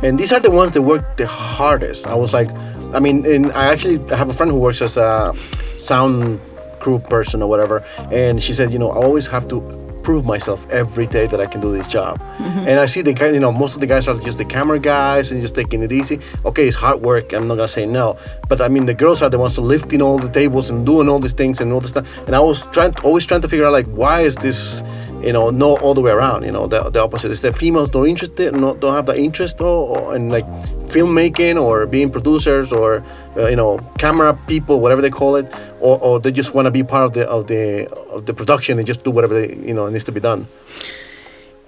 and 0.04 0.17
these 0.19 0.32
are 0.36 0.39
the 0.47 0.52
ones 0.52 0.71
that 0.73 0.82
work 0.84 1.04
the 1.17 1.28
hardest. 1.28 2.08
I 2.08 2.15
was 2.15 2.32
like, 2.34 2.49
I 2.93 2.99
mean, 2.99 3.25
and 3.25 3.52
I 3.54 3.71
actually 3.71 3.97
have 4.15 4.30
a 4.30 4.34
friend 4.34 4.52
who 4.52 4.60
works 4.60 4.82
as 4.82 4.97
a 4.97 5.34
sound 5.78 6.39
crew 6.80 6.99
person 6.99 7.41
or 7.41 7.49
whatever, 7.49 7.84
and 8.12 8.41
she 8.41 8.54
said, 8.54 8.71
you 8.71 8.80
know, 8.80 8.91
I 8.91 8.95
always 8.95 9.28
have 9.28 9.47
to 9.49 9.62
prove 10.04 10.25
myself 10.25 10.65
every 10.71 11.06
day 11.06 11.28
that 11.28 11.39
I 11.39 11.45
can 11.45 11.62
do 11.62 11.71
this 11.71 11.88
job. 11.88 12.19
Mm-hmm. 12.19 12.67
And 12.67 12.80
I 12.80 12.88
see 12.88 13.02
the 13.02 13.13
guy, 13.13 13.30
you 13.30 13.39
know, 13.39 13.52
most 13.52 13.75
of 13.75 13.82
the 13.82 13.86
guys 13.86 14.08
are 14.08 14.17
just 14.17 14.38
the 14.38 14.45
camera 14.45 14.80
guys 14.80 15.30
and 15.32 15.41
just 15.41 15.56
taking 15.56 15.84
it 15.84 15.91
easy. 15.91 16.19
Okay, 16.45 16.67
it's 16.67 16.75
hard 16.75 17.02
work. 17.02 17.34
I'm 17.34 17.47
not 17.47 17.56
gonna 17.56 17.67
say 17.67 17.86
no, 17.86 18.17
but 18.47 18.62
I 18.62 18.69
mean 18.69 18.86
the 18.86 18.93
girls 18.93 19.21
are 19.21 19.30
the 19.30 19.38
ones 19.38 19.56
who 19.58 19.62
lifting 19.62 20.02
all 20.02 20.17
the 20.17 20.30
tables 20.30 20.69
and 20.69 20.86
doing 20.86 21.10
all 21.10 21.19
these 21.19 21.34
things 21.34 21.62
and 21.62 21.71
all 21.71 21.82
this 21.82 21.91
stuff. 21.91 22.08
And 22.25 22.36
I 22.36 22.39
was 22.39 22.65
trying, 22.67 22.95
always 23.04 23.25
trying 23.25 23.41
to 23.41 23.49
figure 23.49 23.65
out 23.65 23.73
like 23.73 23.88
why 23.88 24.21
is 24.21 24.36
this, 24.36 24.82
you 25.21 25.34
know, 25.34 25.49
no 25.49 25.77
all 25.77 25.93
the 25.93 26.01
way 26.01 26.12
around. 26.12 26.43
You 26.43 26.51
know, 26.51 26.67
the, 26.67 26.89
the 26.89 27.01
opposite 27.01 27.32
is 27.32 27.41
that 27.41 27.58
females 27.58 27.89
don't 27.89 28.08
interested, 28.08 28.53
not 28.53 28.79
don't 28.79 28.93
have 28.93 29.05
the 29.05 29.17
interest 29.17 29.62
or, 29.62 29.97
or 29.97 30.15
in 30.15 30.29
like 30.29 30.45
filmmaking 30.89 31.62
or 31.62 31.86
being 31.86 32.10
producers 32.10 32.71
or 32.71 33.03
uh, 33.38 33.47
you 33.47 33.55
know 33.55 33.79
camera 33.97 34.38
people, 34.47 34.79
whatever 34.79 35.01
they 35.01 35.10
call 35.10 35.36
it, 35.36 35.51
or, 35.79 35.99
or 35.99 36.19
they 36.19 36.32
just 36.32 36.53
want 36.53 36.65
to 36.65 36.71
be 36.71 36.84
part 36.84 37.05
of 37.05 37.13
the 37.13 37.27
of 37.27 37.47
the 37.47 37.89
of 38.12 38.25
the 38.25 38.34
production 38.34 38.77
and 38.77 38.88
just 38.88 39.03
do 39.03 39.12
whatever 39.12 39.34
they, 39.34 39.55
you 39.55 39.73
know 39.73 39.89
needs 39.89 40.03
to 40.05 40.12
be 40.12 40.19
done. 40.19 40.47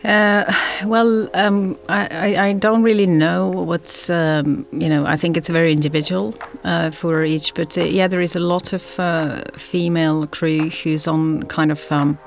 Uh, 0.04 0.52
well, 0.86 1.30
um, 1.34 1.78
I, 1.90 2.08
I, 2.12 2.48
I 2.48 2.54
don't 2.54 2.84
really 2.84 3.08
know 3.08 3.50
what's, 3.50 4.10
um, 4.10 4.66
you 4.72 4.90
know, 4.90 5.06
I 5.06 5.16
think 5.16 5.38
it's 5.38 5.50
very 5.50 5.72
individual 5.72 6.34
uh, 6.64 6.92
for 6.92 7.24
each, 7.24 7.54
but 7.54 7.78
uh, 7.78 7.84
yeah, 7.84 8.08
there 8.08 8.22
is 8.22 8.36
a 8.36 8.40
lot 8.40 8.74
of 8.74 9.00
uh, 9.00 9.44
female 9.56 10.28
crew 10.28 10.70
who's 10.70 11.08
on 11.08 11.44
kind 11.44 11.72
of 11.72 11.92
um, 11.92 12.18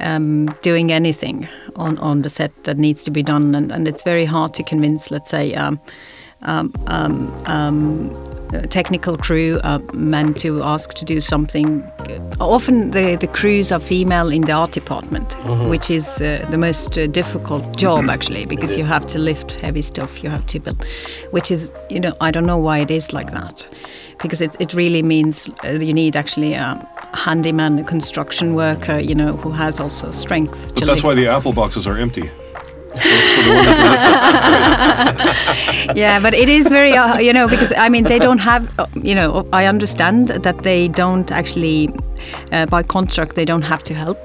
um, 0.00 0.46
doing 0.62 0.92
anything 0.92 1.48
on, 1.76 1.98
on 1.98 2.22
the 2.22 2.28
set 2.28 2.64
that 2.64 2.78
needs 2.78 3.02
to 3.04 3.10
be 3.10 3.22
done, 3.22 3.54
and, 3.54 3.72
and 3.72 3.86
it's 3.88 4.02
very 4.02 4.24
hard 4.24 4.54
to 4.54 4.62
convince, 4.62 5.10
let's 5.10 5.30
say, 5.30 5.54
um, 5.54 5.80
um, 6.42 6.72
um, 6.86 7.30
um, 7.46 8.14
technical 8.70 9.16
crew 9.16 9.60
uh, 9.62 9.78
men 9.92 10.34
to 10.34 10.62
ask 10.62 10.94
to 10.94 11.04
do 11.04 11.20
something. 11.20 11.82
Often 12.40 12.90
the, 12.92 13.16
the 13.16 13.28
crews 13.28 13.70
are 13.70 13.78
female 13.78 14.32
in 14.32 14.42
the 14.42 14.52
art 14.52 14.72
department, 14.72 15.34
which 15.68 15.90
is 15.90 16.20
uh, 16.20 16.46
the 16.50 16.58
most 16.58 16.98
uh, 16.98 17.06
difficult 17.06 17.76
job 17.76 18.08
actually, 18.08 18.46
because 18.46 18.78
you 18.78 18.84
have 18.84 19.06
to 19.06 19.18
lift 19.18 19.52
heavy 19.60 19.82
stuff, 19.82 20.24
you 20.24 20.30
have 20.30 20.46
to 20.46 20.58
build, 20.58 20.82
which 21.30 21.50
is, 21.50 21.68
you 21.90 22.00
know, 22.00 22.12
I 22.20 22.30
don't 22.30 22.46
know 22.46 22.58
why 22.58 22.78
it 22.78 22.90
is 22.90 23.12
like 23.12 23.30
that. 23.32 23.68
Because 24.20 24.40
it, 24.40 24.56
it 24.58 24.74
really 24.74 25.02
means 25.02 25.48
uh, 25.64 25.68
you 25.68 25.94
need 25.94 26.16
actually 26.16 26.54
a 26.54 26.88
handyman, 27.14 27.78
a 27.78 27.84
construction 27.84 28.54
worker, 28.54 28.98
you 28.98 29.14
know, 29.14 29.36
who 29.36 29.50
has 29.50 29.80
also 29.80 30.10
strength. 30.10 30.74
But 30.74 30.86
that's 30.86 31.02
why 31.02 31.14
the 31.14 31.26
apple 31.26 31.52
boxes 31.52 31.86
are 31.86 31.96
empty. 31.96 32.30
So, 32.90 32.98
so 32.98 33.42
the 33.42 33.50
woman 33.50 33.64
can 33.64 33.90
lift 33.92 34.04
it. 35.90 35.96
yeah, 35.96 36.20
but 36.20 36.34
it 36.34 36.48
is 36.48 36.68
very, 36.68 36.92
uh, 36.92 37.18
you 37.18 37.32
know, 37.32 37.46
because 37.48 37.72
I 37.76 37.88
mean, 37.88 38.04
they 38.04 38.18
don't 38.18 38.38
have, 38.38 38.68
uh, 38.78 38.86
you 38.94 39.14
know, 39.14 39.46
I 39.52 39.66
understand 39.66 40.28
that 40.28 40.58
they 40.64 40.88
don't 40.88 41.30
actually, 41.30 41.88
uh, 42.50 42.66
by 42.66 42.82
contract, 42.82 43.36
they 43.36 43.44
don't 43.44 43.62
have 43.62 43.82
to 43.84 43.94
help. 43.94 44.18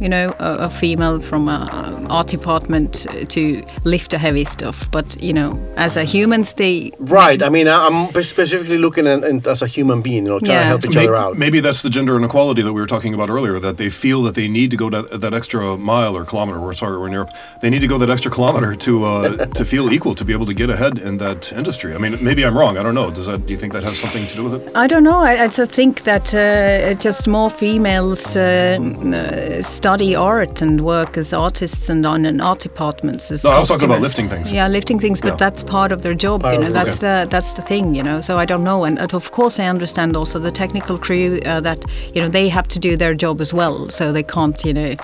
You 0.00 0.08
know, 0.08 0.34
a, 0.38 0.56
a 0.66 0.68
female 0.70 1.20
from 1.20 1.48
a 1.48 2.06
art 2.10 2.28
department 2.28 3.06
to 3.28 3.62
lift 3.84 4.10
the 4.10 4.18
heavy 4.18 4.44
stuff. 4.44 4.90
But 4.90 5.20
you 5.22 5.32
know, 5.32 5.58
as 5.76 5.96
a 5.96 6.04
humans, 6.04 6.54
they 6.54 6.92
Right. 6.98 7.42
I 7.42 7.48
mean, 7.48 7.68
I- 7.68 7.86
I'm 7.86 8.22
specifically 8.22 8.78
looking 8.78 9.06
at, 9.06 9.24
at 9.24 9.46
as 9.46 9.62
a 9.62 9.66
human 9.66 10.02
being, 10.02 10.24
you 10.26 10.30
know, 10.32 10.38
trying 10.40 10.58
to 10.58 10.64
help 10.64 10.84
each 10.84 10.94
Maybe, 10.94 11.08
other 11.08 11.16
out. 11.16 11.38
maybe 11.38 11.60
that's 11.60 11.82
the 11.82 11.90
gender 11.90 12.16
inequality 12.16 12.62
that 12.62 12.72
we 12.72 12.80
were 12.80 12.86
talking 12.86 13.14
about 13.14 13.30
earlier. 13.30 13.58
That 13.60 13.76
they 13.76 13.90
feel 13.90 14.22
that 14.24 14.34
they 14.34 14.48
need 14.48 14.70
to 14.70 14.76
go 14.76 14.90
that, 14.90 15.20
that 15.20 15.34
extra 15.34 15.76
mile 15.76 16.16
or 16.16 16.24
kilometer. 16.24 16.60
We're 16.60 16.74
sorry, 16.74 16.98
we're 16.98 17.06
in 17.06 17.12
Europe. 17.12 17.30
They 17.60 17.70
need 17.70 17.80
to 17.80 17.88
go 17.88 17.98
that 17.98 18.10
extra 18.10 18.30
kilometer 18.30 18.74
to 18.76 19.04
uh, 19.04 19.46
to 19.58 19.64
feel 19.64 19.92
equal 19.92 20.14
to 20.14 20.24
be 20.24 20.32
able 20.32 20.46
to 20.46 20.54
get 20.54 20.70
ahead 20.70 20.98
in 20.98 21.18
that 21.18 21.52
industry. 21.52 21.94
I 21.94 21.98
mean, 21.98 22.16
maybe 22.22 22.44
I'm 22.44 22.56
wrong. 22.58 22.76
I 22.78 22.82
don't 22.82 22.94
know. 22.94 23.10
Does 23.10 23.26
that? 23.26 23.46
Do 23.46 23.52
you 23.52 23.58
think 23.58 23.72
that 23.72 23.84
has 23.84 23.98
something 23.98 24.26
to 24.26 24.34
do 24.36 24.44
with 24.48 24.54
it? 24.54 24.76
I 24.76 24.86
don't 24.86 25.04
know. 25.04 25.18
I, 25.20 25.44
I 25.44 25.48
think 25.48 26.02
that 26.04 26.34
uh, 26.34 26.94
just 26.94 27.26
more 27.28 27.50
females 27.50 28.36
uh, 28.36 28.78
uh, 28.80 29.62
study 29.86 30.16
art 30.16 30.62
and 30.62 30.80
work 30.80 31.16
as 31.16 31.32
artists 31.32 31.88
and 31.88 32.04
on 32.04 32.26
in 32.26 32.40
art 32.40 32.58
departments. 32.58 33.30
As 33.30 33.44
No, 33.44 33.50
I 33.50 33.58
was 33.58 33.68
talking 33.68 33.84
about 33.84 34.00
lifting 34.00 34.28
things. 34.28 34.50
Yeah, 34.50 34.66
lifting 34.66 34.98
things, 34.98 35.20
but 35.20 35.28
Yeah. 35.28 35.36
that's 35.36 35.62
part 35.62 35.92
of 35.92 36.02
their 36.02 36.12
job. 36.12 36.42
Part 36.42 36.54
you 36.54 36.60
know, 36.60 36.70
it, 36.70 36.72
that's 36.72 36.98
the 36.98 37.28
that's 37.30 37.52
the 37.52 37.62
thing. 37.62 37.94
You 37.94 38.02
know, 38.02 38.20
so 38.20 38.36
I 38.36 38.46
don't 38.46 38.64
know. 38.64 38.82
And, 38.84 38.98
and 38.98 39.14
of 39.14 39.30
course, 39.30 39.60
I 39.60 39.68
understand 39.68 40.16
also 40.16 40.40
the 40.40 40.50
technical 40.50 40.98
crew 40.98 41.38
uh, 41.46 41.60
that 41.60 41.84
you 42.14 42.20
know 42.20 42.28
they 42.28 42.48
have 42.48 42.66
to 42.74 42.80
do 42.80 42.96
their 42.96 43.14
job 43.14 43.40
as 43.40 43.54
well, 43.54 43.88
so 43.90 44.12
they 44.12 44.24
can't. 44.24 44.64
You 44.64 44.74
know, 44.74 44.94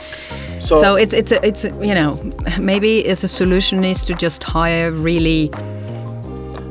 So, 0.61 0.75
so 0.83 0.97
it's 0.97 1.14
it's 1.14 1.33
it's 1.33 1.64
you 1.88 1.95
know 1.95 2.11
maybe 2.59 2.92
as 3.12 3.25
a 3.25 3.29
solution 3.29 3.85
is 3.85 4.03
to 4.05 4.14
just 4.14 4.42
hire 4.42 4.90
really 4.90 5.51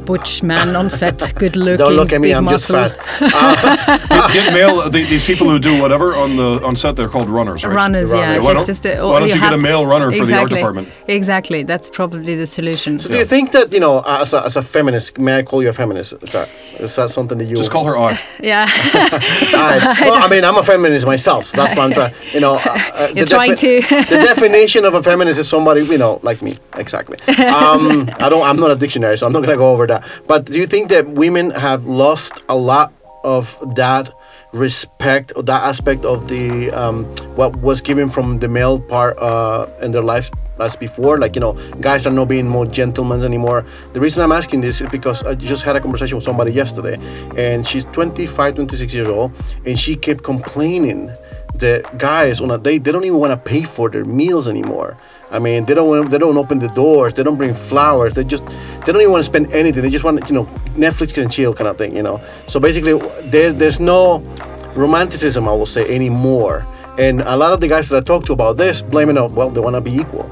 butch 0.06 0.44
man 0.44 0.76
on 0.76 0.90
set, 0.90 1.34
good 1.36 1.56
looking, 1.56 1.78
don't 1.78 1.94
look 1.94 2.14
at 2.14 2.22
me. 2.22 2.30
big 2.30 2.36
I'm 2.36 2.48
just 2.48 2.70
muscle. 2.72 2.90
fat. 2.90 4.10
Get, 4.10 4.34
get 4.34 4.54
male. 4.54 4.90
The, 4.90 5.04
these 5.06 5.24
people 5.24 5.50
who 5.50 5.60
do 5.60 5.82
whatever 5.82 6.16
on 6.16 6.36
the 6.38 6.62
on 6.64 6.76
set, 6.76 6.96
they're 6.96 7.10
called 7.10 7.30
runners, 7.30 7.64
right? 7.64 7.74
Runners, 7.74 8.12
yeah. 8.12 8.40
Why 8.40 8.54
don't, 8.54 8.66
just, 8.66 8.86
uh, 8.86 9.02
why 9.04 9.20
don't 9.20 9.30
you, 9.30 9.40
get 9.40 9.54
a 9.54 9.58
male 9.58 9.86
runner 9.86 10.12
for 10.12 10.26
the 10.26 10.34
art 10.34 10.44
Exactly. 10.44 10.56
department? 10.58 10.90
Exactly, 11.08 11.64
that's 11.64 11.90
probably 11.90 12.36
the 12.36 12.48
solution. 12.48 13.00
So 13.00 13.10
do 13.10 13.18
you 13.18 13.26
think 13.26 13.52
that 13.52 13.72
you 13.72 13.80
know, 13.80 14.04
as 14.06 14.34
a, 14.34 14.44
as 14.46 14.56
a 14.56 14.62
feminist, 14.62 15.18
may 15.18 15.40
I 15.40 15.44
call 15.44 15.62
you 15.62 15.70
a 15.70 15.74
feminist? 15.74 16.14
Is 16.22 16.32
that 16.32 16.50
is 16.80 16.96
that 16.96 17.12
something 17.12 17.38
that 17.38 17.46
you 17.46 17.56
Just 17.56 17.72
call 17.72 17.86
her 17.86 17.98
I. 17.98 18.20
yeah, 18.42 18.68
I, 18.70 19.98
well, 20.02 20.24
I 20.24 20.28
mean, 20.28 20.44
I'm 20.44 20.58
a 20.58 20.64
feminist 20.64 21.06
myself, 21.06 21.46
so 21.46 21.58
that's 21.58 21.76
why 21.76 21.84
I'm 21.84 21.94
trying. 21.94 22.14
You 22.34 22.40
know, 22.40 22.56
uh, 22.56 22.62
uh, 22.66 23.14
You're 23.16 23.26
trying 23.26 23.56
to. 23.56 23.82
the 23.82 24.22
definition 24.26 24.86
of 24.86 24.96
a 24.96 25.04
feminist 25.04 25.40
is 25.40 25.48
somebody 25.48 25.82
you 25.84 25.98
know 25.98 26.20
like 26.24 26.42
me, 26.42 26.56
exactly. 26.82 27.18
Um, 27.46 28.10
I 28.20 28.28
don't. 28.30 28.44
I'm 28.44 28.58
not 28.58 28.72
a 28.72 28.76
dictionary, 28.76 29.18
so 29.18 29.26
I'm 29.26 29.34
not 29.34 29.44
gonna 29.44 29.58
go 29.58 29.72
over 29.72 29.88
that. 29.88 30.04
But 30.28 30.46
do 30.46 30.58
you 30.58 30.68
think 30.68 30.90
that 30.90 31.08
women 31.08 31.52
have 31.52 31.86
lost 31.86 32.44
a 32.50 32.56
lot 32.56 32.92
of 33.24 33.46
that 33.76 34.12
respect, 34.54 35.32
or 35.36 35.44
that 35.44 35.64
aspect 35.64 36.04
of 36.04 36.28
the 36.28 36.72
um, 36.72 37.06
what 37.36 37.56
was 37.58 37.80
given 37.82 38.10
from 38.10 38.40
the 38.40 38.48
male 38.48 38.80
part 38.80 39.18
uh, 39.20 39.68
in 39.82 39.92
their 39.92 40.02
lives? 40.04 40.32
As 40.60 40.76
before, 40.76 41.18
like 41.18 41.34
you 41.36 41.42
know, 41.42 41.54
guys 41.80 42.06
are 42.06 42.14
not 42.14 42.28
being 42.28 42.48
more 42.48 42.68
gentlemen 42.68 43.24
anymore. 43.24 43.66
The 43.94 44.00
reason 44.00 44.22
I'm 44.22 44.32
asking 44.32 44.62
this 44.62 44.80
is 44.82 44.90
because 44.92 45.24
I 45.24 45.34
just 45.34 45.64
had 45.64 45.76
a 45.76 45.80
conversation 45.80 46.18
with 46.18 46.24
somebody 46.24 46.52
yesterday, 46.52 46.98
and 47.36 47.66
she's 47.66 47.86
25, 47.86 48.56
26 48.56 48.94
years 48.94 49.08
old, 49.08 49.32
and 49.66 49.80
she 49.80 49.96
kept 49.96 50.22
complaining 50.24 51.10
the 51.56 51.84
guys 51.98 52.42
on 52.42 52.52
a 52.52 52.58
date 52.58 52.84
they 52.84 52.92
don't 52.92 53.06
even 53.06 53.20
want 53.20 53.32
to 53.32 53.38
pay 53.38 53.64
for 53.64 53.90
their 53.90 54.06
meals 54.06 54.48
anymore. 54.48 54.98
I 55.32 55.40
mean, 55.40 55.66
they 55.66 55.74
don't 55.74 56.10
they 56.10 56.18
don't 56.18 56.38
open 56.38 56.60
the 56.60 56.68
doors, 56.68 57.14
they 57.14 57.24
don't 57.24 57.38
bring 57.38 57.54
flowers, 57.54 58.16
they 58.16 58.24
just 58.24 58.46
they 58.86 58.92
don't 58.92 59.02
even 59.02 59.12
want 59.12 59.24
to 59.24 59.30
spend 59.30 59.52
anything. 59.54 59.82
They 59.82 59.90
just 59.90 60.04
want 60.04 60.28
you 60.30 60.36
know 60.36 60.46
Netflix 60.76 61.22
and 61.22 61.32
chill 61.32 61.54
kind 61.54 61.68
of 61.68 61.78
thing, 61.78 61.96
you 61.96 62.04
know. 62.04 62.20
So 62.48 62.60
basically, 62.60 63.00
there 63.30 63.54
there's 63.54 63.80
no 63.80 64.20
romanticism, 64.76 65.48
I 65.48 65.54
will 65.54 65.66
say, 65.66 65.94
anymore. 65.94 66.66
And 66.98 67.22
a 67.22 67.36
lot 67.38 67.54
of 67.54 67.62
the 67.62 67.68
guys 67.68 67.90
that 67.90 67.98
I 67.98 68.02
talk 68.02 68.26
to 68.26 68.34
about 68.34 68.58
this 68.58 68.82
blame 68.82 69.10
it 69.10 69.18
on 69.18 69.32
oh, 69.32 69.34
well, 69.34 69.50
they 69.50 69.62
want 69.62 69.76
to 69.76 69.82
be 69.82 69.96
equal. 69.96 70.30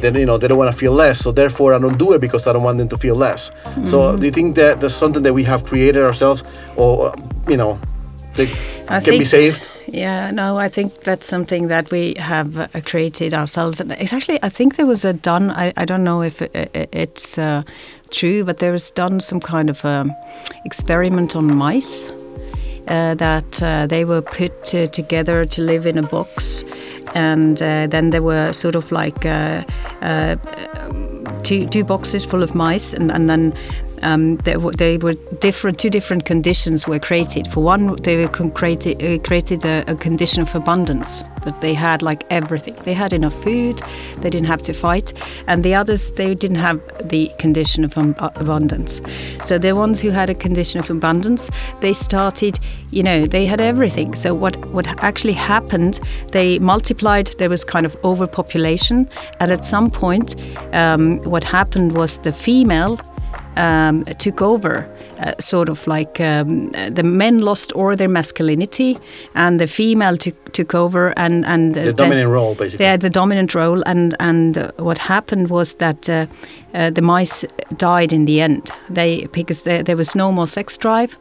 Then 0.00 0.14
you 0.16 0.26
know 0.26 0.36
they 0.36 0.48
don't 0.48 0.58
want 0.58 0.70
to 0.70 0.76
feel 0.76 0.92
less, 0.92 1.20
so 1.20 1.32
therefore 1.32 1.72
I 1.72 1.78
don't 1.78 1.96
do 1.96 2.12
it 2.12 2.20
because 2.20 2.46
I 2.46 2.52
don't 2.52 2.62
want 2.62 2.76
them 2.76 2.88
to 2.88 2.98
feel 2.98 3.16
less. 3.16 3.50
So 3.86 3.98
mm-hmm. 3.98 4.18
do 4.18 4.26
you 4.26 4.32
think 4.32 4.56
that 4.56 4.80
that's 4.80 4.94
something 4.94 5.22
that 5.22 5.32
we 5.32 5.44
have 5.44 5.64
created 5.64 6.02
ourselves, 6.02 6.44
or 6.76 7.14
you 7.48 7.56
know, 7.56 7.80
they 8.34 8.52
I 8.88 9.00
can 9.00 9.18
be 9.18 9.24
saved? 9.24 9.70
Yeah, 9.86 10.30
no, 10.30 10.56
I 10.56 10.68
think 10.68 11.02
that's 11.02 11.26
something 11.26 11.68
that 11.68 11.90
we 11.90 12.14
have 12.18 12.56
uh, 12.58 12.68
created 12.84 13.34
ourselves. 13.34 13.80
And 13.80 13.92
it's 13.92 14.12
actually, 14.12 14.38
I 14.42 14.48
think 14.48 14.76
there 14.76 14.86
was 14.86 15.04
a 15.04 15.12
done. 15.12 15.50
I, 15.50 15.72
I 15.76 15.84
don't 15.84 16.04
know 16.04 16.22
if 16.22 16.40
it, 16.42 16.54
it- 16.74 16.88
it's 16.92 17.38
uh, 17.38 17.62
true, 18.10 18.44
but 18.44 18.58
there 18.58 18.72
was 18.72 18.90
done 18.90 19.20
some 19.20 19.40
kind 19.40 19.68
of 19.70 19.84
um, 19.84 20.12
experiment 20.64 21.36
on 21.36 21.54
mice. 21.54 22.10
Uh, 22.86 23.14
that 23.14 23.62
uh, 23.62 23.86
they 23.86 24.04
were 24.04 24.20
put 24.20 24.74
uh, 24.74 24.86
together 24.88 25.46
to 25.46 25.62
live 25.62 25.86
in 25.86 25.96
a 25.96 26.02
box, 26.02 26.62
and 27.14 27.62
uh, 27.62 27.86
then 27.86 28.10
there 28.10 28.22
were 28.22 28.52
sort 28.52 28.74
of 28.74 28.92
like 28.92 29.24
uh, 29.24 29.64
uh, 30.02 30.36
two 31.42 31.66
two 31.68 31.82
boxes 31.82 32.26
full 32.26 32.42
of 32.42 32.54
mice, 32.54 32.92
and, 32.92 33.10
and 33.10 33.26
then 33.30 33.54
um, 34.04 34.36
they, 34.38 34.56
they 34.76 34.98
were 34.98 35.14
different. 35.40 35.78
Two 35.78 35.90
different 35.90 36.24
conditions 36.24 36.86
were 36.86 36.98
created. 36.98 37.48
For 37.48 37.60
one, 37.60 37.96
they 37.96 38.16
were 38.16 38.28
created 38.28 39.02
uh, 39.02 39.18
created 39.22 39.64
a, 39.64 39.84
a 39.88 39.94
condition 39.94 40.42
of 40.42 40.54
abundance, 40.54 41.22
that 41.44 41.60
they 41.60 41.74
had 41.74 42.02
like 42.02 42.24
everything. 42.30 42.74
They 42.84 42.94
had 42.94 43.12
enough 43.12 43.34
food. 43.42 43.80
They 44.20 44.30
didn't 44.30 44.46
have 44.46 44.62
to 44.62 44.72
fight, 44.72 45.12
and 45.46 45.64
the 45.64 45.74
others 45.74 46.12
they 46.12 46.34
didn't 46.34 46.58
have 46.58 46.80
the 47.08 47.30
condition 47.38 47.84
of 47.84 47.96
um, 47.96 48.14
abundance. 48.18 49.00
So 49.40 49.58
the 49.58 49.74
ones 49.74 50.00
who 50.00 50.10
had 50.10 50.30
a 50.30 50.34
condition 50.34 50.80
of 50.80 50.90
abundance, 50.90 51.50
they 51.80 51.92
started. 51.92 52.58
You 52.90 53.02
know, 53.02 53.26
they 53.26 53.46
had 53.46 53.60
everything. 53.60 54.14
So 54.14 54.34
what 54.34 54.56
what 54.66 54.86
actually 55.02 55.34
happened? 55.34 56.00
They 56.32 56.58
multiplied. 56.58 57.26
There 57.38 57.50
was 57.50 57.64
kind 57.64 57.86
of 57.86 57.96
overpopulation, 58.04 59.08
and 59.40 59.50
at 59.50 59.64
some 59.64 59.90
point, 59.90 60.36
um, 60.72 61.18
what 61.22 61.44
happened 61.44 61.92
was 61.92 62.18
the 62.18 62.32
female 62.32 62.98
um, 63.56 64.04
took 64.18 64.42
over, 64.42 64.86
uh, 65.20 65.32
sort 65.38 65.68
of 65.68 65.86
like 65.86 66.20
um, 66.20 66.70
the 66.94 67.02
men 67.02 67.38
lost 67.40 67.72
all 67.72 67.96
their 67.96 68.08
masculinity, 68.08 68.98
and 69.34 69.58
the 69.60 69.66
female 69.66 70.16
took 70.16 70.52
took 70.52 70.74
over, 70.74 71.12
and 71.16 71.44
and 71.46 71.76
uh, 71.76 71.80
The 71.80 71.92
then- 71.92 71.96
dominant 72.10 72.30
role, 72.30 72.54
basically. 72.54 72.84
They 72.84 72.90
had 72.90 73.00
the 73.00 73.10
dominant 73.10 73.54
role, 73.54 73.82
and 73.86 74.14
and 74.20 74.56
uh, 74.58 74.70
what 74.78 74.98
happened 74.98 75.48
was 75.50 75.74
that 75.74 76.08
uh, 76.08 76.26
uh, 76.74 76.90
the 76.90 77.02
mice 77.02 77.46
died 77.76 78.12
in 78.12 78.24
the 78.26 78.40
end. 78.40 78.70
They 78.94 79.26
because 79.32 79.62
there, 79.64 79.82
there 79.82 79.96
was 79.96 80.14
no 80.14 80.32
more 80.32 80.46
sex 80.46 80.76
drive 80.78 81.16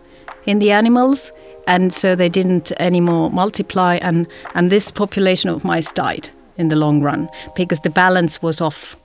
in 0.45 0.59
the 0.59 0.71
animals, 0.71 1.31
and 1.67 1.93
so 1.93 2.15
they 2.15 2.29
didn't 2.29 2.71
anymore 2.79 3.29
multiply, 3.31 3.97
and 4.01 4.27
and 4.55 4.69
this 4.69 4.91
population 4.91 5.49
of 5.55 5.63
mice 5.63 5.91
died 5.93 6.29
in 6.57 6.67
the 6.69 6.75
long 6.75 7.01
run 7.05 7.27
because 7.55 7.81
the 7.81 7.89
balance 7.89 8.41
was 8.41 8.61
off. 8.61 8.95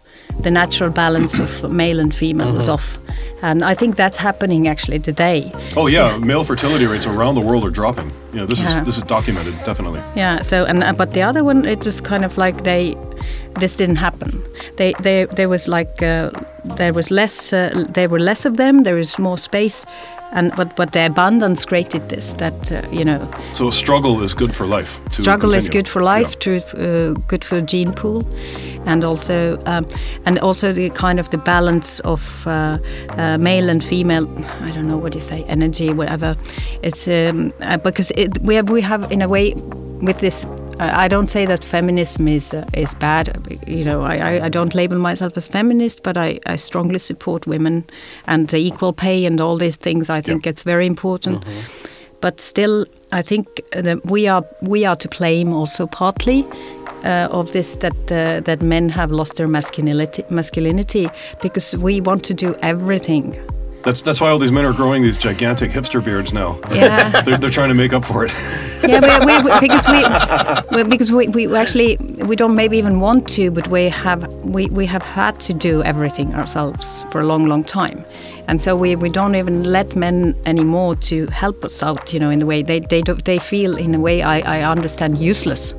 The 0.41 0.51
natural 0.51 0.91
balance 0.91 1.39
of 1.41 1.73
male 1.73 1.99
and 2.01 2.15
female 2.15 2.53
was 2.53 2.69
off, 2.69 2.99
and 3.43 3.65
I 3.65 3.75
think 3.75 3.97
that's 3.97 4.17
happening 4.19 4.69
actually 4.69 5.01
today. 5.01 5.51
Oh 5.77 5.89
yeah, 5.89 6.17
male 6.19 6.45
fertility 6.45 6.87
rates 6.87 7.07
around 7.07 7.35
the 7.35 7.41
world 7.41 7.65
are 7.65 7.71
dropping. 7.71 8.13
You 8.33 8.41
know, 8.41 8.47
this 8.47 8.61
Yeah. 8.61 8.79
is 8.81 8.85
this 8.87 8.97
is 8.99 9.03
documented 9.03 9.55
definitely. 9.65 10.01
Yeah. 10.17 10.43
So 10.43 10.65
and 10.65 10.85
uh, 10.85 10.93
but 10.93 11.11
the 11.13 11.23
other 11.23 11.43
one, 11.43 11.65
it 11.65 11.85
was 11.85 12.01
kind 12.01 12.25
of 12.25 12.37
like 12.39 12.63
they, 12.63 12.95
this 13.61 13.77
didn't 13.77 13.97
happen. 13.97 14.43
They 14.77 14.95
they 15.03 15.27
there 15.27 15.49
was 15.49 15.69
like 15.69 16.03
uh, 16.03 16.31
there 16.77 16.93
was 16.93 17.11
less 17.11 17.53
uh, 17.53 17.85
there 17.95 18.09
were 18.09 18.21
less 18.21 18.47
of 18.47 18.57
them. 18.57 18.83
There 18.83 18.97
was 18.97 19.19
more 19.19 19.39
space, 19.39 19.87
and 20.33 20.53
but 20.57 20.77
but 20.77 20.93
the 20.93 21.07
abundance 21.07 21.65
created 21.65 22.09
this 22.09 22.35
that 22.35 22.73
uh, 22.73 22.83
you 22.91 23.05
know 23.05 23.29
So 23.53 23.71
struggle 23.71 24.23
is 24.23 24.35
good 24.35 24.55
for 24.55 24.67
life. 24.67 25.01
to 25.05 25.11
struggle 25.23 25.55
is 25.55 25.69
good 25.69 25.89
for 25.89 26.03
life, 26.03 26.39
to, 26.39 26.57
uh, 26.57 27.15
good 27.29 27.45
for 27.45 27.61
gene 27.61 27.93
pool, 27.93 28.23
and 28.87 29.05
also 29.05 29.59
um, 29.67 29.87
and 30.27 30.39
also 30.39 30.73
the 30.73 30.91
kind 30.91 31.19
of 31.21 31.29
the 31.31 31.39
balance 31.39 32.01
of 32.01 32.47
uh, 32.47 32.79
uh, 33.17 33.39
male 33.39 33.69
and 33.71 33.83
female. 33.83 34.27
I 34.63 34.71
don't 34.73 34.87
know 34.87 34.99
what 34.99 35.15
you 35.15 35.21
say, 35.21 35.45
energy, 35.49 35.93
whatever. 35.93 36.37
It's 36.83 37.09
um, 37.09 37.53
uh, 37.61 37.79
because 37.79 38.13
it, 38.17 38.39
we 38.43 38.55
have 38.55 38.71
we 38.71 38.83
have 38.83 39.11
in 39.11 39.23
a 39.23 39.29
way 39.29 39.55
with 40.03 40.21
this. 40.21 40.47
I 40.81 41.09
don't 41.09 41.27
say 41.29 41.47
that 41.47 41.65
feminism 41.65 42.29
is 42.29 42.55
uh, 42.55 42.65
is 42.73 42.95
bad. 42.95 43.29
You 43.67 43.85
know, 43.85 44.03
I, 44.03 44.45
I- 44.47 44.49
don't 44.49 44.75
label 44.75 44.99
myself 44.99 45.37
as 45.37 45.49
feminist, 45.49 46.03
but 46.03 46.17
I, 46.17 46.39
I 46.47 46.57
strongly 46.57 46.99
support 46.99 47.47
women 47.47 47.85
and 48.27 48.53
equal 48.55 48.93
pay 48.93 49.27
and 49.27 49.41
all 49.41 49.59
these 49.59 49.77
things. 49.77 50.11
I 50.11 50.21
think 50.23 50.47
it's 50.47 50.63
very 50.65 50.87
important 50.87 51.45
but 52.21 52.41
still 52.41 52.85
I 53.13 53.23
think 53.23 53.47
that 53.73 53.99
we 54.05 54.29
are 54.29 54.45
we 54.61 54.85
are 54.89 54.97
to 54.97 55.09
blame 55.09 55.53
also 55.53 55.87
partly 55.87 56.45
uh, 57.05 57.29
of 57.31 57.53
this 57.53 57.77
that 57.77 57.97
uh, 58.13 58.41
that 58.45 58.63
men 58.63 58.89
have 58.91 59.13
lost 59.15 59.37
their 59.37 59.49
masculinity 59.49 60.25
masculinity 60.31 61.09
because 61.43 61.77
we 61.79 62.01
want 62.01 62.25
to 62.25 62.35
do 62.35 62.55
everything. 62.63 63.37
That's 63.85 64.03
that's 64.03 64.21
why 64.21 64.29
all 64.29 64.39
these 64.39 64.53
men 64.53 64.65
are 64.67 64.73
growing 64.73 65.03
these 65.03 65.17
gigantic 65.17 65.71
hipster 65.71 66.05
beards 66.05 66.33
now. 66.33 66.59
Yeah. 66.73 67.23
they're, 67.25 67.39
they're 67.39 67.51
trying 67.51 67.69
to 67.69 67.75
make 67.75 67.93
up 67.93 68.05
for 68.05 68.25
it. 68.25 68.33
yeah, 68.87 69.01
we, 69.25 69.27
we, 69.27 69.43
we- 69.51 69.61
because 69.67 69.87
we, 69.89 70.03
we 70.77 70.89
because 70.91 71.13
we, 71.13 71.29
we 71.29 71.57
actually 71.57 71.97
we 72.25 72.35
don't 72.37 72.55
maybe 72.55 72.77
even 72.77 73.01
want 73.01 73.29
to, 73.31 73.51
but 73.51 73.69
we 73.69 73.89
have 73.89 74.31
we, 74.45 74.67
we 74.67 74.85
have 74.87 75.03
had 75.03 75.39
to 75.41 75.55
do 75.55 75.83
everything 75.85 76.35
ourselves 76.35 77.03
for 77.13 77.21
a 77.21 77.25
long, 77.25 77.47
long 77.47 77.63
time, 77.65 78.05
and 78.49 78.61
so 78.61 78.77
we, 78.77 78.97
we 78.97 79.09
don't 79.11 79.35
even 79.37 79.63
let 79.65 79.97
men 79.97 80.35
anymore 80.45 80.95
to 80.97 81.27
help 81.29 81.65
us 81.65 81.83
out. 81.83 82.13
You 82.13 82.21
know, 82.21 82.31
in 82.31 82.41
the 82.41 82.47
way 82.47 82.63
they 82.63 82.81
they 82.81 83.01
do, 83.01 83.15
they 83.15 83.39
feel 83.39 83.77
in 83.77 83.95
a 83.95 84.01
way 84.01 84.23
I, 84.23 84.59
I 84.59 84.63
understand 84.71 85.19
useless, 85.19 85.73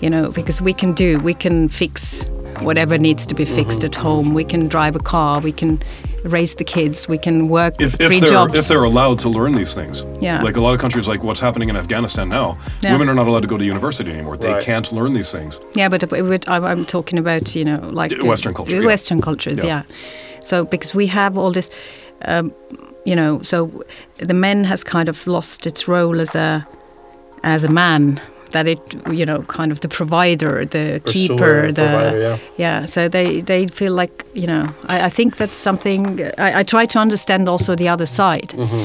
you 0.00 0.10
know, 0.10 0.30
because 0.32 0.60
we 0.60 0.72
can 0.74 0.92
do, 0.92 1.18
we 1.20 1.34
can 1.34 1.68
fix 1.68 2.26
whatever 2.60 2.98
needs 2.98 3.24
to 3.26 3.34
be 3.34 3.44
fixed 3.44 3.78
Mm-hmm. 3.78 3.86
at 3.86 3.94
home. 3.94 4.34
We 4.34 4.44
can 4.44 4.66
drive 4.68 4.96
a 4.96 4.98
car. 5.02 5.40
We 5.40 5.52
can 5.52 5.80
raise 6.24 6.54
the 6.54 6.64
kids. 6.64 7.08
We 7.08 7.18
can 7.18 7.48
work 7.48 7.80
if, 7.80 7.92
three 7.94 8.16
if 8.16 8.20
they're 8.20 8.28
jobs. 8.30 8.58
if 8.58 8.68
they're 8.68 8.84
allowed 8.84 9.18
to 9.20 9.28
learn 9.28 9.54
these 9.54 9.74
things. 9.74 10.04
Yeah. 10.20 10.42
Like 10.42 10.56
a 10.56 10.60
lot 10.60 10.74
of 10.74 10.80
countries, 10.80 11.06
like 11.08 11.22
what's 11.22 11.40
happening 11.40 11.68
in 11.68 11.76
Afghanistan 11.76 12.28
now, 12.28 12.56
Yeah. 12.82 12.92
women 12.92 13.08
are 13.08 13.14
not 13.14 13.26
allowed 13.28 13.42
to 13.42 13.48
go 13.48 13.56
to 13.58 13.64
university 13.64 14.10
anymore. 14.12 14.36
They 14.36 14.52
Right. 14.52 14.62
can't 14.64 14.92
learn 14.92 15.12
these 15.14 15.30
things. 15.30 15.60
Yeah, 15.74 15.88
but 15.88 16.10
would- 16.10 16.44
I'm 16.48 16.64
I'm 16.64 16.84
talking 16.84 17.18
about 17.18 17.54
you 17.54 17.64
know 17.64 17.80
like 17.92 18.10
The 18.16 18.24
Western 18.26 18.54
culture, 18.54 18.74
the 18.76 18.82
yeah. 18.82 18.86
Western 18.92 19.20
cultures, 19.20 19.58
Yeah. 19.64 19.66
yeah. 19.66 19.82
So 20.40 20.64
because 20.64 20.94
we 20.94 21.06
have 21.08 21.38
all 21.38 21.52
this, 21.52 21.70
um, 22.24 22.52
you 23.04 23.14
know, 23.16 23.40
so 23.42 23.70
the 24.18 24.34
men 24.34 24.64
has 24.64 24.84
kind 24.84 25.08
of 25.08 25.26
lost 25.26 25.66
its 25.66 25.86
role 25.88 26.20
as 26.20 26.34
a 26.34 26.66
as 27.42 27.64
a 27.64 27.68
man. 27.68 28.20
That 28.52 28.66
it, 28.66 28.80
you 29.12 29.26
know, 29.26 29.42
kind 29.42 29.70
of 29.72 29.80
the 29.80 29.88
provider, 29.88 30.64
the 30.64 31.00
Pursuer, 31.04 31.36
keeper, 31.36 31.72
the 31.72 31.82
provider, 31.82 32.40
yeah. 32.56 32.84
So 32.86 33.08
they 33.08 33.40
they 33.42 33.66
feel 33.68 33.92
like 33.92 34.24
you 34.34 34.46
know. 34.46 34.74
I, 34.88 35.06
I 35.06 35.08
think 35.10 35.36
that's 35.36 35.56
something. 35.56 36.20
I, 36.38 36.60
I 36.60 36.62
try 36.62 36.86
to 36.86 36.98
understand 36.98 37.48
also 37.48 37.74
the 37.74 37.88
other 37.88 38.06
side. 38.06 38.50
Mm-hmm. 38.50 38.84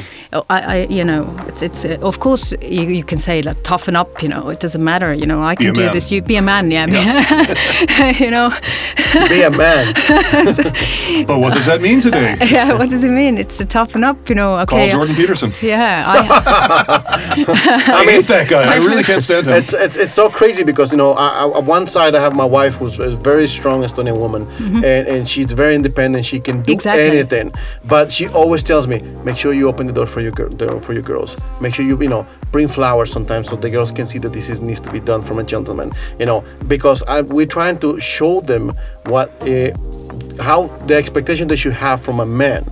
I, 0.49 0.61
I, 0.61 0.87
you 0.89 1.03
know, 1.03 1.35
it's 1.47 1.61
it's 1.61 1.85
uh, 1.85 1.97
of 2.01 2.19
course 2.19 2.53
you, 2.61 2.83
you 2.83 3.03
can 3.03 3.19
say 3.19 3.41
like 3.41 3.63
toughen 3.63 3.95
up. 3.95 4.21
You 4.21 4.29
know, 4.29 4.49
it 4.49 4.59
doesn't 4.59 4.83
matter. 4.83 5.13
You 5.13 5.25
know, 5.25 5.41
I 5.41 5.55
can 5.55 5.67
a 5.67 5.73
do 5.73 5.81
man. 5.81 5.93
this. 5.93 6.11
You 6.11 6.21
be 6.21 6.35
a 6.37 6.41
man. 6.41 6.71
Yeah. 6.71 6.87
you 8.19 8.31
know. 8.31 8.51
Be 9.29 9.41
a 9.43 9.49
man. 9.49 9.93
But 11.27 11.39
what 11.39 11.53
does 11.53 11.65
that 11.67 11.81
mean 11.81 11.99
today? 11.99 12.35
Yeah. 12.53 12.73
What 12.77 12.89
does 12.89 13.03
it 13.03 13.11
mean? 13.11 13.37
It's 13.37 13.57
to 13.57 13.65
toughen 13.65 14.03
up. 14.03 14.29
You 14.29 14.35
know. 14.35 14.65
Call 14.65 14.79
Okay. 14.79 14.89
Jordan 14.89 15.15
Peterson. 15.15 15.51
Yeah. 15.61 16.03
I, 16.05 16.17
I, 18.01 18.03
hate 18.05 18.27
that 18.27 18.47
guy. 18.49 18.73
I 18.73 18.77
really 18.77 19.03
can't 19.03 19.23
stand 19.23 19.47
him. 19.47 19.52
It's, 19.57 19.73
it's, 19.73 19.97
it's 19.97 20.11
so 20.11 20.29
crazy 20.29 20.63
because 20.63 20.91
you 20.91 20.97
know 20.97 21.11
I, 21.13 21.27
I, 21.27 21.43
on 21.59 21.65
one 21.65 21.87
side 21.87 22.15
I 22.15 22.21
have 22.21 22.35
my 22.35 22.45
wife 22.45 22.75
who's 22.75 22.99
a 22.99 23.11
very 23.17 23.47
strong 23.47 23.81
Estonian 23.83 24.17
woman 24.19 24.43
and, 24.83 25.07
and 25.07 25.27
she's 25.29 25.51
very 25.53 25.75
independent 25.75 26.25
she 26.25 26.39
can 26.39 26.57
do 26.61 26.63
Mm-hmm. 26.63 26.71
Exactly. 26.73 27.03
anything 27.17 27.51
but 27.85 28.11
she 28.11 28.27
always 28.29 28.63
tells 28.63 28.87
me 28.87 29.01
make 29.23 29.37
sure 29.37 29.53
you 29.53 29.67
open 29.67 29.85
the 29.87 29.93
door 29.93 30.05
for 30.07 30.21
your 30.21 30.31
gir- 30.31 30.49
door 30.49 30.81
for 30.81 30.93
your 30.93 31.03
girls 31.03 31.37
make 31.61 31.73
sure 31.75 31.85
you 31.85 31.95
you 32.01 32.09
know 32.09 32.25
bring 32.51 32.67
flowers 32.67 33.11
sometimes 33.11 33.47
so 33.49 33.55
the 33.55 33.69
girls 33.69 33.91
can 33.91 34.07
see 34.07 34.19
that 34.19 34.33
this 34.33 34.49
is, 34.49 34.59
needs 34.61 34.79
to 34.79 34.91
be 34.91 34.99
done 34.99 35.21
from 35.21 35.37
a 35.39 35.43
gentleman 35.43 35.91
you 36.19 36.25
know 36.25 36.43
because 36.67 37.03
I, 37.03 37.21
we're 37.21 37.45
trying 37.59 37.77
to 37.79 37.99
show 37.99 38.41
them 38.41 38.63
what 39.05 39.29
uh, 39.47 39.71
how 40.41 40.67
the 40.87 40.95
expectation 40.95 41.47
they 41.47 41.55
should 41.55 41.73
have 41.73 42.01
from 42.01 42.19
a 42.19 42.25
man. 42.25 42.63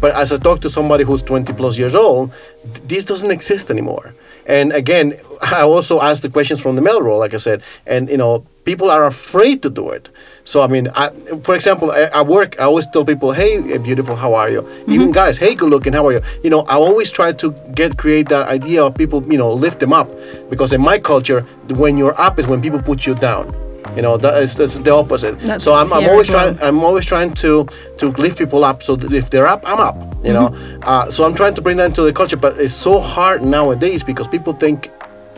But 0.00 0.14
as 0.14 0.32
I 0.32 0.36
talk 0.36 0.60
to 0.60 0.70
somebody 0.70 1.04
who's 1.04 1.22
20 1.22 1.52
plus 1.52 1.78
years 1.78 1.94
old, 1.94 2.30
th- 2.74 2.88
this 2.88 3.04
doesn't 3.04 3.30
exist 3.30 3.70
anymore. 3.70 4.14
And 4.46 4.72
again, 4.72 5.18
I 5.42 5.62
also 5.62 6.00
ask 6.00 6.22
the 6.22 6.30
questions 6.30 6.60
from 6.60 6.76
the 6.76 6.82
male 6.82 7.02
role, 7.02 7.18
like 7.18 7.34
I 7.34 7.38
said, 7.38 7.62
and 7.86 8.08
you 8.08 8.16
know, 8.16 8.46
people 8.64 8.90
are 8.90 9.04
afraid 9.06 9.62
to 9.62 9.70
do 9.70 9.90
it. 9.90 10.08
So 10.44 10.62
I 10.62 10.66
mean, 10.68 10.88
I, 10.94 11.10
for 11.42 11.54
example, 11.54 11.90
I, 11.90 12.04
I 12.14 12.22
work. 12.22 12.58
I 12.60 12.64
always 12.64 12.86
tell 12.86 13.04
people, 13.04 13.32
"Hey, 13.32 13.58
uh, 13.58 13.78
beautiful, 13.78 14.16
how 14.16 14.34
are 14.34 14.48
you?" 14.48 14.62
Mm-hmm. 14.62 14.92
Even 14.92 15.12
guys, 15.12 15.36
"Hey, 15.36 15.54
good 15.54 15.70
looking, 15.70 15.92
how 15.92 16.06
are 16.06 16.12
you?" 16.12 16.22
You 16.44 16.50
know, 16.50 16.60
I 16.60 16.74
always 16.74 17.10
try 17.10 17.32
to 17.32 17.52
get 17.74 17.98
create 17.98 18.28
that 18.28 18.48
idea 18.48 18.84
of 18.84 18.94
people, 18.94 19.22
you 19.30 19.38
know, 19.38 19.52
lift 19.52 19.80
them 19.80 19.92
up, 19.92 20.08
because 20.48 20.72
in 20.72 20.80
my 20.80 20.98
culture, 20.98 21.40
when 21.74 21.98
you're 21.98 22.18
up 22.20 22.38
is 22.38 22.46
when 22.46 22.62
people 22.62 22.80
put 22.80 23.06
you 23.06 23.14
down. 23.14 23.65
You 23.96 24.02
know, 24.02 24.16
that 24.18 24.42
is 24.42 24.54
that's 24.56 24.76
the 24.78 24.92
opposite. 24.92 25.38
That's 25.40 25.64
so 25.64 25.74
I'm, 25.74 25.90
I'm 25.92 26.06
always 26.08 26.28
well. 26.28 26.54
trying. 26.54 26.62
I'm 26.62 26.84
always 26.84 27.06
trying 27.06 27.32
to 27.34 27.66
to 27.98 28.08
lift 28.08 28.38
people 28.38 28.62
up. 28.62 28.82
So 28.82 28.94
that 28.96 29.12
if 29.12 29.30
they're 29.30 29.46
up, 29.46 29.62
I'm 29.66 29.80
up. 29.80 29.96
You 30.22 30.34
know. 30.34 30.48
Mm-hmm. 30.48 30.80
Uh, 30.82 31.10
so 31.10 31.24
I'm 31.24 31.34
trying 31.34 31.54
to 31.54 31.62
bring 31.62 31.78
that 31.78 31.86
into 31.86 32.02
the 32.02 32.12
culture, 32.12 32.36
but 32.36 32.58
it's 32.58 32.74
so 32.74 33.00
hard 33.00 33.42
nowadays 33.42 34.04
because 34.04 34.28
people 34.28 34.52
think, 34.52 34.90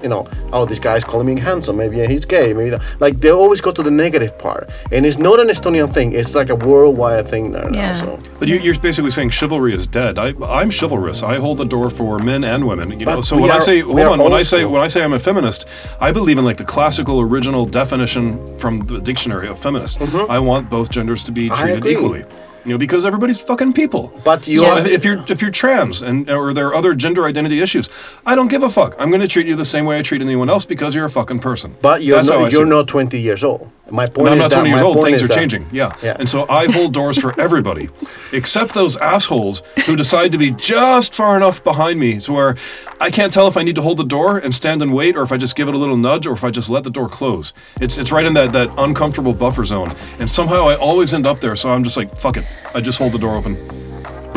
you 0.03 0.09
know, 0.09 0.29
oh, 0.53 0.65
this 0.65 0.79
guy's 0.79 1.05
calling 1.05 1.27
me 1.27 1.41
handsome. 1.41 1.77
Maybe 1.77 2.05
he's 2.07 2.25
gay. 2.25 2.53
Maybe 2.53 2.71
not. 2.71 2.83
like 3.01 3.21
they 3.21 3.31
always 3.31 3.61
go 3.61 3.73
to 3.73 3.83
the 3.83 3.91
negative 3.91 4.39
part, 4.39 4.71
and 4.93 5.05
it's 5.05 5.19
not 5.19 5.41
an 5.41 5.49
Estonian 5.49 5.93
thing. 5.93 6.13
It's 6.13 6.35
like 6.35 6.51
a 6.51 6.55
worldwide 6.57 7.29
thing 7.29 7.53
now. 7.53 7.69
Yeah. 7.73 7.95
So. 7.95 8.19
But 8.39 8.49
you, 8.49 8.57
you're 8.57 8.79
basically 8.79 9.11
saying 9.11 9.31
chivalry 9.31 9.75
is 9.75 9.87
dead. 9.87 10.19
I, 10.19 10.35
I'm 10.45 10.71
chivalrous. 10.71 11.23
I 11.23 11.37
hold 11.37 11.59
the 11.59 11.65
door 11.65 11.91
for 11.91 12.19
men 12.19 12.45
and 12.45 12.67
women. 12.67 12.99
You 12.99 13.07
know, 13.07 13.21
so 13.21 13.37
we 13.37 13.43
when 13.43 13.51
I 13.51 13.59
say 13.59 13.81
hold 13.81 13.99
on, 14.01 14.23
when 14.23 14.33
I 14.33 14.43
say, 14.43 14.65
when 14.65 14.83
I 14.83 14.89
say 14.89 15.03
I'm 15.03 15.13
a 15.13 15.19
feminist, 15.19 15.67
I 16.01 16.13
believe 16.13 16.39
in 16.39 16.45
like 16.45 16.57
the 16.59 16.65
classical 16.65 17.21
original 17.21 17.65
definition 17.65 18.59
from 18.59 18.79
the 18.81 19.01
dictionary 19.01 19.49
of 19.49 19.59
feminist. 19.59 20.01
I 20.31 20.39
want 20.39 20.71
both 20.71 20.91
genders 20.91 21.25
to 21.25 21.33
be 21.33 21.49
Mm-hmm. 21.49 21.63
Treated 21.63 21.87
equally. 21.87 22.25
You 22.69 22.75
know, 22.75 22.79
because 22.79 23.07
everybody's 23.07 23.41
fucking 23.41 23.73
people. 23.73 24.13
But 24.25 24.47
you 24.47 24.59
so 24.59 24.67
are- 24.67 24.79
if, 24.81 24.87
if 24.87 25.05
you're 25.05 25.25
if 25.27 25.41
you're 25.41 25.51
trans 25.51 26.03
and 26.03 26.29
or 26.31 26.53
there 26.53 26.67
are 26.69 26.75
other 26.75 26.95
gender 26.95 27.25
identity 27.25 27.61
issues, 27.61 27.89
I 28.27 28.35
don't 28.35 28.49
give 28.49 28.63
a 28.63 28.69
fuck. 28.69 28.95
I'm 28.99 29.09
going 29.09 29.23
to 29.23 29.29
treat 29.29 29.47
you 29.47 29.57
the 29.57 29.65
same 29.65 29.87
way 29.87 29.99
I 29.99 30.03
treat 30.03 30.21
anyone 30.21 30.51
else 30.51 30.67
because 30.67 30.95
you're 30.95 31.07
a 31.07 31.11
fucking 31.11 31.39
person. 31.39 31.77
But 31.81 32.03
you're 32.03 32.17
That's 32.17 32.29
not, 32.29 32.53
you're 32.53 32.67
not 32.67 32.87
20 32.87 33.19
years 33.19 33.43
old. 33.43 33.71
My 33.91 34.07
point 34.07 34.29
And 34.29 34.35
I'm 34.35 34.39
not 34.39 34.51
20 34.53 34.69
years 34.69 34.83
old. 34.83 35.03
Things 35.05 35.23
are 35.23 35.29
that- 35.29 35.35
changing. 35.39 35.67
Yeah. 35.73 35.95
Yeah. 36.03 36.17
And 36.19 36.29
so 36.29 36.47
I 36.49 36.67
hold 36.71 36.93
doors 36.93 37.19
for 37.19 37.39
everybody, 37.41 37.89
except 38.33 38.75
those 38.75 38.97
assholes 38.99 39.63
who 39.87 39.97
decide 39.97 40.33
to 40.33 40.39
be 40.39 40.51
just 40.51 41.15
far 41.15 41.37
enough 41.37 41.63
behind 41.65 41.99
me 41.99 42.21
to 42.21 42.33
where 42.33 42.57
I 43.01 43.11
can't 43.11 43.33
tell 43.33 43.47
if 43.49 43.57
I 43.57 43.63
need 43.63 43.77
to 43.77 43.83
hold 43.83 43.99
the 43.99 44.05
door 44.05 44.39
and 44.39 44.55
stand 44.55 44.83
and 44.83 44.93
wait, 44.93 45.17
or 45.17 45.23
if 45.23 45.33
I 45.33 45.37
just 45.37 45.57
give 45.57 45.69
it 45.69 45.75
a 45.75 45.79
little 45.79 45.97
nudge, 45.97 46.27
or 46.27 46.33
if 46.33 46.45
I 46.45 46.51
just 46.51 46.69
let 46.69 46.85
the 46.85 46.91
door 46.91 47.09
close. 47.09 47.53
It's 47.81 47.97
it's 47.99 48.13
right 48.13 48.27
in 48.27 48.35
that 48.35 48.53
that 48.53 48.71
uncomfortable 48.79 49.33
buffer 49.33 49.65
zone, 49.65 49.93
and 50.19 50.29
somehow 50.29 50.69
I 50.69 50.77
always 50.77 51.15
end 51.15 51.27
up 51.27 51.41
there. 51.41 51.57
So 51.57 51.71
I'm 51.71 51.83
just 51.85 51.97
like, 51.97 52.15
fuck 52.19 52.37
it, 52.37 52.45
I 52.75 52.81
just 52.81 52.99
hold 52.99 53.13
the 53.13 53.19
door 53.19 53.37
open. 53.37 53.57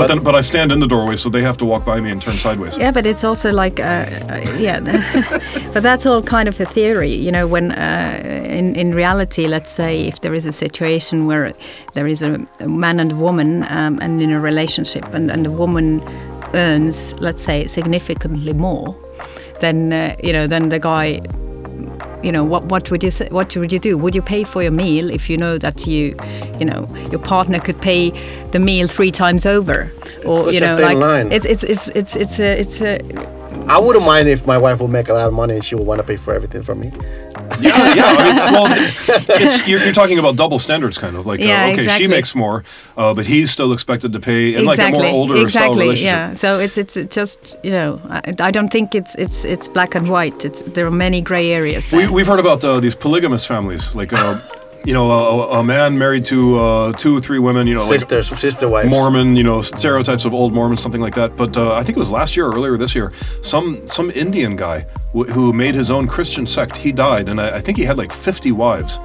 But, 0.02 0.08
then, 0.08 0.24
but 0.24 0.36
I 0.36 0.42
stand 0.42 0.72
in 0.72 0.80
the 0.80 0.88
doorway, 0.88 1.16
so 1.16 1.30
they 1.30 1.44
have 1.44 1.58
to 1.58 1.66
walk 1.66 1.86
by 1.86 2.02
me 2.02 2.12
and 2.12 2.22
turn 2.22 2.38
sideways. 2.38 2.78
Yeah, 2.78 2.92
but 2.92 3.06
it's 3.06 3.24
also 3.24 3.52
like, 3.52 3.80
uh, 3.80 3.84
uh, 3.84 4.56
yeah, 4.58 4.80
but 5.74 5.84
that's 5.84 6.06
all 6.06 6.22
kind 6.22 6.50
of 6.50 6.60
a 6.60 6.66
theory, 6.66 7.14
you 7.14 7.32
know. 7.32 7.48
When 7.48 7.72
uh, 7.72 8.22
in 8.46 8.76
in 8.76 8.96
reality, 8.96 9.48
let's 9.48 9.72
say 9.72 10.08
if 10.08 10.22
there 10.22 10.34
is 10.34 10.46
a 10.46 10.52
situation 10.52 11.28
where 11.28 11.54
there 11.94 12.08
is 12.08 12.24
a, 12.24 12.40
a 12.60 12.68
man 12.68 13.00
and 13.00 13.12
a 13.12 13.16
woman, 13.16 13.64
um, 13.70 14.00
and 14.02 14.22
in 14.22 14.32
a 14.32 14.40
relationship, 14.40 15.14
and, 15.14 15.30
and 15.32 15.46
the 15.46 15.52
woman 15.52 16.02
earns, 16.54 17.14
let's 17.20 17.44
say, 17.44 17.68
significantly 17.68 18.54
more, 18.54 18.96
then 19.60 19.94
uh, 19.94 20.16
you 20.24 20.34
know, 20.34 20.48
then 20.48 20.70
the 20.70 20.80
guy. 20.80 21.22
You 22.24 22.32
know 22.32 22.44
what? 22.44 22.66
What 22.66 22.92
would 22.92 23.04
you 23.04 23.12
say, 23.12 23.28
What 23.30 23.56
would 23.58 23.72
you 23.74 23.80
do? 23.80 23.98
Would 23.98 24.14
you 24.16 24.22
pay 24.22 24.44
for 24.44 24.62
your 24.62 24.72
meal 24.72 25.10
if 25.10 25.30
you 25.30 25.38
know 25.38 25.58
that 25.58 25.88
you, 25.88 26.16
you 26.60 26.66
know, 26.66 26.88
your 27.10 27.20
partner 27.20 27.60
could 27.60 27.82
pay 27.82 28.12
the 28.52 28.60
meal 28.60 28.88
three 28.88 29.12
times 29.12 29.46
over, 29.46 29.92
or 30.26 30.44
such 30.44 30.54
you 30.54 30.60
a 30.60 30.62
know, 30.62 30.76
thin 30.78 30.86
like 30.86 30.98
line. 30.98 31.32
it's 31.32 31.46
it's 31.46 31.64
it's 31.64 31.88
it's 31.90 32.16
it's 32.16 32.40
a 32.40 32.60
it's 32.60 32.82
a 32.82 33.00
I 33.68 33.80
wouldn't 33.80 34.06
mind 34.06 34.28
if 34.28 34.46
my 34.46 34.58
wife 34.58 34.82
would 34.82 34.92
make 34.92 35.10
a 35.10 35.14
lot 35.14 35.28
of 35.28 35.34
money 35.34 35.56
and 35.56 35.64
she 35.66 35.76
would 35.76 35.88
want 35.88 36.00
to 36.02 36.06
pay 36.08 36.18
for 36.18 36.34
everything 36.34 36.64
for 36.64 36.76
me. 36.76 36.92
Yeah, 37.60 37.94
yeah. 37.94 38.04
I 38.06 38.24
mean, 38.24 38.36
well, 38.54 38.68
it's, 39.42 39.68
you're, 39.68 39.84
you're 39.84 39.94
talking 39.94 40.20
about 40.20 40.36
double 40.36 40.60
standards, 40.60 40.98
kind 40.98 41.16
of 41.16 41.26
like 41.26 41.40
Yeah, 41.40 41.66
uh, 41.66 41.70
okay, 41.70 41.80
exactly. 41.80 42.04
she 42.06 42.10
makes 42.10 42.36
more, 42.36 42.64
uh, 42.98 43.14
but 43.14 43.26
he's 43.26 43.52
still 43.52 43.74
expected 43.74 44.14
to 44.14 44.20
pay 44.20 44.54
in 44.56 44.68
exactly 44.68 45.00
like 45.00 45.10
a 45.10 45.12
more 45.12 45.22
older 45.22 45.34
style 45.36 45.44
exactly 45.44 45.84
relationship. 45.84 46.14
yeah 46.14 46.34
so 46.34 46.60
it's 46.60 46.78
it's 46.78 46.98
just 47.16 47.58
you 47.64 47.72
know 47.72 48.00
I, 48.10 48.22
I 48.40 48.52
don't 48.52 48.70
think 48.70 48.96
it's 48.96 49.16
it's 49.16 49.46
it's 49.46 49.68
black 49.70 49.96
and 49.96 50.10
white 50.10 50.46
it's 50.46 50.62
there 50.62 50.86
are 50.86 50.92
many 50.92 51.22
gray 51.22 51.52
areas 51.52 51.90
there. 51.90 52.00
We, 52.08 52.14
we've 52.14 52.28
heard 52.28 52.40
about 52.40 52.64
uh, 52.64 52.80
these 52.80 52.96
polygamous 52.96 53.46
families, 53.46 53.96
like 53.96 54.14
uh, 54.14 54.40
you 54.84 54.94
know, 54.94 55.12
a, 55.12 55.60
a 55.60 55.64
man 55.64 55.98
married 55.98 56.26
to 56.26 56.58
uh, 56.58 56.92
two 56.94 57.16
or 57.18 57.22
three 57.22 57.40
women, 57.40 57.68
you 57.68 57.76
know, 57.76 57.82
like 57.82 58.00
Sisters, 58.00 58.28
sister 58.40 58.68
wives. 58.68 58.90
Mormon, 58.90 59.36
you 59.36 59.44
know, 59.44 59.62
stereotypes 59.62 60.26
of 60.26 60.34
old 60.34 60.54
Mormons, 60.54 60.82
something 60.82 61.02
like 61.02 61.16
that. 61.16 61.36
But 61.38 61.56
uh, 61.56 61.74
I 61.76 61.84
think 61.84 61.98
it 61.98 62.00
was 62.00 62.12
last 62.12 62.36
year 62.36 62.48
or 62.48 62.56
earlier 62.56 62.78
this 62.78 62.96
year, 62.96 63.12
some 63.42 63.86
some 63.88 64.10
Indian 64.12 64.56
guy 64.56 64.86
w- 65.14 65.32
who 65.32 65.54
made 65.54 65.76
his 65.76 65.92
own 65.92 66.08
Christian 66.08 66.48
sect. 66.48 66.78
He 66.78 66.92
died, 66.92 67.30
and 67.30 67.40
I, 67.40 67.58
I 67.58 67.60
think 67.62 67.78
he 67.78 67.84
had 67.84 67.98
like 67.98 68.12
50 68.12 68.52
wives, 68.52 68.98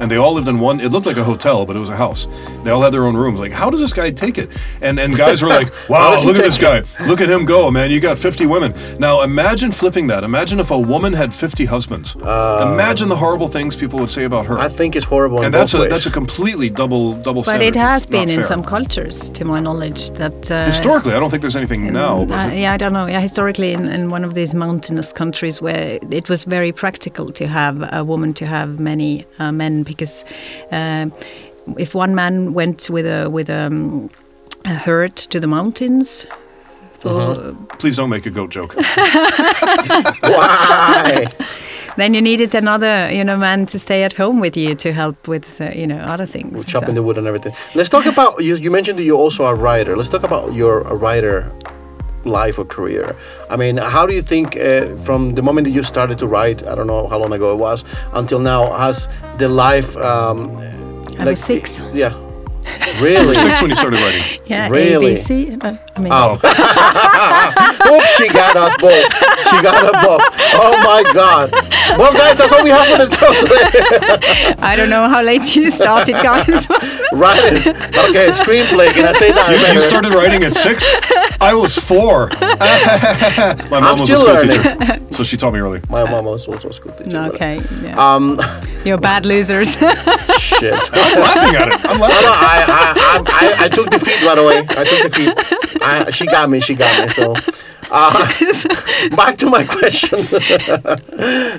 and 0.00 0.10
they 0.10 0.16
all 0.16 0.32
lived 0.32 0.48
in 0.48 0.58
one. 0.58 0.80
It 0.80 0.90
looked 0.90 1.06
like 1.06 1.16
a 1.16 1.24
hotel, 1.24 1.64
but 1.66 1.76
it 1.76 1.78
was 1.78 1.90
a 1.90 1.96
house. 1.96 2.26
They 2.64 2.70
all 2.70 2.82
had 2.82 2.92
their 2.92 3.04
own 3.06 3.16
rooms. 3.16 3.40
Like, 3.40 3.52
how 3.52 3.70
does 3.70 3.80
this 3.80 3.92
guy 3.92 4.10
take 4.10 4.38
it? 4.38 4.50
And 4.82 4.98
and 4.98 5.16
guys 5.16 5.42
were 5.42 5.48
like, 5.48 5.68
wow, 5.88 6.12
look 6.24 6.36
at 6.36 6.42
take 6.42 6.44
this 6.44 6.58
guy. 6.58 6.82
Look 7.06 7.20
at 7.20 7.30
him 7.30 7.44
go, 7.44 7.70
man. 7.70 7.90
You 7.90 8.00
got 8.00 8.18
50 8.18 8.46
women. 8.46 8.74
Now 8.98 9.22
imagine 9.22 9.72
flipping 9.72 10.06
that. 10.08 10.24
Imagine 10.24 10.60
if 10.60 10.70
a 10.70 10.78
woman 10.78 11.12
had 11.12 11.32
50 11.32 11.64
husbands. 11.66 12.14
imagine 12.16 13.08
the 13.08 13.16
horrible 13.16 13.48
things 13.48 13.76
people 13.76 13.98
would 14.00 14.10
say 14.10 14.24
about 14.24 14.46
her. 14.46 14.58
I 14.58 14.68
think 14.68 14.96
it's 14.96 15.04
horrible. 15.04 15.38
in 15.38 15.44
and 15.46 15.54
that's 15.54 15.72
both 15.72 15.80
a 15.80 15.82
ways. 15.82 15.90
that's 15.90 16.06
a 16.06 16.10
completely 16.10 16.70
double 16.70 17.12
double 17.12 17.42
but 17.42 17.56
standard. 17.56 17.66
it 17.68 17.76
has 17.76 18.02
It's 18.02 18.10
been 18.10 18.28
in 18.28 18.36
fair. 18.36 18.44
some 18.44 18.62
cultures 18.64 19.30
to 19.30 19.44
my 19.44 19.60
knowledge 19.60 20.10
that 20.12 20.50
uh, 20.50 20.64
Historically, 20.66 21.12
I 21.14 21.20
don't 21.20 21.30
think 21.30 21.42
there's 21.42 21.56
anything 21.56 21.92
now. 21.92 22.24
But 22.24 22.50
uh, 22.50 22.52
yeah, 22.54 22.72
I 22.72 22.76
don't 22.76 22.92
know. 22.92 23.06
Yeah, 23.06 23.20
historically, 23.20 23.72
in, 23.72 23.88
in 23.88 24.08
one 24.08 24.24
of 24.24 24.34
these 24.34 24.54
mountainous 24.54 25.12
countries 25.12 25.60
where 25.62 25.98
it 26.10 26.28
was 26.28 26.44
very 26.44 26.72
practical 26.72 27.30
to 27.32 27.46
have 27.46 27.76
a 27.92 28.02
woman 28.04 28.34
to 28.34 28.46
have 28.46 28.80
many 28.80 29.26
uh, 29.38 29.52
men 29.52 29.83
because 29.84 30.24
uh, 30.72 31.06
if 31.78 31.94
one 31.94 32.14
man 32.14 32.52
went 32.54 32.90
with 32.90 33.06
a 33.06 33.28
with 33.30 33.48
um, 33.50 34.10
a 34.64 34.74
herd 34.74 35.16
to 35.16 35.38
the 35.40 35.46
mountains, 35.46 36.26
for- 37.00 37.54
please 37.78 37.96
don't 37.96 38.10
make 38.10 38.26
a 38.26 38.30
goat 38.30 38.50
joke. 38.50 38.74
Why? 40.20 41.26
then 41.96 42.12
you 42.12 42.20
needed 42.20 42.52
another 42.54 43.08
you 43.12 43.22
know 43.24 43.36
man 43.36 43.66
to 43.66 43.78
stay 43.78 44.02
at 44.04 44.14
home 44.14 44.40
with 44.40 44.56
you 44.56 44.74
to 44.74 44.92
help 44.92 45.28
with 45.28 45.60
uh, 45.60 45.70
you 45.74 45.86
know 45.86 45.98
other 45.98 46.26
things. 46.26 46.66
chopping 46.66 46.88
So- 46.88 46.94
the 46.94 47.02
wood 47.02 47.18
and 47.18 47.26
everything. 47.26 47.54
Let's 47.74 47.88
talk 47.88 48.06
about 48.06 48.42
you. 48.42 48.56
You 48.56 48.70
mentioned 48.70 48.98
that 48.98 49.04
you're 49.04 49.18
also 49.24 49.44
a 49.46 49.54
writer. 49.54 49.96
Let's 49.96 50.10
talk 50.10 50.24
about 50.24 50.54
your 50.54 50.80
a 50.82 50.94
writer 50.94 51.50
life 52.26 52.58
or 52.58 52.64
career. 52.64 53.14
I 53.50 53.56
mean, 53.56 53.76
how 53.76 54.06
do 54.06 54.14
you 54.14 54.22
think 54.22 54.56
uh, 54.56 54.94
from 55.04 55.34
the 55.34 55.42
moment 55.42 55.66
that 55.66 55.72
you 55.72 55.82
started 55.82 56.18
to 56.18 56.26
write, 56.26 56.66
I 56.66 56.74
don't 56.74 56.86
know 56.86 57.06
how 57.08 57.18
long 57.18 57.32
ago 57.32 57.52
it 57.54 57.58
was, 57.60 57.84
until 58.12 58.38
now, 58.40 58.72
has 58.72 59.08
the 59.38 59.48
life? 59.48 59.96
Um, 59.96 60.50
I 61.18 61.24
was 61.30 61.42
six. 61.42 61.80
Yeah. 61.92 62.12
Really? 63.00 63.34
Six 63.34 63.60
when 63.60 63.70
you 63.70 63.76
started 63.76 63.98
writing. 64.00 64.40
Yeah, 64.46 64.68
Really? 64.70 65.12
ABC. 65.14 65.62
Uh, 65.62 65.76
I 65.96 66.00
mean, 66.00 66.12
Oh. 66.14 66.32
Oops, 67.92 68.06
she 68.16 68.28
got 68.28 68.56
us 68.56 68.74
both. 68.80 69.12
She 69.48 69.60
got 69.62 69.84
us 69.84 70.04
both. 70.04 70.22
Oh 70.54 70.74
my 70.82 71.02
God. 71.12 71.50
Well, 71.98 72.12
guys, 72.12 72.38
that's 72.38 72.52
all 72.52 72.62
we 72.64 72.70
have 72.70 72.86
for 72.86 73.04
the 73.04 73.16
show 73.16 73.32
today. 73.34 74.54
I 74.60 74.76
don't 74.76 74.88
know 74.90 75.08
how 75.08 75.22
late 75.22 75.54
you 75.56 75.70
started, 75.70 76.14
guys. 76.14 76.66
Right. 77.14 77.66
Okay, 77.66 78.28
screenplay. 78.30 78.92
Can 78.92 79.04
I 79.06 79.12
say 79.12 79.30
that? 79.32 79.50
You, 79.68 79.74
you 79.74 79.80
started 79.80 80.12
writing 80.12 80.42
at 80.44 80.52
six? 80.54 80.84
I 81.40 81.54
was 81.54 81.76
four. 81.78 82.28
My 82.40 83.80
mom 83.80 83.84
I'm 83.84 83.98
was 83.98 84.02
a 84.02 84.16
still 84.16 84.18
school 84.18 84.34
learning. 84.34 84.78
teacher, 84.78 85.14
so 85.14 85.22
she 85.22 85.36
taught 85.36 85.52
me 85.52 85.60
early. 85.60 85.80
My 85.88 86.08
mom 86.10 86.24
was 86.24 86.46
also 86.48 86.68
a 86.68 86.72
school 86.72 86.92
teacher. 86.92 87.10
No, 87.10 87.30
okay. 87.30 87.60
Yeah. 87.82 87.96
Um, 88.14 88.40
You're 88.84 88.98
bad 88.98 89.26
losers. 89.26 89.72
shit. 90.38 90.74
I'm 90.92 91.20
laughing 91.20 91.56
at 91.56 91.68
it. 91.68 91.84
I'm 91.84 92.00
laughing. 92.00 92.24
no, 92.26 92.32
I, 92.32 92.64
I, 92.66 92.94
I, 92.96 93.22
I, 93.60 93.64
I 93.64 93.68
took 93.68 93.90
defeat 93.90 94.22
right 94.22 94.38
away. 94.38 94.58
I 94.68 94.84
took 94.84 95.12
defeat. 95.12 95.82
I, 95.82 96.10
she 96.10 96.26
got 96.26 96.48
me. 96.50 96.60
She 96.60 96.74
got 96.74 97.02
me. 97.02 97.08
So, 97.12 97.34
uh, 97.94 98.26
back 99.16 99.36
to 99.38 99.46
my 99.48 99.64
question. 99.64 100.20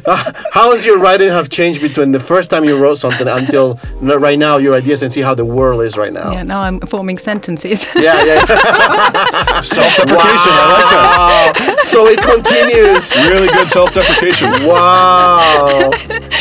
Uh, 0.07 0.31
how 0.51 0.71
has 0.73 0.85
your 0.85 0.99
writing 0.99 1.29
have 1.29 1.49
changed 1.49 1.81
between 1.81 2.11
the 2.11 2.19
first 2.19 2.49
time 2.51 2.63
you 2.65 2.77
wrote 2.77 2.97
something 2.97 3.27
until 3.27 3.79
right 4.01 4.37
now? 4.37 4.57
Your 4.57 4.75
ideas 4.75 5.01
and 5.01 5.11
see 5.11 5.21
how 5.21 5.33
the 5.33 5.45
world 5.45 5.81
is 5.81 5.97
right 5.97 6.13
now. 6.13 6.31
yeah, 6.33 6.43
now 6.43 6.61
I'm 6.61 6.79
forming 6.81 7.17
sentences. 7.17 7.85
Yeah, 7.95 8.23
yeah. 8.23 9.61
Self-deprecation. 9.61 10.51
I 10.51 10.65
like 10.75 10.89
that. 10.93 11.53
Wow. 11.75 11.75
So 11.83 12.05
it 12.07 12.19
continues. 12.21 13.15
Really 13.31 13.47
good 13.47 13.67
self-deprecation. 13.69 14.51
Wow. 14.67 15.91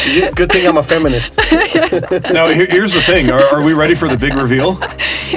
You- 0.07 0.31
Good 0.33 0.51
thing 0.53 0.67
I'm 0.67 0.77
a 0.77 0.83
feminist. 0.83 1.39
Now, 2.33 2.49
here, 2.49 2.67
here's 2.67 2.93
the 2.93 3.01
thing: 3.07 3.31
are, 3.31 3.43
are 3.55 3.63
we 3.63 3.73
ready 3.73 3.95
for 3.95 4.09
the 4.09 4.17
big 4.17 4.35
reveal 4.35 4.73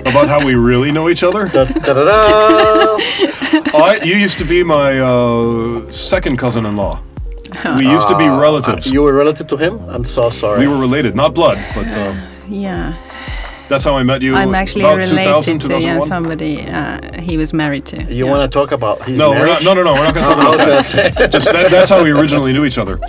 about 0.06 0.28
how 0.28 0.44
we 0.46 0.56
really 0.56 0.92
know 0.92 1.08
each 1.10 1.24
other? 1.24 1.48
Da, 1.50 1.64
da, 1.66 1.94
da, 1.94 2.04
da. 2.04 2.98
I, 3.74 4.00
you 4.04 4.16
used 4.16 4.38
to 4.40 4.44
be 4.48 4.64
my 4.64 5.00
uh, 5.00 5.90
second 5.92 6.38
cousin-in-law. 6.38 7.02
We 7.78 7.88
used 7.90 8.08
to 8.10 8.18
be 8.18 8.28
relatives. 8.28 8.88
You 8.92 9.04
were 9.04 9.14
related 9.14 9.48
to 9.50 9.58
him? 9.58 9.80
I'm 9.90 10.04
so 10.04 10.30
sorry. 10.30 10.60
We 10.60 10.68
were 10.68 10.78
related, 10.78 11.16
not 11.16 11.34
blood, 11.34 11.58
but 11.74 11.88
uh, 11.88 12.14
yeah. 12.48 12.96
that's 13.70 13.84
how 13.84 13.96
I 13.98 14.04
met 14.04 14.22
you. 14.22 14.36
I'm 14.36 14.54
actually 14.54 14.82
about 14.82 14.98
related 14.98 15.44
2000, 15.44 15.60
to 15.60 15.68
yeah, 15.68 15.78
2001. 16.00 16.08
somebody 16.08 16.62
uh, 16.68 17.22
he 17.22 17.38
was 17.38 17.54
married 17.54 17.86
to. 17.88 18.04
you 18.04 18.26
yeah. 18.26 18.32
want 18.32 18.50
to 18.52 18.54
talk 18.60 18.72
about 18.72 19.04
his 19.06 19.18
No, 19.18 19.30
we're 19.32 19.46
marriage? 19.46 19.64
not, 19.64 19.76
no, 19.76 19.84
no, 19.84 19.84
no. 19.84 19.94
We're 19.94 20.04
not 20.04 20.14
going 20.14 20.26
to 20.28 20.32
talk 20.34 20.38
I 20.44 20.54
about 20.56 20.78
was 20.78 20.92
that. 20.94 21.16
gonna 21.16 21.28
say. 21.28 21.28
Just 21.38 21.52
that, 21.54 21.72
that's 21.72 21.90
how 21.90 22.04
we 22.04 22.12
originally 22.12 22.54
knew 22.54 22.66
each 22.66 22.78
other. 22.78 23.00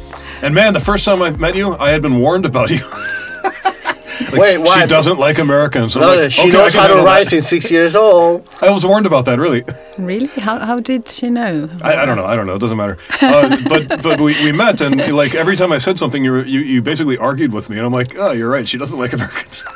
And 0.43 0.55
man, 0.55 0.72
the 0.72 0.80
first 0.80 1.05
time 1.05 1.20
I 1.20 1.30
met 1.30 1.55
you, 1.57 1.76
I 1.76 1.91
had 1.91 2.01
been 2.03 2.18
warned 2.20 2.47
about 2.47 2.70
you. 2.70 2.78
Like, 4.20 4.32
Wait, 4.40 4.58
why? 4.58 4.80
She 4.80 4.86
doesn't 4.86 5.18
like 5.18 5.38
Americans. 5.38 5.96
I'm 5.96 6.02
No, 6.02 6.14
like, 6.16 6.30
she 6.32 6.42
okay, 6.42 6.50
knows 6.52 6.74
how 6.74 6.82
to 6.82 6.88
handle 6.88 7.04
write 7.04 7.24
that. 7.24 7.30
since 7.30 7.46
six 7.48 7.70
years 7.70 7.94
old. 7.94 8.48
I 8.62 8.70
was 8.70 8.84
warned 8.84 9.06
about 9.06 9.24
that, 9.26 9.38
really. 9.38 9.64
Really? 9.98 10.26
How, 10.26 10.58
how 10.58 10.80
did 10.80 11.08
she 11.08 11.30
know? 11.30 11.68
I, 11.82 11.98
I 11.98 12.06
don't 12.06 12.16
know. 12.16 12.24
I 12.26 12.34
don't 12.36 12.46
know. 12.46 12.54
It 12.54 12.60
doesn't 12.60 12.76
matter. 12.76 12.96
Uh, 13.22 13.56
but 13.68 14.02
but 14.02 14.20
we, 14.20 14.34
we 14.44 14.52
met, 14.52 14.80
and 14.80 15.12
like 15.14 15.34
every 15.34 15.56
time 15.56 15.72
I 15.72 15.78
said 15.78 15.98
something, 15.98 16.24
you, 16.24 16.32
were, 16.32 16.44
you 16.44 16.60
you 16.60 16.82
basically 16.82 17.16
argued 17.18 17.52
with 17.52 17.70
me, 17.70 17.76
and 17.76 17.86
I'm 17.86 17.92
like, 17.92 18.18
oh, 18.18 18.32
you're 18.32 18.50
right. 18.50 18.66
She 18.68 18.78
doesn't 18.78 18.98
like 18.98 19.12
Americans. 19.12 19.64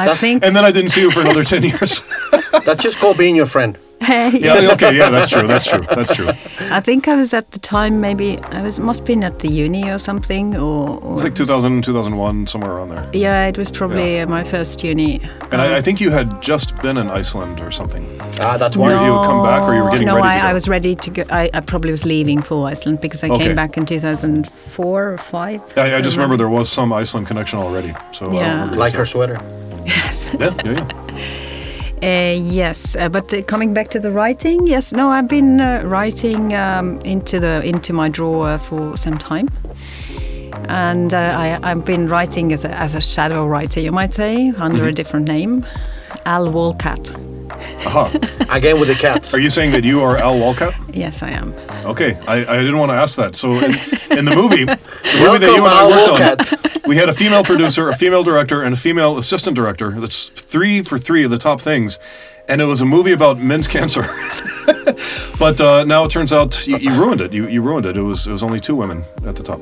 I 0.00 0.14
think. 0.14 0.44
and 0.44 0.54
then 0.54 0.64
I 0.64 0.70
didn't 0.70 0.90
see 0.90 1.00
you 1.00 1.10
for 1.10 1.20
another 1.22 1.42
ten 1.44 1.62
years. 1.64 2.02
That's 2.64 2.82
just 2.82 2.98
called 2.98 3.18
being 3.18 3.34
your 3.34 3.46
friend. 3.46 3.76
yeah. 4.00 4.70
Okay. 4.74 4.96
Yeah. 4.96 5.10
That's 5.10 5.28
true. 5.30 5.46
That's 5.48 5.68
true. 5.68 5.80
That's 5.90 6.14
true. 6.14 6.28
I 6.70 6.80
think 6.80 7.08
I 7.08 7.16
was 7.16 7.32
at 7.32 7.50
the 7.52 7.58
time 7.58 8.00
maybe 8.00 8.38
I 8.42 8.60
was 8.62 8.78
must 8.78 9.04
been 9.06 9.24
at 9.24 9.38
the 9.38 9.48
uni 9.48 9.88
or 9.90 9.98
something 9.98 10.54
or, 10.56 11.00
or 11.02 11.14
It's 11.14 11.22
like 11.22 11.34
2000, 11.34 11.82
2001, 11.82 12.46
somewhere 12.46 12.72
around 12.72 12.90
there. 12.90 13.08
yeah 13.12 13.46
it 13.46 13.56
was 13.56 13.70
probably 13.70 14.20
uh, 14.20 14.26
my 14.26 14.44
first 14.44 14.84
uni. 14.84 15.20
And 15.50 15.62
I, 15.62 15.78
I 15.78 15.82
think 15.82 16.00
you 16.00 16.10
had 16.10 16.42
just 16.42 16.76
been 16.82 16.98
in 16.98 17.08
Iceland 17.08 17.60
or 17.60 17.70
something. 17.70 18.04
Ah, 18.40 18.56
that's 18.58 18.76
Were 18.76 18.84
why. 18.94 19.06
you 19.06 19.12
come 19.26 19.42
back 19.42 19.62
or 19.62 19.74
you 19.74 19.82
were 19.82 19.90
getting 19.90 20.06
no, 20.06 20.16
ready 20.16 20.28
to 20.28 20.44
I. 20.46 20.50
I 20.50 20.52
was 20.52 20.68
ready 20.68 20.94
to 20.94 21.10
go. 21.10 21.22
I, 21.30 21.50
I 21.54 21.60
probably 21.60 21.90
was 21.90 22.04
leaving 22.04 22.42
for 22.42 22.68
Iceland 22.68 23.00
because 23.00 23.24
I 23.24 23.28
Okay. 23.30 23.46
came 23.46 23.56
back 23.56 23.76
in 23.78 23.86
2004 23.86 25.08
or 25.12 25.18
five. 25.18 25.60
I, 25.78 25.96
I 25.96 26.00
just 26.02 26.16
remember 26.16 26.36
there 26.36 26.48
was 26.50 26.68
some 26.70 26.92
Iceland 26.92 27.26
connection 27.26 27.58
already. 27.58 27.94
So 28.12 28.30
Yeah. 28.32 28.70
Like 28.76 28.92
her 28.94 29.06
sweater. 29.06 29.40
Yes. 29.86 30.28
Yeah, 30.38 30.54
yeah, 30.66 30.72
yeah. 30.72 31.47
Uh, 32.02 32.36
yes, 32.38 32.94
uh, 32.96 33.08
but 33.08 33.34
uh, 33.34 33.42
coming 33.42 33.74
back 33.74 33.88
to 33.88 33.98
the 33.98 34.10
writing, 34.10 34.64
yes, 34.66 34.92
no, 34.92 35.08
I've 35.08 35.26
been 35.26 35.60
uh, 35.60 35.82
writing 35.84 36.54
um, 36.54 36.98
into 37.04 37.40
the 37.40 37.60
into 37.64 37.92
my 37.92 38.08
drawer 38.08 38.56
for 38.58 38.96
some 38.96 39.18
time, 39.18 39.48
and 40.68 41.12
uh, 41.12 41.18
I, 41.18 41.58
I've 41.62 41.84
been 41.84 42.06
writing 42.06 42.52
as 42.52 42.64
a, 42.64 42.70
as 42.70 42.94
a 42.94 43.00
shadow 43.00 43.46
writer, 43.48 43.80
you 43.80 43.90
might 43.90 44.14
say, 44.14 44.50
under 44.56 44.78
Mm-hmm. 44.78 44.86
a 44.88 44.92
different 44.92 45.26
name, 45.28 45.66
Al 46.24 46.46
Walcat. 46.48 47.27
Aha. 47.86 48.10
Again 48.50 48.78
with 48.80 48.88
the 48.88 48.94
cats. 48.94 49.34
Are 49.34 49.40
you 49.40 49.50
saying 49.50 49.72
that 49.72 49.84
you 49.84 50.00
are 50.02 50.16
Al 50.16 50.38
Walcott? 50.38 50.74
Yes, 50.92 51.22
I 51.22 51.30
am. 51.30 51.52
Okay, 51.84 52.14
I, 52.26 52.36
I 52.44 52.56
didn't 52.58 52.78
want 52.78 52.90
to 52.90 52.94
ask 52.96 53.16
that. 53.16 53.36
So 53.36 53.52
in, 53.58 53.74
in 54.16 54.24
the 54.24 54.34
movie, 54.34 54.64
the 54.64 54.78
movie 55.20 55.38
that 55.38 55.52
you 55.54 55.64
and 55.64 55.66
I 55.66 55.82
Al 55.82 55.90
worked 55.90 56.52
on, 56.52 56.80
we 56.88 56.96
had 56.96 57.08
a 57.08 57.14
female 57.14 57.44
producer, 57.44 57.88
a 57.88 57.94
female 57.94 58.22
director, 58.22 58.62
and 58.62 58.74
a 58.74 58.76
female 58.76 59.18
assistant 59.18 59.54
director. 59.56 59.90
That's 59.92 60.28
three 60.28 60.82
for 60.82 60.98
three 60.98 61.24
of 61.24 61.30
the 61.30 61.38
top 61.38 61.60
things. 61.60 61.98
And 62.48 62.60
it 62.62 62.64
was 62.64 62.80
a 62.80 62.86
movie 62.86 63.12
about 63.12 63.38
men's 63.38 63.68
cancer. 63.76 64.02
but 65.38 65.60
uh, 65.60 65.84
now 65.84 66.04
it 66.04 66.10
turns 66.10 66.32
out 66.32 66.66
you, 66.66 66.78
you 66.78 66.92
ruined 66.92 67.20
it. 67.20 67.32
You, 67.32 67.46
you 67.48 67.62
ruined 67.62 67.86
it. 67.86 67.96
It 67.96 68.02
was 68.02 68.26
it 68.26 68.32
was 68.32 68.42
only 68.42 68.60
two 68.60 68.74
women 68.74 69.04
at 69.26 69.36
the 69.36 69.42
top 69.42 69.60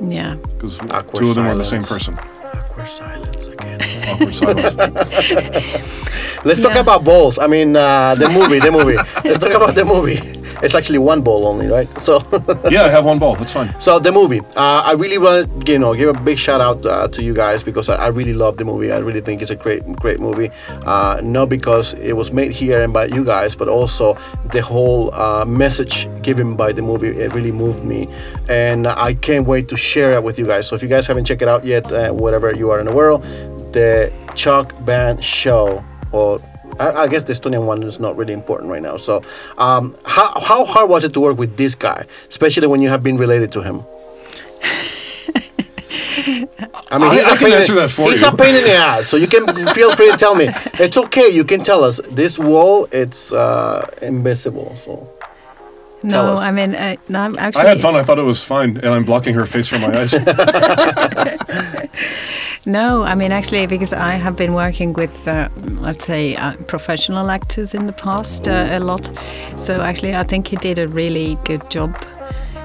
Yeah. 0.00 0.36
because 0.36 0.78
two 0.78 1.28
of 1.28 1.34
them 1.34 1.46
were 1.48 1.54
the 1.56 1.64
same 1.64 1.82
person. 1.82 2.16
Awkward 2.54 2.88
silence 2.88 3.46
again. 3.46 3.80
Awkward 4.12 4.34
silence. 4.34 4.74
Let's 6.44 6.58
talk 6.60 6.74
Yeah. 6.74 6.80
about 6.80 7.04
balls. 7.04 7.38
I 7.38 7.46
mean, 7.46 7.76
uh, 7.76 8.14
the 8.14 8.28
movie, 8.30 8.58
the 8.60 8.70
movie. 8.72 8.96
Let's 9.24 9.40
talk 9.40 9.52
about 9.52 9.74
the 9.74 9.84
movie. 9.84 10.20
It's 10.62 10.74
actually 10.74 10.98
one 10.98 11.22
ball 11.22 11.46
only, 11.46 11.68
right? 11.68 11.88
So, 12.00 12.18
yeah, 12.70 12.82
I 12.84 12.88
have 12.90 13.06
one 13.06 13.18
ball. 13.18 13.34
That's 13.34 13.52
fine. 13.52 13.74
so 13.80 13.98
the 13.98 14.12
movie. 14.12 14.40
Uh, 14.56 14.82
I 14.84 14.92
really 14.92 15.16
want 15.16 15.64
to, 15.66 15.72
you 15.72 15.78
know, 15.78 15.94
give 15.94 16.14
a 16.14 16.20
big 16.20 16.36
shout 16.36 16.60
out 16.60 16.84
uh, 16.84 17.08
to 17.08 17.22
you 17.22 17.32
guys 17.32 17.62
because 17.62 17.88
I, 17.88 17.94
I 17.96 18.08
really 18.08 18.34
love 18.34 18.58
the 18.58 18.64
movie. 18.66 18.92
I 18.92 18.98
really 18.98 19.22
think 19.22 19.40
it's 19.40 19.50
a 19.50 19.56
great, 19.56 19.82
great 19.96 20.20
movie. 20.20 20.50
Uh, 20.84 21.20
not 21.24 21.48
because 21.48 21.94
it 21.94 22.12
was 22.12 22.30
made 22.30 22.52
here 22.52 22.82
and 22.82 22.92
by 22.92 23.06
you 23.06 23.24
guys, 23.24 23.54
but 23.56 23.68
also 23.68 24.18
the 24.52 24.60
whole 24.60 25.14
uh, 25.14 25.46
message 25.46 26.08
given 26.22 26.56
by 26.56 26.72
the 26.72 26.82
movie. 26.82 27.08
It 27.08 27.32
really 27.32 27.52
moved 27.52 27.82
me, 27.82 28.06
and 28.50 28.86
I 28.86 29.14
can't 29.14 29.46
wait 29.46 29.68
to 29.68 29.76
share 29.78 30.12
it 30.12 30.22
with 30.22 30.38
you 30.38 30.44
guys. 30.46 30.66
So 30.68 30.74
if 30.76 30.82
you 30.82 30.88
guys 30.88 31.06
haven't 31.06 31.24
checked 31.24 31.40
it 31.42 31.48
out 31.48 31.64
yet, 31.64 31.90
uh, 31.90 32.12
wherever 32.12 32.52
you 32.54 32.70
are 32.70 32.78
in 32.80 32.84
the 32.86 32.92
world, 32.94 33.24
the 33.72 34.12
Chuck 34.34 34.72
Band 34.84 35.22
Show 35.24 35.84
or 36.12 36.40
I, 36.78 36.90
I 37.02 37.08
guess 37.08 37.24
the 37.24 37.32
Estonian 37.32 37.66
one 37.66 37.82
is 37.82 38.00
not 38.00 38.16
really 38.16 38.32
important 38.32 38.70
right 38.70 38.82
now. 38.82 38.96
So, 38.96 39.22
um, 39.58 39.96
how, 40.06 40.32
how 40.40 40.64
hard 40.64 40.88
was 40.88 41.04
it 41.04 41.12
to 41.14 41.20
work 41.20 41.36
with 41.38 41.56
this 41.56 41.74
guy, 41.74 42.06
especially 42.28 42.66
when 42.68 42.80
you 42.80 42.88
have 42.88 43.02
been 43.02 43.16
related 43.18 43.52
to 43.52 43.62
him? 43.62 43.82
I 46.92 46.98
mean, 46.98 47.08
I- 47.10 47.14
he's 47.14 47.28
I 47.28 47.34
a 47.34 47.38
can 47.38 47.50
pain 47.50 47.62
in- 47.62 47.74
that 47.76 47.90
for 47.90 48.10
he's 48.10 48.22
you. 48.22 48.28
a 48.28 48.36
pain 48.36 48.54
in 48.54 48.62
the 48.64 48.74
ass, 48.74 49.06
so 49.06 49.16
you 49.16 49.26
can 49.26 49.46
feel 49.74 49.94
free 49.94 50.10
to 50.10 50.16
tell 50.16 50.34
me. 50.34 50.48
It's 50.74 50.96
okay. 50.96 51.28
You 51.30 51.44
can 51.44 51.62
tell 51.62 51.84
us 51.84 52.00
this 52.10 52.38
wall. 52.38 52.88
It's 52.92 53.32
uh, 53.32 53.86
invisible. 54.02 54.74
So 54.76 55.08
no. 56.02 56.34
I 56.36 56.50
mean, 56.50 56.74
uh, 56.74 56.96
no, 57.08 57.20
I'm 57.20 57.38
actually. 57.38 57.64
I 57.64 57.68
had 57.68 57.80
fun. 57.80 57.94
I 57.96 58.02
thought 58.04 58.18
it 58.18 58.22
was 58.24 58.42
fine, 58.42 58.76
and 58.78 58.86
I'm 58.88 59.04
blocking 59.04 59.34
her 59.34 59.46
face 59.46 59.68
from 59.68 59.82
my 59.82 60.00
eyes. 60.00 60.14
No, 62.70 63.02
I 63.02 63.16
mean 63.16 63.32
actually 63.32 63.66
because 63.66 63.92
I 63.92 64.12
have 64.12 64.36
been 64.36 64.54
working 64.54 64.92
with, 64.92 65.26
uh, 65.26 65.48
let's 65.80 66.04
say, 66.04 66.36
uh, 66.36 66.52
professional 66.68 67.30
actors 67.30 67.74
in 67.74 67.86
the 67.86 67.92
past 67.92 68.46
uh, 68.46 68.68
a 68.70 68.78
lot. 68.78 69.10
So 69.56 69.80
actually, 69.80 70.14
I 70.14 70.22
think 70.22 70.46
he 70.46 70.56
did 70.56 70.78
a 70.78 70.86
really 70.86 71.36
good 71.44 71.68
job. 71.68 71.96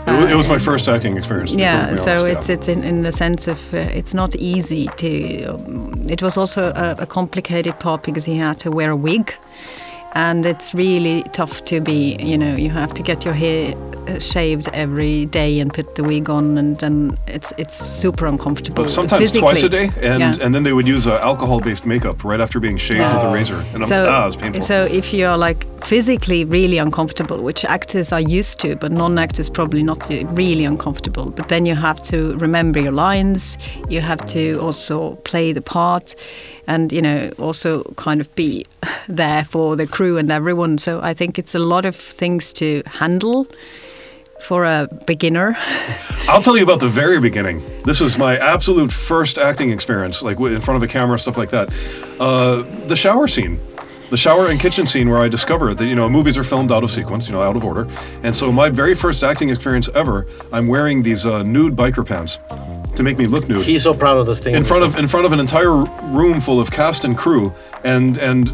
It 0.08 0.32
it 0.32 0.36
was 0.36 0.48
my 0.48 0.60
first 0.60 0.88
acting 0.88 1.18
experience. 1.18 1.52
Yeah, 1.52 1.96
so 1.96 2.12
honest, 2.12 2.26
it's 2.26 2.50
yeah. 2.50 2.56
it's 2.56 2.68
in, 2.68 2.84
in 2.84 3.02
the 3.02 3.12
sense 3.12 3.48
of 3.48 3.74
uh, 3.74 3.78
it's 3.78 4.14
not 4.14 4.36
easy 4.36 4.88
to. 4.98 5.46
Um, 5.46 6.06
it 6.08 6.22
was 6.22 6.38
also 6.38 6.72
a, 6.76 6.96
a 7.00 7.06
complicated 7.08 7.80
part 7.80 8.04
because 8.04 8.26
he 8.26 8.38
had 8.38 8.60
to 8.60 8.70
wear 8.70 8.92
a 8.92 8.96
wig, 8.96 9.34
and 10.16 10.46
it's 10.46 10.74
really 10.74 11.24
tough 11.34 11.64
to 11.66 11.82
be. 11.82 12.16
You 12.20 12.38
know, 12.38 12.56
you 12.56 12.70
have 12.70 12.94
to 12.96 13.04
get 13.04 13.26
your 13.26 13.34
hair 13.34 13.76
uh, 14.08 14.20
shaved 14.20 14.70
every 14.74 15.26
day 15.26 15.60
and 15.60 15.74
put 15.74 15.96
the 15.96 16.04
wig 16.04 16.30
on, 16.30 16.58
and 16.58 16.76
then 16.78 17.18
it's 17.28 17.54
it's 17.58 17.88
super 17.90 18.26
uncomfortable. 18.26 18.84
But 18.84 18.90
sometimes 18.90 19.32
twice 19.32 19.64
a 19.64 19.70
day, 19.70 19.90
and 20.02 20.20
Yeah. 20.22 20.36
and 20.42 20.56
then 20.56 20.64
they 20.64 20.74
would 20.74 20.88
use 20.88 21.06
uh, 21.08 21.20
alcohol-based 21.22 21.86
makeup 21.86 22.24
right 22.24 22.40
after 22.40 22.60
being 22.60 22.78
shaved 22.78 23.14
with 23.14 23.24
a 23.24 23.34
razor, 23.34 23.64
and 23.74 23.84
I'm, 23.84 23.90
so, 23.90 24.08
ah, 24.10 24.28
it's 24.28 24.36
painful. 24.38 24.62
so 24.62 24.86
if 24.86 25.14
you're 25.14 25.38
like 25.38 25.66
physically 25.84 26.46
really 26.46 26.78
uncomfortable, 26.80 27.44
which 27.44 27.64
actors 27.66 28.12
are 28.12 28.22
used 28.22 28.60
to, 28.60 28.76
but 28.76 28.92
non-actors 28.92 29.50
probably 29.50 29.84
not 29.84 30.08
really 30.36 30.66
uncomfortable. 30.66 31.30
But 31.30 31.48
then 31.50 31.66
you 31.66 31.76
have 31.76 32.02
to 32.04 32.36
remember 32.38 32.80
your 32.80 32.92
lines. 33.08 33.58
You 33.90 34.02
have 34.02 34.26
to 34.28 34.60
also 34.60 35.16
play 35.24 35.54
the 35.54 35.62
part, 35.62 36.16
and 36.68 36.92
you 36.92 37.02
know 37.02 37.32
also 37.38 37.84
kind 37.98 38.22
of 38.22 38.28
be 38.36 38.66
there 39.10 39.44
for 39.44 39.76
the 39.76 39.86
crew 39.88 40.05
and 40.14 40.32
everyone. 40.32 40.78
So 40.78 41.00
I 41.02 41.14
think 41.14 41.38
it's 41.40 41.56
a 41.56 41.60
lot 41.60 41.86
of 41.86 41.96
things 41.96 42.54
to 42.54 42.82
handle 42.86 43.48
for 44.40 44.66
a 44.66 44.88
beginner. 45.08 45.56
I'll 46.28 46.42
tell 46.42 46.58
you 46.58 46.64
about 46.64 46.80
the 46.80 46.90
very 46.90 47.20
beginning. 47.20 47.64
This 47.86 48.02
is 48.02 48.18
my 48.18 48.38
absolute 48.38 48.92
first 48.92 49.38
acting 49.38 49.72
experience, 49.72 50.22
like 50.22 50.40
in 50.40 50.62
front 50.62 50.78
of 50.78 50.84
a 50.84 50.88
camera, 50.88 51.18
stuff 51.20 51.38
like 51.38 51.50
that. 51.52 51.70
Uh, 52.20 52.64
the 52.88 52.96
shower 52.96 53.28
scene. 53.28 53.60
The 54.12 54.18
shower 54.18 54.50
and 54.52 54.60
kitchen 54.60 54.86
scene 54.86 55.10
where 55.10 55.18
I 55.18 55.28
discovered 55.28 55.80
that, 55.80 55.88
you 55.88 55.96
know, 55.96 56.08
movies 56.08 56.38
are 56.38 56.44
filmed 56.44 56.72
out 56.72 56.84
of 56.84 56.92
sequence, 56.92 57.28
you 57.28 57.34
know, 57.34 57.42
out 57.42 57.56
of 57.58 57.66
order. 57.66 57.88
And 58.22 58.36
so 58.36 58.52
my 58.52 58.70
very 58.70 58.94
first 58.94 59.24
acting 59.24 59.50
experience 59.50 59.90
ever, 59.96 60.28
I'm 60.54 60.68
wearing 60.68 61.02
these 61.02 61.26
uh, 61.26 61.42
nude 61.42 61.76
biker 61.76 62.06
pants 62.06 62.38
to 62.96 63.04
make 63.04 63.18
me 63.18 63.26
look 63.26 63.50
nude. 63.50 63.66
He's 63.66 63.84
so 63.84 63.94
proud 63.94 64.18
of 64.18 64.26
this 64.28 64.40
thing. 64.40 64.56
in 64.56 64.64
front 64.64 64.84
of 64.84 64.98
in 64.98 65.08
front 65.08 65.26
of 65.26 65.34
an 65.34 65.40
entire 65.40 65.74
room 65.74 66.40
full 66.40 66.60
of 66.60 66.72
cast 66.72 67.04
and 67.04 67.18
crew 67.18 67.52
and 67.84 68.18
and 68.18 68.50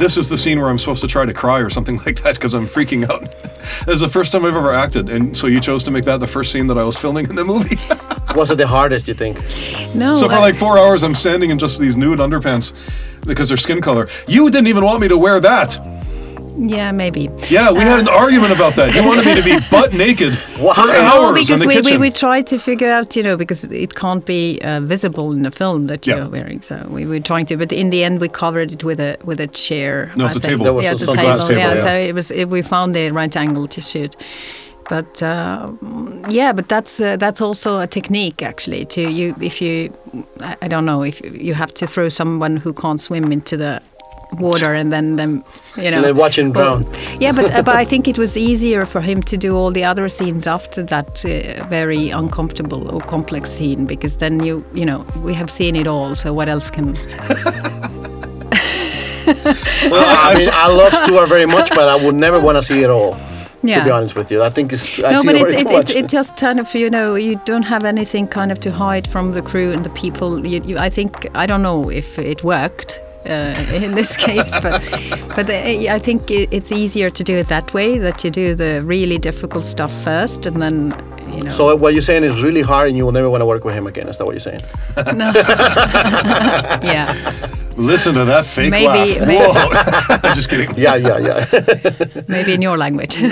this 0.00 0.16
is 0.16 0.28
the 0.28 0.36
scene 0.36 0.58
where 0.58 0.68
I'm 0.68 0.78
supposed 0.78 1.02
to 1.02 1.06
try 1.06 1.24
to 1.24 1.32
cry 1.32 1.60
or 1.60 1.70
something 1.70 1.96
like 2.06 2.22
that 2.22 2.34
because 2.34 2.54
I'm 2.54 2.66
freaking 2.66 3.08
out. 3.08 3.30
this 3.86 3.88
is 3.88 4.00
the 4.00 4.08
first 4.08 4.32
time 4.32 4.44
I've 4.44 4.56
ever 4.56 4.74
acted, 4.74 5.08
and 5.08 5.36
so 5.36 5.46
you 5.46 5.60
chose 5.60 5.84
to 5.84 5.90
make 5.92 6.04
that 6.06 6.18
the 6.18 6.26
first 6.26 6.50
scene 6.52 6.66
that 6.68 6.78
I 6.78 6.84
was 6.84 6.96
filming 6.96 7.28
in 7.28 7.36
the 7.36 7.44
movie. 7.44 7.78
Was 8.36 8.52
it 8.52 8.58
the 8.58 8.66
hardest? 8.66 9.08
You 9.08 9.14
think? 9.14 9.38
No. 9.94 10.14
so 10.14 10.28
for 10.28 10.36
I- 10.36 10.40
like 10.40 10.54
four 10.56 10.78
hours, 10.78 11.02
I'm 11.02 11.14
standing 11.16 11.50
in 11.50 11.58
just 11.58 11.78
these 11.80 11.96
nude 11.96 12.20
underpants 12.20 12.72
because 13.26 13.48
they're 13.48 13.56
skin 13.56 13.80
color. 13.80 14.08
You 14.28 14.50
didn't 14.50 14.68
even 14.68 14.84
want 14.84 15.00
me 15.00 15.08
to 15.08 15.18
wear 15.18 15.40
that. 15.40 15.78
Yeah, 16.60 16.92
maybe. 16.92 17.30
Yeah, 17.48 17.72
we 17.72 17.80
had 17.80 18.00
an 18.00 18.08
argument 18.08 18.52
about 18.52 18.76
that. 18.76 18.94
You 18.94 19.02
wanted 19.06 19.24
me 19.24 19.34
to 19.34 19.42
be 19.42 19.58
butt 19.70 19.94
naked 19.94 20.34
Why? 20.58 20.74
for 20.74 20.80
hours 20.82 20.90
No, 20.90 21.28
in 21.28 21.34
because 21.34 21.60
the 21.60 21.66
we, 21.66 21.76
we, 21.76 21.82
kitchen. 21.82 22.00
we 22.00 22.10
tried 22.10 22.46
to 22.48 22.58
figure 22.58 22.90
out, 22.90 23.16
you 23.16 23.22
know, 23.22 23.36
because 23.36 23.64
it 23.64 23.94
can't 23.94 24.24
be 24.26 24.60
uh, 24.62 24.80
visible 24.80 25.32
in 25.32 25.42
the 25.42 25.50
film 25.50 25.86
that 25.86 26.06
you're 26.06 26.28
wearing. 26.28 26.60
So 26.60 26.86
we 26.90 27.06
were 27.06 27.20
trying 27.20 27.46
to, 27.46 27.56
but 27.56 27.72
in 27.72 27.90
the 27.90 28.04
end, 28.04 28.20
we 28.20 28.28
covered 28.28 28.72
it 28.72 28.84
with 28.84 29.00
a 29.00 29.16
with 29.24 29.40
a 29.40 29.46
chair. 29.46 30.12
No, 30.16 30.24
I 30.24 30.28
it's 30.28 30.36
a 30.36 30.40
think. 30.40 30.50
table. 30.50 30.64
There 30.64 30.74
was 30.74 30.84
yeah, 30.84 30.90
a 30.90 30.94
it's 30.94 31.08
a 31.08 31.12
table. 31.12 31.38
table, 31.38 31.52
yeah, 31.60 31.74
yeah. 31.74 31.80
so 31.80 31.94
it 31.94 32.14
was. 32.14 32.30
It, 32.30 32.48
we 32.50 32.62
found 32.62 32.94
the 32.94 33.10
right 33.10 33.34
angle 33.36 33.66
to 33.68 33.80
shoot. 33.80 34.14
But 34.90 35.22
uh, 35.22 35.70
yeah, 36.28 36.52
but 36.52 36.68
that's 36.68 37.00
uh, 37.00 37.16
that's 37.16 37.40
also 37.40 37.78
a 37.78 37.86
technique 37.86 38.42
actually. 38.42 38.84
To 38.86 39.00
you, 39.08 39.34
if 39.40 39.62
you, 39.62 39.92
I, 40.40 40.56
I 40.62 40.68
don't 40.68 40.84
know, 40.84 41.02
if 41.04 41.20
you 41.20 41.54
have 41.54 41.72
to 41.74 41.86
throw 41.86 42.08
someone 42.08 42.56
who 42.56 42.72
can't 42.72 43.00
swim 43.00 43.30
into 43.32 43.56
the 43.56 43.80
water 44.38 44.74
and 44.74 44.92
then 44.92 45.16
them, 45.16 45.44
you 45.76 45.90
know, 45.90 46.04
And 46.04 46.16
watch 46.16 46.38
him 46.38 46.52
drown. 46.52 46.86
yeah, 47.20 47.32
but 47.32 47.52
uh, 47.52 47.62
but 47.62 47.76
I 47.76 47.84
think 47.84 48.08
it 48.08 48.18
was 48.18 48.36
easier 48.50 48.86
for 48.86 49.00
him 49.00 49.22
to 49.22 49.36
do 49.36 49.56
all 49.56 49.70
the 49.70 49.84
other 49.84 50.08
scenes 50.08 50.46
after 50.46 50.82
that 50.84 51.24
uh, 51.24 51.64
very 51.66 52.10
uncomfortable 52.10 52.88
or 52.94 53.00
complex 53.00 53.50
scene 53.50 53.86
because 53.86 54.18
then 54.18 54.44
you 54.44 54.64
you 54.72 54.84
know 54.84 55.04
we 55.22 55.34
have 55.34 55.50
seen 55.50 55.76
it 55.76 55.86
all. 55.86 56.14
So 56.16 56.32
what 56.32 56.48
else 56.48 56.70
can? 56.70 56.96
Well, 59.30 60.04
I 60.04 60.34
mean, 60.34 60.48
I 60.52 60.68
love 60.68 60.92
Stuart 60.92 61.28
very 61.28 61.46
much, 61.46 61.68
but 61.70 61.88
I 61.88 62.04
would 62.04 62.14
never 62.14 62.40
want 62.40 62.58
to 62.58 62.62
see 62.62 62.82
it 62.82 62.90
all. 62.90 63.16
To 63.60 63.84
be 63.84 63.90
honest 63.90 64.16
with 64.16 64.30
you, 64.30 64.42
I 64.42 64.48
think 64.48 64.72
it's. 64.72 65.04
I 65.04 65.12
no, 65.12 65.22
but 65.22 65.34
it 65.34 65.42
it, 65.42 65.50
very 65.50 65.60
it, 65.60 65.64
much. 65.64 65.90
it, 65.90 66.04
it 66.04 66.08
just 66.08 66.36
kind 66.36 66.58
of 66.58 66.74
you 66.74 66.88
know 66.88 67.14
you 67.14 67.36
don't 67.44 67.64
have 67.64 67.84
anything 67.84 68.26
kind 68.26 68.50
of 68.50 68.58
to 68.60 68.70
hide 68.70 69.06
from 69.06 69.32
the 69.32 69.42
crew 69.42 69.70
and 69.70 69.84
the 69.84 69.90
people. 69.90 70.46
You, 70.46 70.62
you, 70.64 70.78
I 70.78 70.88
think 70.88 71.28
I 71.34 71.44
don't 71.44 71.60
know 71.62 71.90
if 71.90 72.18
it 72.18 72.42
worked. 72.42 72.99
Uh, 73.26 73.54
in 73.74 73.94
this 73.94 74.16
case, 74.26 74.50
but 74.60 74.80
but 75.36 75.50
I 75.50 75.98
think 75.98 76.30
it's 76.30 76.72
easier 76.72 77.10
to 77.10 77.22
do 77.22 77.36
it 77.36 77.48
that 77.48 77.74
way. 77.74 77.98
That 77.98 78.24
you 78.24 78.30
do 78.30 78.54
the 78.54 78.80
really 78.82 79.18
difficult 79.18 79.66
stuff 79.66 79.92
first, 79.92 80.46
and 80.46 80.62
then 80.62 80.94
you 81.28 81.44
know. 81.44 81.50
So 81.50 81.76
what 81.76 81.92
you're 81.92 82.00
saying 82.00 82.24
is 82.24 82.42
really 82.42 82.62
hard, 82.62 82.88
and 82.88 82.96
you 82.96 83.04
will 83.04 83.12
never 83.12 83.28
want 83.28 83.42
to 83.42 83.46
work 83.46 83.62
with 83.64 83.74
him 83.74 83.86
again. 83.86 84.08
Is 84.08 84.16
that 84.16 84.24
what 84.24 84.32
you're 84.32 84.40
saying? 84.40 84.62
No. 85.14 85.32
yeah. 86.82 87.56
Listen 87.80 88.14
to 88.14 88.24
that 88.26 88.44
fake 88.44 88.70
Maybe- 88.70 88.86
laugh. 88.86 89.26
maybe- 89.26 89.42
Whoa. 89.42 90.34
Just 90.34 90.48
kidding. 90.50 90.70
Yeah, 90.76 90.96
yeah, 90.96 91.18
yeah. 91.18 91.44
Maybe 92.28 92.52
in 92.54 92.62
your 92.62 92.76
language. 92.76 93.18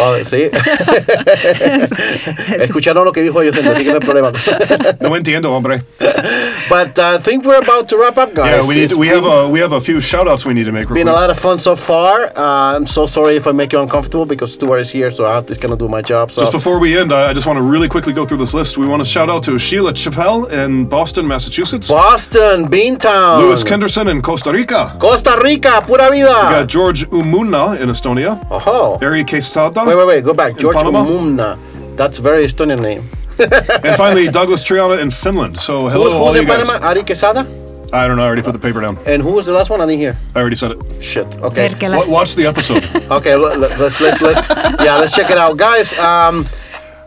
Oh, 0.00 0.14
sí. 0.24 0.48
Escucharon 2.60 3.04
lo 3.04 3.12
que 3.12 3.20
dijo 3.22 3.42
yo, 3.42 3.50
así 3.50 3.60
que 3.84 3.92
no 3.92 3.94
hay 3.94 4.00
problema. 4.00 4.32
No 5.00 5.16
entiendo, 5.16 5.50
hombre. 5.50 5.82
But 6.68 6.98
uh, 6.98 7.16
I 7.16 7.18
think 7.18 7.44
we're 7.44 7.58
about 7.60 7.88
to 7.88 7.96
wrap 7.96 8.16
up, 8.18 8.32
guys. 8.34 8.46
Yeah, 8.62 8.68
we 8.68 8.74
need 8.76 8.92
we 8.92 9.08
been- 9.08 9.22
have 9.22 9.26
a 9.26 9.48
we 9.48 9.58
have 9.60 9.72
a 9.72 9.80
few 9.80 10.00
shout 10.00 10.28
outs 10.28 10.44
we 10.46 10.54
need 10.54 10.64
to 10.66 10.72
make. 10.72 10.82
It's 10.84 10.92
been 10.92 11.08
a 11.08 11.12
lot 11.12 11.30
of 11.30 11.38
fun 11.38 11.58
so 11.58 11.74
far. 11.74 12.26
Uh, 12.36 12.76
I'm 12.76 12.86
so 12.86 13.06
sorry 13.06 13.36
if 13.36 13.46
I 13.46 13.52
make 13.52 13.72
you 13.72 13.80
uncomfortable 13.80 14.24
because 14.26 14.54
Stuart 14.54 14.78
is 14.80 14.92
here, 14.92 15.10
so 15.10 15.26
I 15.26 15.34
have 15.34 15.46
to 15.46 15.56
kind 15.56 15.72
of 15.72 15.78
do 15.78 15.88
my 15.88 16.02
job. 16.02 16.30
So 16.30 16.42
Just 16.42 16.52
before 16.52 16.78
we 16.78 16.96
end, 16.96 17.12
I 17.12 17.30
I 17.30 17.32
just 17.32 17.46
want 17.46 17.56
to 17.56 17.62
really 17.62 17.88
quickly 17.88 18.12
go 18.12 18.24
through 18.24 18.38
this 18.38 18.54
list. 18.54 18.78
We 18.78 18.86
want 18.86 19.02
to 19.02 19.08
shout 19.08 19.28
out 19.28 19.42
to 19.44 19.58
Sheila 19.58 19.92
Chappelle 19.94 20.48
in 20.52 20.84
Boston, 20.86 21.26
Massachusetts. 21.26 21.88
Boston, 21.88 22.66
Beantown, 22.68 23.40
Louis 23.42 23.47
Kenderson 23.56 24.08
in 24.08 24.20
Costa 24.22 24.52
Rica. 24.52 24.96
Costa 24.98 25.36
Rica, 25.42 25.82
pura 25.86 26.10
vida. 26.10 26.12
We 26.12 26.20
vida. 26.20 26.50
got 26.60 26.66
George 26.68 27.06
Umuna 27.10 27.80
in 27.80 27.88
Estonia. 27.88 28.38
Oh, 28.50 28.98
Barry 28.98 29.24
Quesada. 29.24 29.84
wait, 29.84 29.96
wait, 29.96 30.06
wait, 30.06 30.24
go 30.24 30.34
back. 30.34 30.56
George 30.58 30.76
Panama? 30.76 31.04
Umumna. 31.04 31.56
That's 31.96 32.18
a 32.18 32.22
very 32.22 32.44
Estonian 32.44 32.80
name. 32.80 33.08
And 33.38 33.96
finally, 33.96 34.28
Douglas 34.38 34.62
Triana 34.62 34.98
in 35.00 35.10
Finland. 35.10 35.58
So 35.58 35.88
hello, 35.88 36.04
Who's, 36.04 36.12
all 36.12 36.26
who's 36.26 36.34
you 36.36 36.40
in 36.42 36.46
guys. 36.48 36.66
Panama? 36.66 36.86
Ari 36.86 37.02
Quesada. 37.04 37.46
I 37.92 38.06
don't 38.06 38.16
know. 38.16 38.22
I 38.22 38.26
already 38.26 38.42
put 38.42 38.52
the 38.52 38.58
paper 38.58 38.80
down. 38.82 38.98
And 39.06 39.22
who 39.22 39.32
was 39.32 39.46
the 39.46 39.52
last 39.52 39.70
one? 39.70 39.80
I 39.80 39.86
didn't 39.86 40.00
hear. 40.00 40.18
I 40.34 40.40
already 40.40 40.56
said 40.56 40.72
it. 40.72 41.02
Shit. 41.02 41.26
Okay. 41.40 41.68
Perkele. 41.70 41.96
Wa- 41.96 42.06
Watch 42.20 42.34
the 42.34 42.46
episode. 42.46 42.84
Okay. 43.10 43.34
let- 43.36 43.58
let- 43.58 43.78
Let's 43.78 43.98
let's 44.00 44.20
let's 44.20 44.48
yeah. 44.84 44.98
Let's 44.98 45.14
check 45.14 45.30
it 45.30 45.38
out, 45.38 45.56
guys. 45.56 45.94
Um, 45.94 46.44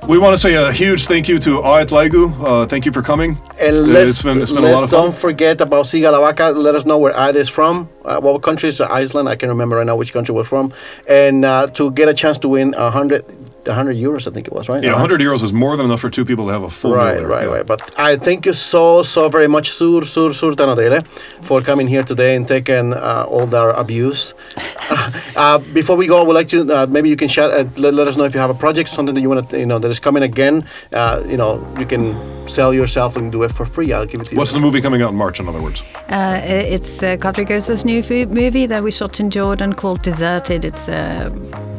we 0.08 0.18
want 0.18 0.34
to 0.34 0.38
say 0.38 0.56
a 0.56 0.72
huge 0.72 1.06
thank 1.08 1.28
you 1.30 1.40
to 1.40 1.60
Aet 1.62 1.90
Laigu. 1.92 2.34
Uh, 2.44 2.66
thank 2.66 2.86
you 2.86 2.92
for 2.92 3.02
coming. 3.02 3.38
and 3.62 3.78
Uh, 3.78 3.82
let's 3.82 4.10
it's 4.12 4.24
been, 4.24 4.42
it's 4.42 4.52
been 4.52 4.64
a 4.64 4.72
lot 4.72 4.84
of 4.84 4.90
fun. 4.90 5.04
don't 5.04 5.16
forget 5.16 5.62
about 5.62 5.86
Siga 5.86 6.12
La 6.12 6.20
Vaca. 6.20 6.50
Let 6.52 6.76
us 6.76 6.86
know 6.86 6.98
where 6.98 7.14
Aet 7.14 7.36
is 7.36 7.48
from. 7.50 7.88
Uh, 8.04 8.20
what 8.20 8.42
country 8.42 8.70
is 8.70 8.82
Iceland? 8.82 9.30
I 9.30 9.36
can't 9.36 9.50
remember 9.50 9.78
right 9.78 9.86
now 9.86 9.96
which 9.96 10.12
country 10.12 10.34
was 10.34 10.48
from. 10.48 10.74
And 11.08 11.46
uh, 11.46 11.68
to 11.76 11.92
get 11.92 12.10
a 12.10 12.14
chance 12.14 12.38
to 12.40 12.50
win 12.50 12.74
a 12.78 12.90
hundred, 12.92 13.24
a 13.68 13.74
hundred 13.74 13.96
euros, 13.98 14.28
I 14.28 14.32
think 14.32 14.48
it 14.48 14.54
was 14.54 14.68
right. 14.70 14.84
Yeah, 14.84 14.92
Uh-huh. 14.94 15.04
100 15.08 15.22
euros 15.22 15.44
is 15.44 15.52
more 15.54 15.76
than 15.78 15.86
enough 15.86 16.00
for 16.02 16.10
two 16.10 16.26
people 16.26 16.46
to 16.48 16.52
have 16.54 16.64
a 16.64 16.70
full 16.70 16.92
meal 16.92 17.00
Right, 17.06 17.18
there. 17.18 17.28
right, 17.28 17.48
Yeah. 17.48 17.56
right. 17.58 17.66
But 17.68 17.82
I 17.98 18.16
thank 18.18 18.46
you 18.46 18.54
so, 18.54 19.04
so 19.04 19.30
very 19.30 19.48
much, 19.48 19.72
Sur, 19.72 20.02
Sur, 20.06 20.34
Sur 20.34 20.52
Tanadele, 20.56 21.04
for 21.42 21.62
coming 21.62 21.88
here 21.88 22.04
today 22.04 22.36
and 22.36 22.48
taking 22.48 22.94
uh, 22.94 23.26
all 23.30 23.54
our 23.56 23.72
abuse. 23.72 24.34
uh, 25.36 25.58
before 25.74 25.96
we 25.98 26.08
go, 26.08 26.18
I 26.22 26.24
would 26.24 26.36
like 26.36 26.48
to 26.50 26.60
uh, 26.74 26.86
maybe 26.90 27.10
you 27.10 27.16
can 27.16 27.28
share, 27.28 27.50
uh, 27.52 27.64
let, 27.78 27.94
let 27.94 28.08
us 28.08 28.18
know 28.18 28.24
if 28.26 28.34
you 28.34 28.40
have 28.40 28.50
a 28.50 28.60
project, 28.66 28.90
something 28.90 29.16
that 29.16 29.22
you 29.22 29.30
want 29.30 29.50
to, 29.50 29.60
you 29.60 29.66
know, 29.66 29.80
that 29.80 29.90
is 29.92 30.00
coming 30.00 30.24
again. 30.24 30.66
Uh, 30.92 31.24
you 31.28 31.38
know, 31.38 31.62
you 31.80 31.86
can 31.86 32.16
sell 32.48 32.74
yourself 32.74 33.16
and 33.16 33.32
do 33.32 33.44
it 33.44 33.52
for 33.52 33.66
free. 33.66 33.94
I'll 33.94 34.06
give 34.06 34.22
it 34.22 34.26
to 34.26 34.32
you. 34.34 34.38
What's 34.38 34.54
the 34.54 34.60
movie 34.60 34.82
coming 34.82 35.02
out 35.02 35.12
in 35.12 35.16
March, 35.18 35.40
in 35.40 35.48
other 35.48 35.62
words? 35.62 35.84
Uh, 36.10 36.42
it's 36.44 37.04
uh, 37.04 37.16
Kadri 37.18 37.46
Kõusaar's 37.48 37.86
new 37.86 38.02
fu- 38.04 38.26
movie 38.26 38.66
that 38.66 38.84
we 38.84 38.92
shot 38.92 39.20
in 39.20 39.30
Jordan 39.30 39.74
called 39.74 40.02
Deserted. 40.02 40.66
It's 40.66 40.88
a, 40.90 41.32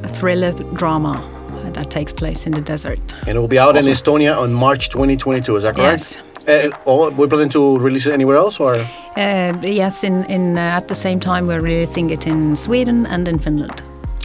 a 0.04 0.08
thriller 0.08 0.52
drama 0.74 1.28
that 1.74 1.90
takes 1.90 2.12
place 2.12 2.46
in 2.46 2.52
the 2.52 2.60
desert. 2.60 3.00
and 3.26 3.36
it 3.36 3.40
will 3.40 3.48
be 3.48 3.58
out 3.58 3.76
in 3.76 3.84
Estonia 3.84 4.36
on 4.36 4.52
March 4.52 4.88
2022. 4.90 5.56
Is 5.56 5.62
that 5.64 5.74
correct? 5.76 6.22
Yes. 6.46 6.72
Uh, 6.72 6.76
oh, 6.86 7.10
we're 7.10 7.28
planning 7.28 7.48
to 7.50 7.78
release 7.78 8.06
it 8.06 8.12
anywhere 8.12 8.36
else, 8.36 8.58
or 8.60 8.74
Uh, 9.16 9.52
yes, 9.62 10.02
in, 10.04 10.24
in 10.24 10.56
uh, 10.58 10.78
at 10.78 10.88
the 10.88 10.94
same 10.94 11.20
time 11.20 11.46
we're 11.46 11.60
releasing 11.60 12.10
it 12.10 12.26
in 12.26 12.56
Sweden 12.56 13.06
and 13.06 13.28
in 13.28 13.38
Finland. 13.38 13.82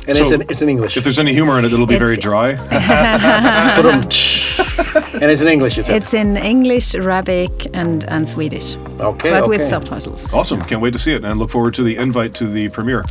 And 0.07 0.15
So, 0.15 0.23
it's 0.23 0.31
in 0.31 0.41
it's 0.41 0.61
in 0.61 0.69
English. 0.69 0.95
If 0.97 1.03
there's 1.03 1.19
any 1.19 1.33
humor 1.33 1.59
in 1.59 1.65
it, 1.65 1.73
it'll 1.73 1.85
be 1.85 1.97
very 1.97 2.17
dry. 2.17 2.51
and 5.21 5.31
it's 5.31 5.41
in 5.41 5.47
English. 5.47 5.77
You 5.77 5.83
said. 5.83 5.95
It's 5.95 6.13
in 6.13 6.37
English, 6.37 6.95
Arabic, 6.95 7.67
and, 7.73 8.05
and 8.05 8.27
Swedish, 8.27 8.77
okay. 8.99 9.31
but 9.31 9.43
okay. 9.43 9.49
with 9.49 9.61
subtitles. 9.61 10.31
awesome. 10.31 10.61
Can't 10.61 10.81
wait 10.81 10.93
to 10.93 10.99
see 10.99 11.13
it 11.13 11.23
and 11.25 11.39
look 11.39 11.49
forward 11.49 11.73
to 11.75 11.83
the 11.83 11.97
invite 11.97 12.33
to 12.35 12.45
the 12.47 12.69
premiere 12.69 13.03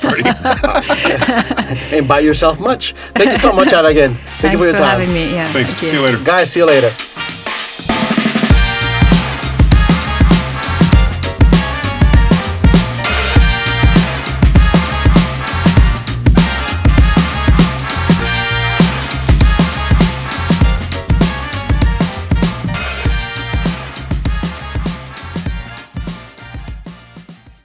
party. 0.00 0.22
and 1.96 2.06
buy 2.06 2.20
yourself 2.20 2.60
much. 2.60 2.94
Thank 3.14 3.32
you 3.32 3.38
so 3.38 3.52
much, 3.52 3.72
Aet, 3.72 3.90
again. 3.90 4.14
Thank 4.14 4.24
Thanks 4.24 4.52
you 4.52 4.58
for 4.58 4.66
your 4.66 4.74
time. 4.74 5.00
having 5.00 5.12
me. 5.12 5.32
Yeah, 5.32 5.52
Thanks. 5.52 5.70
thank 5.70 5.82
you. 5.82 5.88
See 5.88 5.96
you 5.96 6.02
later. 6.02 6.22
Guys, 6.22 6.52
see 6.52 6.60
you 6.60 6.66
later. 6.66 6.90